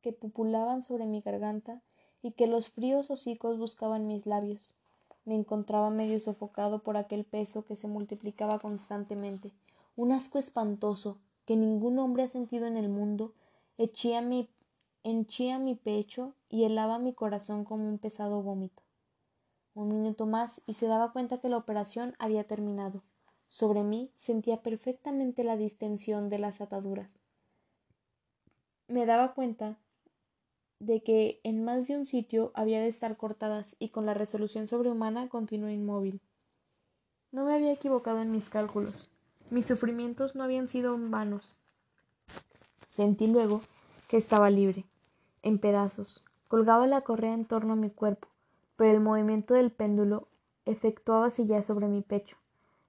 que 0.00 0.12
pupulaban 0.12 0.82
sobre 0.82 1.04
mi 1.04 1.20
garganta 1.20 1.82
y 2.24 2.32
que 2.32 2.46
los 2.46 2.70
fríos 2.70 3.10
hocicos 3.10 3.58
buscaban 3.58 4.06
mis 4.06 4.24
labios. 4.24 4.74
Me 5.26 5.34
encontraba 5.34 5.90
medio 5.90 6.18
sofocado 6.20 6.82
por 6.82 6.96
aquel 6.96 7.24
peso 7.24 7.64
que 7.64 7.76
se 7.76 7.86
multiplicaba 7.86 8.58
constantemente. 8.58 9.52
Un 9.94 10.10
asco 10.10 10.38
espantoso 10.38 11.18
que 11.44 11.56
ningún 11.56 11.98
hombre 11.98 12.22
ha 12.22 12.28
sentido 12.28 12.66
en 12.66 12.78
el 12.78 12.88
mundo 12.88 13.32
echía 13.76 14.22
mi 14.22 14.48
henchía 15.02 15.58
mi 15.58 15.74
pecho 15.74 16.32
y 16.48 16.64
helaba 16.64 16.98
mi 16.98 17.12
corazón 17.12 17.64
como 17.64 17.86
un 17.86 17.98
pesado 17.98 18.42
vómito. 18.42 18.82
Un 19.74 19.88
minuto 19.88 20.24
más 20.24 20.62
y 20.66 20.74
se 20.74 20.86
daba 20.86 21.12
cuenta 21.12 21.38
que 21.38 21.50
la 21.50 21.58
operación 21.58 22.14
había 22.18 22.44
terminado. 22.44 23.02
Sobre 23.50 23.82
mí 23.82 24.10
sentía 24.16 24.62
perfectamente 24.62 25.44
la 25.44 25.58
distensión 25.58 26.30
de 26.30 26.38
las 26.38 26.62
ataduras. 26.62 27.20
Me 28.88 29.04
daba 29.04 29.34
cuenta 29.34 29.76
de 30.80 31.02
que 31.02 31.40
en 31.44 31.64
más 31.64 31.88
de 31.88 31.96
un 31.96 32.06
sitio 32.06 32.52
había 32.54 32.80
de 32.80 32.88
estar 32.88 33.16
cortadas 33.16 33.76
y 33.78 33.90
con 33.90 34.06
la 34.06 34.14
resolución 34.14 34.68
sobrehumana 34.68 35.28
continué 35.28 35.72
inmóvil. 35.72 36.20
No 37.32 37.44
me 37.44 37.54
había 37.54 37.72
equivocado 37.72 38.20
en 38.20 38.30
mis 38.30 38.48
cálculos. 38.48 39.12
Mis 39.50 39.66
sufrimientos 39.66 40.34
no 40.34 40.44
habían 40.44 40.68
sido 40.68 40.96
vanos. 40.98 41.56
Sentí 42.88 43.26
luego 43.26 43.60
que 44.08 44.16
estaba 44.16 44.50
libre 44.50 44.84
en 45.42 45.58
pedazos. 45.58 46.24
Colgaba 46.48 46.86
la 46.86 47.02
correa 47.02 47.34
en 47.34 47.44
torno 47.44 47.72
a 47.72 47.76
mi 47.76 47.90
cuerpo, 47.90 48.28
pero 48.76 48.92
el 48.92 49.00
movimiento 49.00 49.54
del 49.54 49.70
péndulo 49.70 50.28
efectuábase 50.64 51.46
ya 51.46 51.62
sobre 51.62 51.88
mi 51.88 52.02
pecho. 52.02 52.36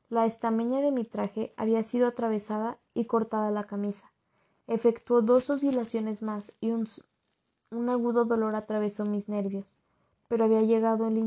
La 0.10 0.26
estameña 0.26 0.82
de 0.82 0.92
mi 0.92 1.04
traje 1.04 1.54
había 1.58 1.84
sido 1.84 2.08
atravesada 2.08 2.78
y 2.94 3.06
cortada 3.06 3.52
la 3.52 3.66
camisa. 3.66 4.12
Efectuó 4.68 5.22
dos 5.22 5.50
oscilaciones 5.50 6.22
más 6.22 6.56
y 6.62 6.72
un, 6.72 6.86
un 7.76 7.90
agudo 7.90 8.26
dolor 8.26 8.56
atravesó 8.56 9.06
mis 9.06 9.30
nervios, 9.30 9.78
pero 10.28 10.46
había 10.46 10.62
llegado 10.62 11.08
el 11.08 11.18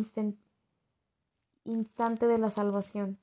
instante 1.65 2.27
de 2.27 2.39
la 2.39 2.51
salvación. 2.51 3.19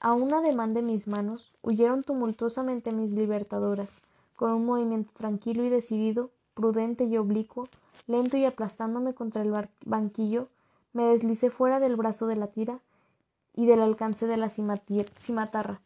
A 0.00 0.12
un 0.14 0.32
ademán 0.34 0.74
de 0.74 0.82
mis 0.82 1.06
manos 1.08 1.52
huyeron 1.62 2.02
tumultuosamente 2.02 2.92
mis 2.92 3.12
libertadoras. 3.12 4.02
Con 4.36 4.52
un 4.52 4.64
movimiento 4.64 5.12
tranquilo 5.14 5.64
y 5.64 5.68
decidido 5.68 6.30
prudente 6.54 7.04
y 7.04 7.16
oblicuo, 7.16 7.68
lento 8.06 8.36
y 8.36 8.44
aplastándome 8.44 9.14
contra 9.14 9.42
el 9.42 9.54
banquillo, 9.84 10.48
me 10.92 11.04
deslicé 11.04 11.50
fuera 11.50 11.78
del 11.78 11.96
brazo 11.96 12.26
de 12.26 12.36
la 12.36 12.48
tira 12.48 12.80
y 13.54 13.66
del 13.66 13.80
alcance 13.80 14.26
de 14.26 14.36
la 14.36 14.50
cimatarra. 14.50 15.80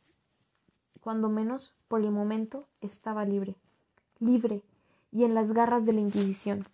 Cuando 1.01 1.29
menos, 1.29 1.75
por 1.89 2.01
el 2.01 2.11
momento, 2.11 2.67
estaba 2.81 3.25
libre. 3.25 3.55
Libre 4.19 4.63
y 5.13 5.25
en 5.25 5.35
las 5.35 5.53
garras 5.53 5.87
de 5.87 5.93
la 5.93 6.01
Inquisición. 6.01 6.67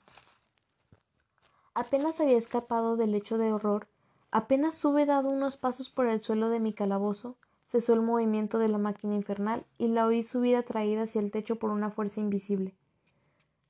Apenas 1.74 2.20
había 2.20 2.36
escapado 2.36 2.96
del 2.96 3.14
hecho 3.14 3.38
de 3.38 3.52
horror, 3.52 3.88
apenas 4.30 4.84
hube 4.84 5.06
dado 5.06 5.30
unos 5.30 5.56
pasos 5.56 5.90
por 5.90 6.06
el 6.06 6.20
suelo 6.20 6.48
de 6.48 6.60
mi 6.60 6.72
calabozo, 6.72 7.36
cesó 7.64 7.94
el 7.94 8.02
movimiento 8.02 8.58
de 8.58 8.68
la 8.68 8.78
máquina 8.78 9.14
infernal 9.14 9.64
y 9.78 9.88
la 9.88 10.06
oí 10.06 10.22
subir 10.22 10.56
atraída 10.56 11.02
hacia 11.02 11.20
el 11.20 11.30
techo 11.30 11.56
por 11.56 11.70
una 11.70 11.90
fuerza 11.90 12.20
invisible. 12.20 12.74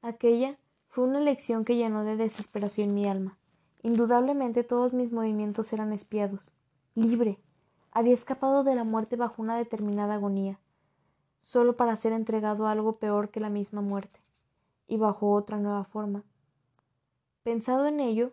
Aquella 0.02 0.58
fue 0.88 1.04
una 1.04 1.20
lección 1.20 1.64
que 1.64 1.76
llenó 1.76 2.02
de 2.04 2.16
desesperación 2.16 2.92
mi 2.92 3.06
alma. 3.06 3.38
Indudablemente 3.82 4.64
todos 4.64 4.92
mis 4.92 5.12
movimientos 5.12 5.72
eran 5.72 5.92
espiados. 5.92 6.56
Libre. 6.94 7.38
Había 7.92 8.14
escapado 8.14 8.64
de 8.64 8.74
la 8.74 8.84
muerte 8.84 9.16
bajo 9.16 9.42
una 9.42 9.56
determinada 9.56 10.14
agonía, 10.14 10.58
solo 11.42 11.76
para 11.76 11.96
ser 11.96 12.12
entregado 12.12 12.66
a 12.66 12.72
algo 12.72 12.96
peor 12.96 13.28
que 13.28 13.38
la 13.38 13.50
misma 13.50 13.82
muerte, 13.82 14.18
y 14.92 14.98
bajo 14.98 15.32
otra 15.32 15.56
nueva 15.56 15.84
forma. 15.84 16.22
Pensado 17.44 17.86
en 17.86 17.98
ello, 17.98 18.32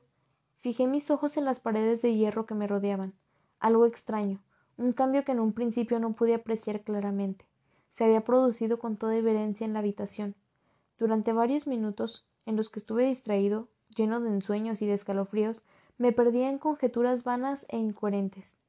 fijé 0.57 0.87
mis 0.87 1.09
ojos 1.09 1.37
en 1.37 1.45
las 1.45 1.61
paredes 1.61 2.01
de 2.01 2.13
hierro 2.13 2.45
que 2.45 2.53
me 2.53 2.67
rodeaban. 2.67 3.13
Algo 3.61 3.85
extraño, 3.85 4.41
un 4.75 4.91
cambio 4.91 5.23
que 5.23 5.31
en 5.31 5.39
un 5.39 5.53
principio 5.53 6.01
no 6.01 6.17
pude 6.17 6.35
apreciar 6.35 6.81
claramente. 6.81 7.45
Se 7.91 8.03
había 8.03 8.25
producido 8.25 8.77
con 8.77 8.97
toda 8.97 9.15
evidencia 9.15 9.63
en 9.63 9.71
la 9.71 9.79
habitación. 9.79 10.35
Durante 10.97 11.31
varios 11.31 11.65
minutos, 11.65 12.27
en 12.45 12.57
los 12.57 12.67
que 12.67 12.79
estuve 12.79 13.05
distraído, 13.05 13.69
lleno 13.95 14.19
de 14.19 14.27
ensueños 14.27 14.81
y 14.81 14.85
de 14.85 14.95
escalofríos, 14.95 15.63
me 15.97 16.11
perdía 16.11 16.49
en 16.49 16.57
conjeturas 16.57 17.23
vanas 17.23 17.67
e 17.69 17.77
incoherentes. 17.77 18.61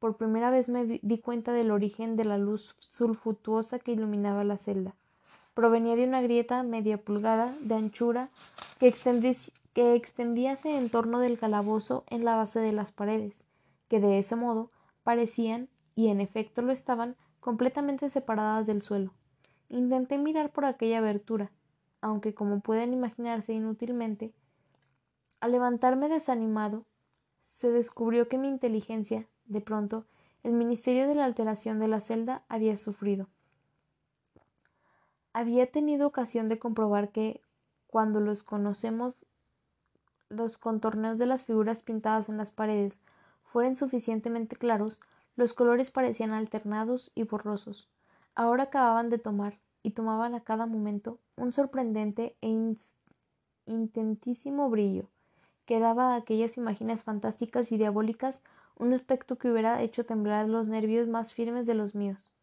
Por 0.00 0.18
primera 0.18 0.50
vez 0.50 0.68
me 0.68 0.84
di 0.84 1.18
cuenta 1.22 1.52
del 1.52 1.70
origen 1.70 2.14
de 2.14 2.26
la 2.26 2.36
luz 2.36 2.76
sulfutuosa 2.78 3.78
que 3.78 3.92
iluminaba 3.92 4.44
la 4.44 4.58
celda. 4.58 4.96
Provenía 5.56 5.96
de 5.96 6.04
una 6.04 6.20
grieta 6.20 6.62
media 6.64 6.98
pulgada 6.98 7.50
de 7.62 7.76
anchura 7.76 8.28
que, 8.78 8.92
que 9.72 9.94
extendíase 9.94 10.76
en 10.76 10.90
torno 10.90 11.18
del 11.18 11.38
calabozo 11.38 12.04
en 12.10 12.26
la 12.26 12.36
base 12.36 12.60
de 12.60 12.72
las 12.72 12.92
paredes, 12.92 13.42
que 13.88 13.98
de 13.98 14.18
ese 14.18 14.36
modo 14.36 14.70
parecían, 15.02 15.70
y 15.94 16.08
en 16.08 16.20
efecto 16.20 16.60
lo 16.60 16.72
estaban, 16.72 17.16
completamente 17.40 18.10
separadas 18.10 18.66
del 18.66 18.82
suelo. 18.82 19.14
Intenté 19.70 20.18
mirar 20.18 20.50
por 20.50 20.66
aquella 20.66 20.98
abertura, 20.98 21.50
aunque 22.02 22.34
como 22.34 22.60
pueden 22.60 22.92
imaginarse 22.92 23.54
inútilmente, 23.54 24.34
al 25.40 25.52
levantarme 25.52 26.10
desanimado, 26.10 26.84
se 27.40 27.70
descubrió 27.70 28.28
que 28.28 28.36
mi 28.36 28.48
inteligencia, 28.48 29.26
de 29.46 29.62
pronto, 29.62 30.04
el 30.42 30.52
ministerio 30.52 31.08
de 31.08 31.14
la 31.14 31.24
alteración 31.24 31.80
de 31.80 31.88
la 31.88 32.02
celda 32.02 32.44
había 32.50 32.76
sufrido. 32.76 33.30
Había 35.36 35.70
tenido 35.70 36.06
ocasión 36.06 36.48
de 36.48 36.58
comprobar 36.58 37.10
que, 37.10 37.42
cuando 37.88 38.20
los 38.20 38.42
conocemos, 38.42 39.16
los 40.30 40.56
contorneos 40.56 41.18
de 41.18 41.26
las 41.26 41.44
figuras 41.44 41.82
pintadas 41.82 42.30
en 42.30 42.38
las 42.38 42.52
paredes 42.52 42.98
fueran 43.44 43.76
suficientemente 43.76 44.56
claros, 44.56 44.98
los 45.36 45.52
colores 45.52 45.90
parecían 45.90 46.32
alternados 46.32 47.12
y 47.14 47.24
borrosos, 47.24 47.90
ahora 48.34 48.62
acababan 48.62 49.10
de 49.10 49.18
tomar, 49.18 49.58
y 49.82 49.90
tomaban 49.90 50.34
a 50.34 50.40
cada 50.40 50.64
momento, 50.64 51.18
un 51.36 51.52
sorprendente 51.52 52.34
e 52.40 52.74
intentísimo 53.66 54.70
brillo, 54.70 55.10
que 55.66 55.80
daba 55.80 56.14
a 56.14 56.16
aquellas 56.16 56.56
imágenes 56.56 57.04
fantásticas 57.04 57.72
y 57.72 57.76
diabólicas 57.76 58.42
un 58.78 58.94
aspecto 58.94 59.36
que 59.36 59.50
hubiera 59.52 59.82
hecho 59.82 60.06
temblar 60.06 60.48
los 60.48 60.66
nervios 60.66 61.08
más 61.08 61.34
firmes 61.34 61.66
de 61.66 61.74
los 61.74 61.94
míos. 61.94 62.35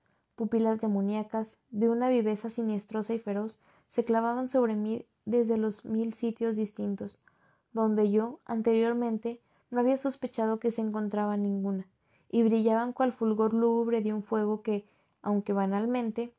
Pupilas 0.43 0.81
demoníacas, 0.81 1.61
de 1.69 1.87
una 1.87 2.09
viveza 2.09 2.49
siniestrosa 2.49 3.13
y 3.13 3.19
feroz, 3.19 3.61
se 3.87 4.03
clavaban 4.03 4.49
sobre 4.49 4.75
mí 4.75 5.05
desde 5.23 5.55
los 5.55 5.85
mil 5.85 6.13
sitios 6.13 6.57
distintos, 6.57 7.17
donde 7.71 8.11
yo, 8.11 8.41
anteriormente, 8.43 9.39
no 9.71 9.79
había 9.79 9.95
sospechado 9.95 10.59
que 10.59 10.69
se 10.69 10.81
encontraba 10.81 11.37
ninguna, 11.37 11.87
y 12.29 12.43
brillaban 12.43 12.91
cual 12.91 13.13
fulgor 13.13 13.53
lúgubre 13.53 14.01
de 14.01 14.11
un 14.11 14.21
fuego 14.21 14.63
que, 14.63 14.85
aunque 15.21 15.53
banalmente, 15.53 16.33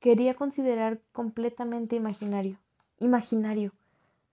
quería 0.00 0.32
considerar 0.32 1.02
completamente 1.12 1.96
imaginario. 1.96 2.56
Imaginario. 2.98 3.72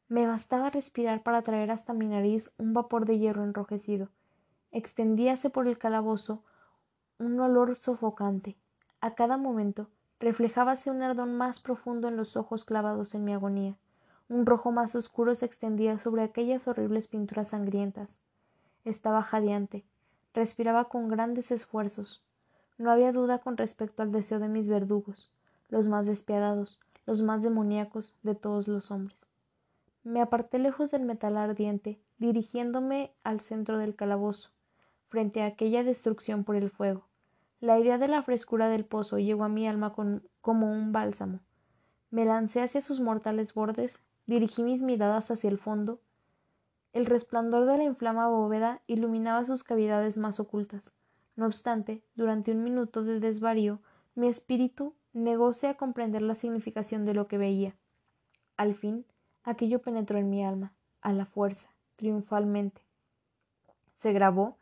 Me 0.08 0.26
bastaba 0.26 0.70
respirar 0.70 1.22
para 1.22 1.42
traer 1.42 1.70
hasta 1.72 1.92
mi 1.92 2.08
nariz 2.08 2.54
un 2.58 2.74
vapor 2.74 3.04
de 3.04 3.20
hierro 3.20 3.44
enrojecido. 3.44 4.08
Extendíase 4.72 5.50
por 5.50 5.68
el 5.68 5.78
calabozo 5.78 6.46
un 7.18 7.38
olor 7.42 7.76
sofocante. 7.76 8.56
A 9.02 9.16
cada 9.16 9.36
momento 9.36 9.88
reflejábase 10.20 10.92
un 10.92 11.02
ardor 11.02 11.28
más 11.28 11.60
profundo 11.60 12.08
en 12.08 12.16
los 12.16 12.38
ojos 12.38 12.66
clavados 12.66 13.16
en 13.16 13.26
mi 13.26 13.34
agonía. 13.34 13.76
Un 14.30 14.46
rojo 14.46 14.72
más 14.72 14.94
oscuro 14.94 15.34
se 15.34 15.48
extendía 15.48 15.98
sobre 15.98 16.22
aquellas 16.22 16.68
horribles 16.68 17.08
pinturas 17.08 17.50
sangrientas. 17.50 18.22
Estaba 18.86 19.24
jadeante. 19.24 19.84
Respiraba 20.36 20.86
con 20.86 21.10
grandes 21.10 21.52
esfuerzos. 21.52 22.24
No 22.78 22.92
había 22.92 23.12
duda 23.12 23.40
con 23.40 23.58
respecto 23.58 24.04
al 24.04 24.12
deseo 24.12 24.40
de 24.40 24.48
mis 24.50 24.70
verdugos, 24.70 25.32
los 25.70 25.88
más 25.88 26.06
despiadados, 26.06 26.80
los 27.08 27.24
más 27.24 27.42
demoníacos 27.42 28.14
de 28.22 28.36
todos 28.36 28.68
los 28.68 28.92
hombres. 28.92 29.28
Me 30.04 30.22
aparté 30.22 30.60
lejos 30.60 30.92
del 30.92 31.06
metal 31.06 31.38
ardiente, 31.38 32.00
dirigiéndome 32.20 33.14
al 33.24 33.40
centro 33.40 33.80
del 33.80 33.96
calabozo, 33.96 34.52
frente 35.10 35.42
a 35.42 35.48
aquella 35.48 35.84
destrucción 35.84 36.44
por 36.44 36.56
el 36.56 36.70
fuego. 36.70 37.11
La 37.62 37.80
idea 37.80 37.98
de 37.98 38.10
la 38.10 38.22
frescura 38.22 38.68
del 38.68 38.84
pozo 38.84 39.20
llegó 39.20 39.46
a 39.46 39.50
mi 39.50 39.68
alma 39.68 39.94
como 40.42 40.70
un 40.70 40.92
bálsamo. 40.92 41.40
Me 42.10 42.26
lancé 42.26 42.62
hacia 42.62 42.82
sus 42.82 43.00
mortales 43.00 43.54
bordes, 43.54 44.04
dirigí 44.26 44.64
mis 44.64 44.82
miradas 44.82 45.32
hacia 45.32 45.50
el 45.50 45.58
fondo. 45.58 46.02
El 46.92 47.06
resplandor 47.06 47.66
de 47.66 47.78
la 47.78 47.86
inflama 47.86 48.28
bóveda 48.28 48.82
iluminaba 48.88 49.46
sus 49.46 49.64
cavidades 49.64 50.18
más 50.18 50.42
ocultas. 50.42 50.98
No 51.38 51.46
obstante, 51.46 52.04
durante 52.16 52.52
un 52.52 52.64
minuto 52.64 53.04
de 53.04 53.22
desvarío, 53.22 53.80
mi 54.16 54.28
espíritu 54.28 54.94
negóse 55.14 55.70
a 55.70 55.78
comprender 55.78 56.22
la 56.22 56.36
significación 56.36 57.06
de 57.06 57.14
lo 57.14 57.30
que 57.30 57.38
veía. 57.38 57.78
Al 58.58 58.76
fin, 58.76 59.06
Aquello 59.44 59.82
penetró 59.82 60.20
en 60.20 60.30
mi 60.30 60.46
alma, 60.46 60.74
a 61.02 61.14
la 61.14 61.26
fuerza, 61.26 61.72
triunfalmente. 61.96 62.82
Se 63.96 64.14
grabó, 64.14 64.58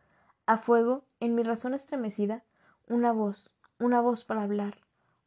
a 0.46 0.58
fuego, 0.58 1.04
en 1.20 1.36
mi 1.36 1.44
razón 1.44 1.74
estremecida, 1.74 2.44
una 2.90 3.14
voz, 3.14 3.54
una 3.78 4.02
voz 4.02 4.26
para 4.26 4.42
hablar. 4.42 4.80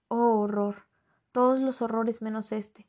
Oh 0.09 0.41
horror. 0.41 0.83
Todos 1.31 1.61
los 1.61 1.81
horrores 1.81 2.21
menos 2.21 2.51
este. 2.51 2.89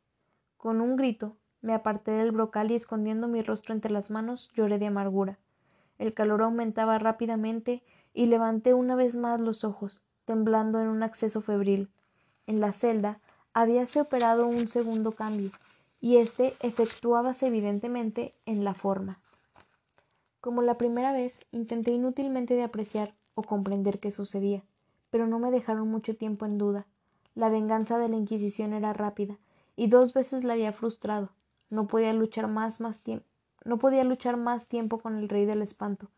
Con 0.57 0.81
un 0.81 0.95
grito, 0.95 1.37
me 1.61 1.75
aparté 1.75 2.09
del 2.11 2.31
brocal 2.31 2.71
y 2.71 2.75
escondiendo 2.75 3.27
mi 3.27 3.43
rostro 3.43 3.75
entre 3.75 3.91
las 3.91 4.09
manos, 4.09 4.51
lloré 4.55 4.79
de 4.79 4.87
amargura. 4.87 5.37
El 5.99 6.15
calor 6.15 6.41
aumentaba 6.41 6.97
rápidamente 6.97 7.83
y 8.15 8.25
levanté 8.25 8.73
una 8.73 8.95
vez 8.95 9.15
más 9.15 9.39
los 9.39 9.63
ojos, 9.63 10.03
temblando 10.25 10.81
en 10.81 10.87
un 10.87 11.03
acceso 11.03 11.41
febril. 11.41 11.91
En 12.47 12.59
la 12.59 12.73
celda 12.73 13.19
habíase 13.53 14.01
operado 14.01 14.47
un 14.47 14.67
segundo 14.67 15.11
cambio 15.11 15.51
y 16.01 16.17
éste 16.17 16.55
efectuábase 16.61 17.45
evidentemente 17.45 18.33
en 18.47 18.63
la 18.63 18.73
forma. 18.73 19.21
Como 20.41 20.63
la 20.63 20.79
primera 20.79 21.13
vez, 21.13 21.45
intenté 21.51 21.91
inútilmente 21.91 22.55
de 22.55 22.63
apreciar 22.63 23.13
o 23.35 23.43
comprender 23.43 23.99
qué 23.99 24.11
sucedía, 24.11 24.63
pero 25.09 25.27
no 25.27 25.39
me 25.39 25.51
dejaron 25.51 25.87
mucho 25.87 26.15
tiempo 26.15 26.45
en 26.45 26.57
duda. 26.57 26.85
La 27.35 27.49
venganza 27.49 27.97
de 27.97 28.09
la 28.09 28.15
Inquisición 28.15 28.73
era 28.73 28.93
rápida, 28.93 29.37
y 29.75 29.87
dos 29.87 30.13
veces 30.13 30.43
la 30.43 30.53
había 30.53 30.71
frustrado. 30.71 31.29
No 31.69 31.87
podía 31.87 32.13
luchar 32.13 32.47
más, 32.47 32.81
más 32.81 33.01
tiempo. 33.01 33.25
No 33.65 33.77
podía 33.79 34.03
luchar 34.03 34.37
más 34.37 34.67
tiempo 34.67 34.99
con 34.99 35.17
el 35.17 35.29
rey 35.29 35.45
del 35.45 35.61
espanto. 35.61 36.09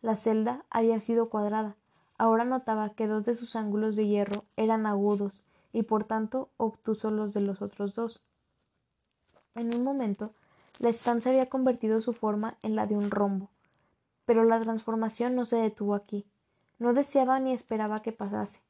La 0.00 0.16
celda 0.16 0.64
había 0.70 1.00
sido 1.00 1.28
cuadrada. 1.28 1.76
Ahora 2.16 2.44
notaba 2.44 2.90
que 2.90 3.06
dos 3.06 3.24
de 3.24 3.34
sus 3.34 3.56
ángulos 3.56 3.96
de 3.96 4.06
hierro 4.06 4.44
eran 4.56 4.86
agudos 4.86 5.44
y 5.72 5.82
por 5.82 6.04
tanto 6.04 6.48
obtusos 6.56 7.12
los 7.12 7.34
de 7.34 7.40
los 7.40 7.60
otros 7.60 7.94
dos. 7.94 8.22
En 9.54 9.74
un 9.74 9.82
momento, 9.82 10.32
la 10.78 10.88
estancia 10.88 11.30
había 11.30 11.48
convertido 11.48 12.00
su 12.00 12.12
forma 12.12 12.56
en 12.62 12.76
la 12.76 12.86
de 12.86 12.96
un 12.96 13.10
rombo. 13.10 13.50
Pero 14.24 14.44
la 14.44 14.60
transformación 14.60 15.34
no 15.34 15.44
se 15.44 15.56
detuvo 15.56 15.94
aquí. 15.94 16.24
No 16.78 16.94
deseaba 16.94 17.40
ni 17.40 17.52
esperaba 17.52 18.00
que 18.00 18.12
pasase. 18.12 18.62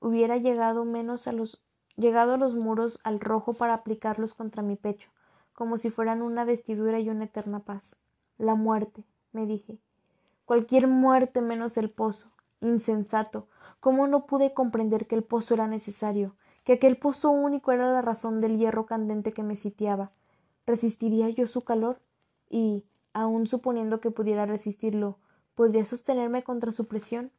Hubiera 0.00 0.36
llegado 0.36 0.84
menos 0.84 1.28
a 1.28 1.32
los 1.32 1.62
llegado 1.96 2.34
a 2.34 2.38
los 2.38 2.54
muros 2.54 2.98
al 3.04 3.20
rojo 3.20 3.52
para 3.52 3.74
aplicarlos 3.74 4.32
contra 4.32 4.62
mi 4.62 4.76
pecho, 4.76 5.10
como 5.52 5.76
si 5.76 5.90
fueran 5.90 6.22
una 6.22 6.44
vestidura 6.44 7.00
y 7.00 7.10
una 7.10 7.24
eterna 7.24 7.60
paz. 7.60 8.00
La 8.38 8.54
muerte, 8.54 9.04
me 9.32 9.46
dije. 9.46 9.78
Cualquier 10.46 10.88
muerte 10.88 11.42
menos 11.42 11.76
el 11.76 11.90
pozo. 11.90 12.32
Insensato. 12.60 13.46
¿Cómo 13.80 14.06
no 14.06 14.26
pude 14.26 14.54
comprender 14.54 15.06
que 15.06 15.16
el 15.16 15.22
pozo 15.22 15.54
era 15.54 15.66
necesario? 15.66 16.34
que 16.64 16.74
aquel 16.74 16.96
pozo 16.96 17.30
único 17.30 17.72
era 17.72 17.92
la 17.92 18.02
razón 18.02 18.40
del 18.40 18.58
hierro 18.58 18.86
candente 18.86 19.32
que 19.32 19.42
me 19.42 19.56
sitiaba, 19.56 20.10
¿Resistiría 20.64 21.28
yo 21.28 21.48
su 21.48 21.62
calor? 21.62 22.00
Y, 22.48 22.84
aun 23.12 23.48
suponiendo 23.48 24.00
que 24.00 24.12
pudiera 24.12 24.46
resistirlo, 24.46 25.18
¿podría 25.56 25.84
sostenerme 25.84 26.44
contra 26.44 26.70
su 26.70 26.86
presión? 26.86 27.32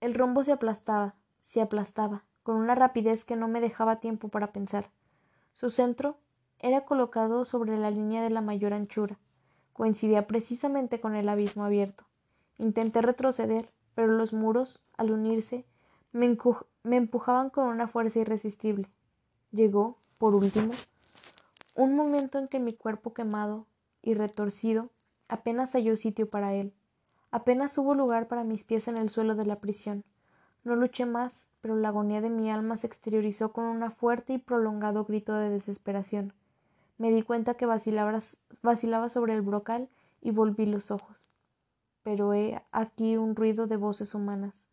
El 0.00 0.14
rombo 0.14 0.44
se 0.44 0.52
aplastaba, 0.52 1.14
se 1.42 1.60
aplastaba, 1.60 2.24
con 2.42 2.56
una 2.56 2.74
rapidez 2.74 3.24
que 3.24 3.36
no 3.36 3.48
me 3.48 3.60
dejaba 3.60 4.00
tiempo 4.00 4.28
para 4.28 4.52
pensar. 4.52 4.90
Su 5.52 5.70
centro 5.70 6.18
era 6.58 6.84
colocado 6.84 7.44
sobre 7.44 7.78
la 7.78 7.90
línea 7.90 8.22
de 8.22 8.30
la 8.30 8.40
mayor 8.40 8.72
anchura. 8.72 9.18
Coincidía 9.72 10.26
precisamente 10.26 11.00
con 11.00 11.14
el 11.14 11.28
abismo 11.28 11.64
abierto. 11.64 12.04
Intenté 12.58 13.02
retroceder, 13.02 13.70
pero 13.94 14.08
los 14.08 14.32
muros, 14.32 14.82
al 14.96 15.10
unirse, 15.10 15.66
me, 16.12 16.36
me 16.82 16.96
empujaban 16.96 17.50
con 17.50 17.68
una 17.68 17.88
fuerza 17.88 18.20
irresistible. 18.20 18.90
Llegó, 19.50 19.98
por 20.18 20.34
último, 20.34 20.72
un 21.74 21.94
momento 21.94 22.38
en 22.38 22.48
que 22.48 22.58
mi 22.58 22.74
cuerpo 22.74 23.12
quemado 23.12 23.66
y 24.02 24.14
retorcido 24.14 24.90
apenas 25.28 25.72
halló 25.72 25.96
sitio 25.96 26.28
para 26.30 26.54
él. 26.54 26.72
Apenas 27.30 27.76
hubo 27.78 27.94
lugar 27.94 28.28
para 28.28 28.44
mis 28.44 28.64
pies 28.64 28.88
en 28.88 28.96
el 28.96 29.10
suelo 29.10 29.34
de 29.34 29.46
la 29.46 29.56
prisión. 29.56 30.04
No 30.64 30.74
luché 30.74 31.06
más, 31.06 31.48
pero 31.60 31.76
la 31.76 31.88
agonía 31.88 32.20
de 32.20 32.30
mi 32.30 32.50
alma 32.50 32.76
se 32.76 32.86
exteriorizó 32.86 33.52
con 33.52 33.64
un 33.64 33.92
fuerte 33.92 34.32
y 34.32 34.38
prolongado 34.38 35.04
grito 35.04 35.34
de 35.34 35.50
desesperación. 35.50 36.32
Me 36.98 37.10
di 37.10 37.22
cuenta 37.22 37.54
que 37.54 37.66
vacilaba, 37.66 39.08
sobre 39.08 39.34
el 39.34 39.42
brocal 39.42 39.88
y 40.22 40.30
volví 40.30 40.66
los 40.66 40.90
ojos. 40.90 41.28
Pero 42.02 42.32
he 42.32 42.62
aquí 42.72 43.16
un 43.16 43.36
ruido 43.36 43.66
de 43.66 43.76
voces 43.76 44.14
humanas, 44.14 44.66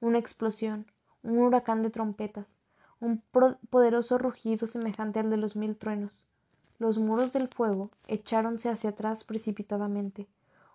una 0.00 0.18
explosión, 0.18 0.86
un 1.22 1.38
huracán 1.38 1.82
de 1.82 1.90
trompetas, 1.90 2.60
un 3.00 3.22
poderoso 3.70 4.18
rugido 4.18 4.66
semejante 4.66 5.20
al 5.20 5.30
de 5.30 5.36
los 5.36 5.56
mil 5.56 5.76
truenos. 5.76 6.28
Los 6.78 6.98
muros 6.98 7.32
del 7.32 7.48
fuego 7.48 7.90
echáronse 8.08 8.68
hacia 8.68 8.90
atrás 8.90 9.24
precipitadamente. 9.24 10.26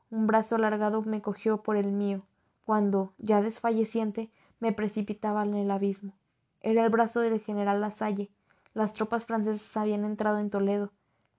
Un 0.09 0.27
brazo 0.27 0.55
alargado 0.55 1.01
me 1.01 1.21
cogió 1.21 1.63
por 1.63 1.77
el 1.77 1.91
mío, 1.91 2.23
cuando, 2.65 3.13
ya 3.17 3.41
desfalleciente, 3.41 4.29
me 4.59 4.71
precipitaba 4.71 5.43
en 5.43 5.55
el 5.55 5.71
abismo. 5.71 6.13
Era 6.61 6.83
el 6.83 6.89
brazo 6.89 7.19
del 7.19 7.39
general 7.39 7.81
Lasalle. 7.81 8.29
Las 8.73 8.93
tropas 8.93 9.25
francesas 9.25 9.77
habían 9.77 10.03
entrado 10.03 10.39
en 10.39 10.49
Toledo. 10.49 10.91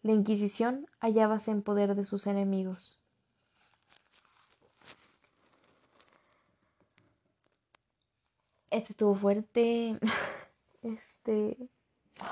La 0.03 0.13
Inquisición 0.13 0.87
hallábase 1.01 1.51
en 1.51 1.63
poder 1.63 1.95
de 1.95 2.05
sus 2.05 2.27
enemigos. 2.27 3.01
Este 8.71 8.93
estuvo 8.93 9.15
fuerte. 9.15 9.99
Este. 10.83 11.57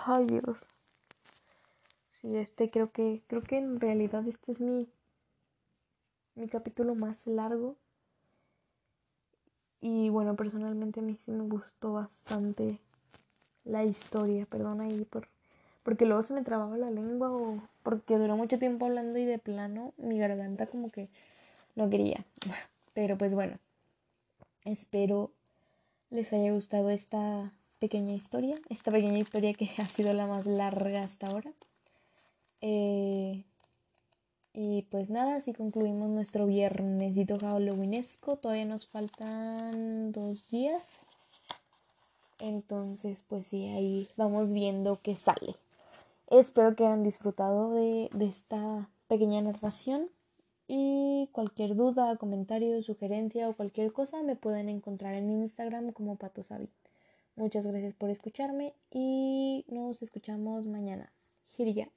Ay, 0.07 0.26
Dios. 0.26 0.64
Y 2.22 2.37
este 2.37 2.70
creo 2.70 2.93
que, 2.93 3.22
creo 3.26 3.43
que 3.43 3.57
en 3.57 3.80
realidad 3.80 4.26
este 4.28 4.53
es 4.53 4.61
mi, 4.61 4.89
mi 6.35 6.49
capítulo 6.49 6.95
más 6.95 7.26
largo. 7.26 7.76
Y 9.80 10.09
bueno, 10.09 10.35
personalmente 10.37 11.01
a 11.01 11.03
mí 11.03 11.16
sí 11.24 11.30
me 11.30 11.45
gustó 11.45 11.93
bastante 11.93 12.78
la 13.64 13.85
historia, 13.85 14.47
perdón 14.47 14.80
ahí 14.80 15.05
por 15.05 15.28
porque 15.85 16.07
luego 16.07 16.22
se 16.22 16.32
me 16.32 16.43
trababa 16.43 16.78
la 16.78 16.91
lengua 16.91 17.30
o 17.30 17.59
porque 17.82 18.16
duró 18.16 18.37
mucho 18.37 18.59
tiempo 18.59 18.87
hablando 18.87 19.18
y 19.18 19.26
de 19.26 19.39
plano 19.39 19.93
mi 19.99 20.18
garganta 20.18 20.66
como 20.66 20.91
que 20.91 21.11
no 21.76 21.91
quería. 21.91 22.24
Pero 22.95 23.18
pues 23.18 23.35
bueno, 23.35 23.59
espero 24.64 25.30
les 26.11 26.32
haya 26.32 26.53
gustado 26.53 26.91
esta 26.91 27.53
pequeña 27.78 28.14
historia, 28.14 28.57
esta 28.70 28.91
pequeña 28.91 29.18
historia 29.18 29.53
que 29.53 29.68
ha 29.78 29.87
sido 29.87 30.12
la 30.14 30.26
más 30.26 30.47
larga 30.47 31.03
hasta 31.03 31.26
ahora. 31.26 31.53
Eh, 32.62 33.45
y 34.57 34.82
pues 34.82 35.11
nada, 35.11 35.34
así 35.34 35.52
concluimos 35.52 36.09
nuestro 36.09 36.46
viernesito 36.46 37.36
halloweenesco. 37.40 38.36
Todavía 38.36 38.64
nos 38.64 38.86
faltan 38.86 40.12
dos 40.12 40.48
días. 40.48 41.07
Entonces, 42.38 43.24
pues 43.28 43.48
sí, 43.48 43.66
ahí 43.66 44.09
vamos 44.16 44.52
viendo 44.52 45.00
qué 45.02 45.16
sale. 45.16 45.57
Espero 46.28 46.76
que 46.76 46.86
hayan 46.86 47.02
disfrutado 47.02 47.72
de, 47.74 48.09
esta 48.20 48.88
pequeña 49.09 49.42
narración 49.42 50.09
y 50.68 51.28
cualquier 51.32 51.74
duda, 51.74 52.16
comentario, 52.16 52.80
sugerencia 52.84 53.48
o 53.48 53.57
cualquier 53.57 53.92
cosa 53.92 54.22
me 54.22 54.36
pueden 54.36 54.68
encontrar 54.68 55.14
en 55.14 55.30
Instagram 55.30 55.92
como 55.92 56.14
Patosabi. 56.14 56.68
Muchas 57.34 57.66
gracias 57.66 57.94
por 57.94 58.11
escucharme 58.11 58.72
y 58.92 59.64
nos 59.68 60.00
escuchamos 60.00 60.68
mañana. 60.68 61.12
Giria. 61.48 61.90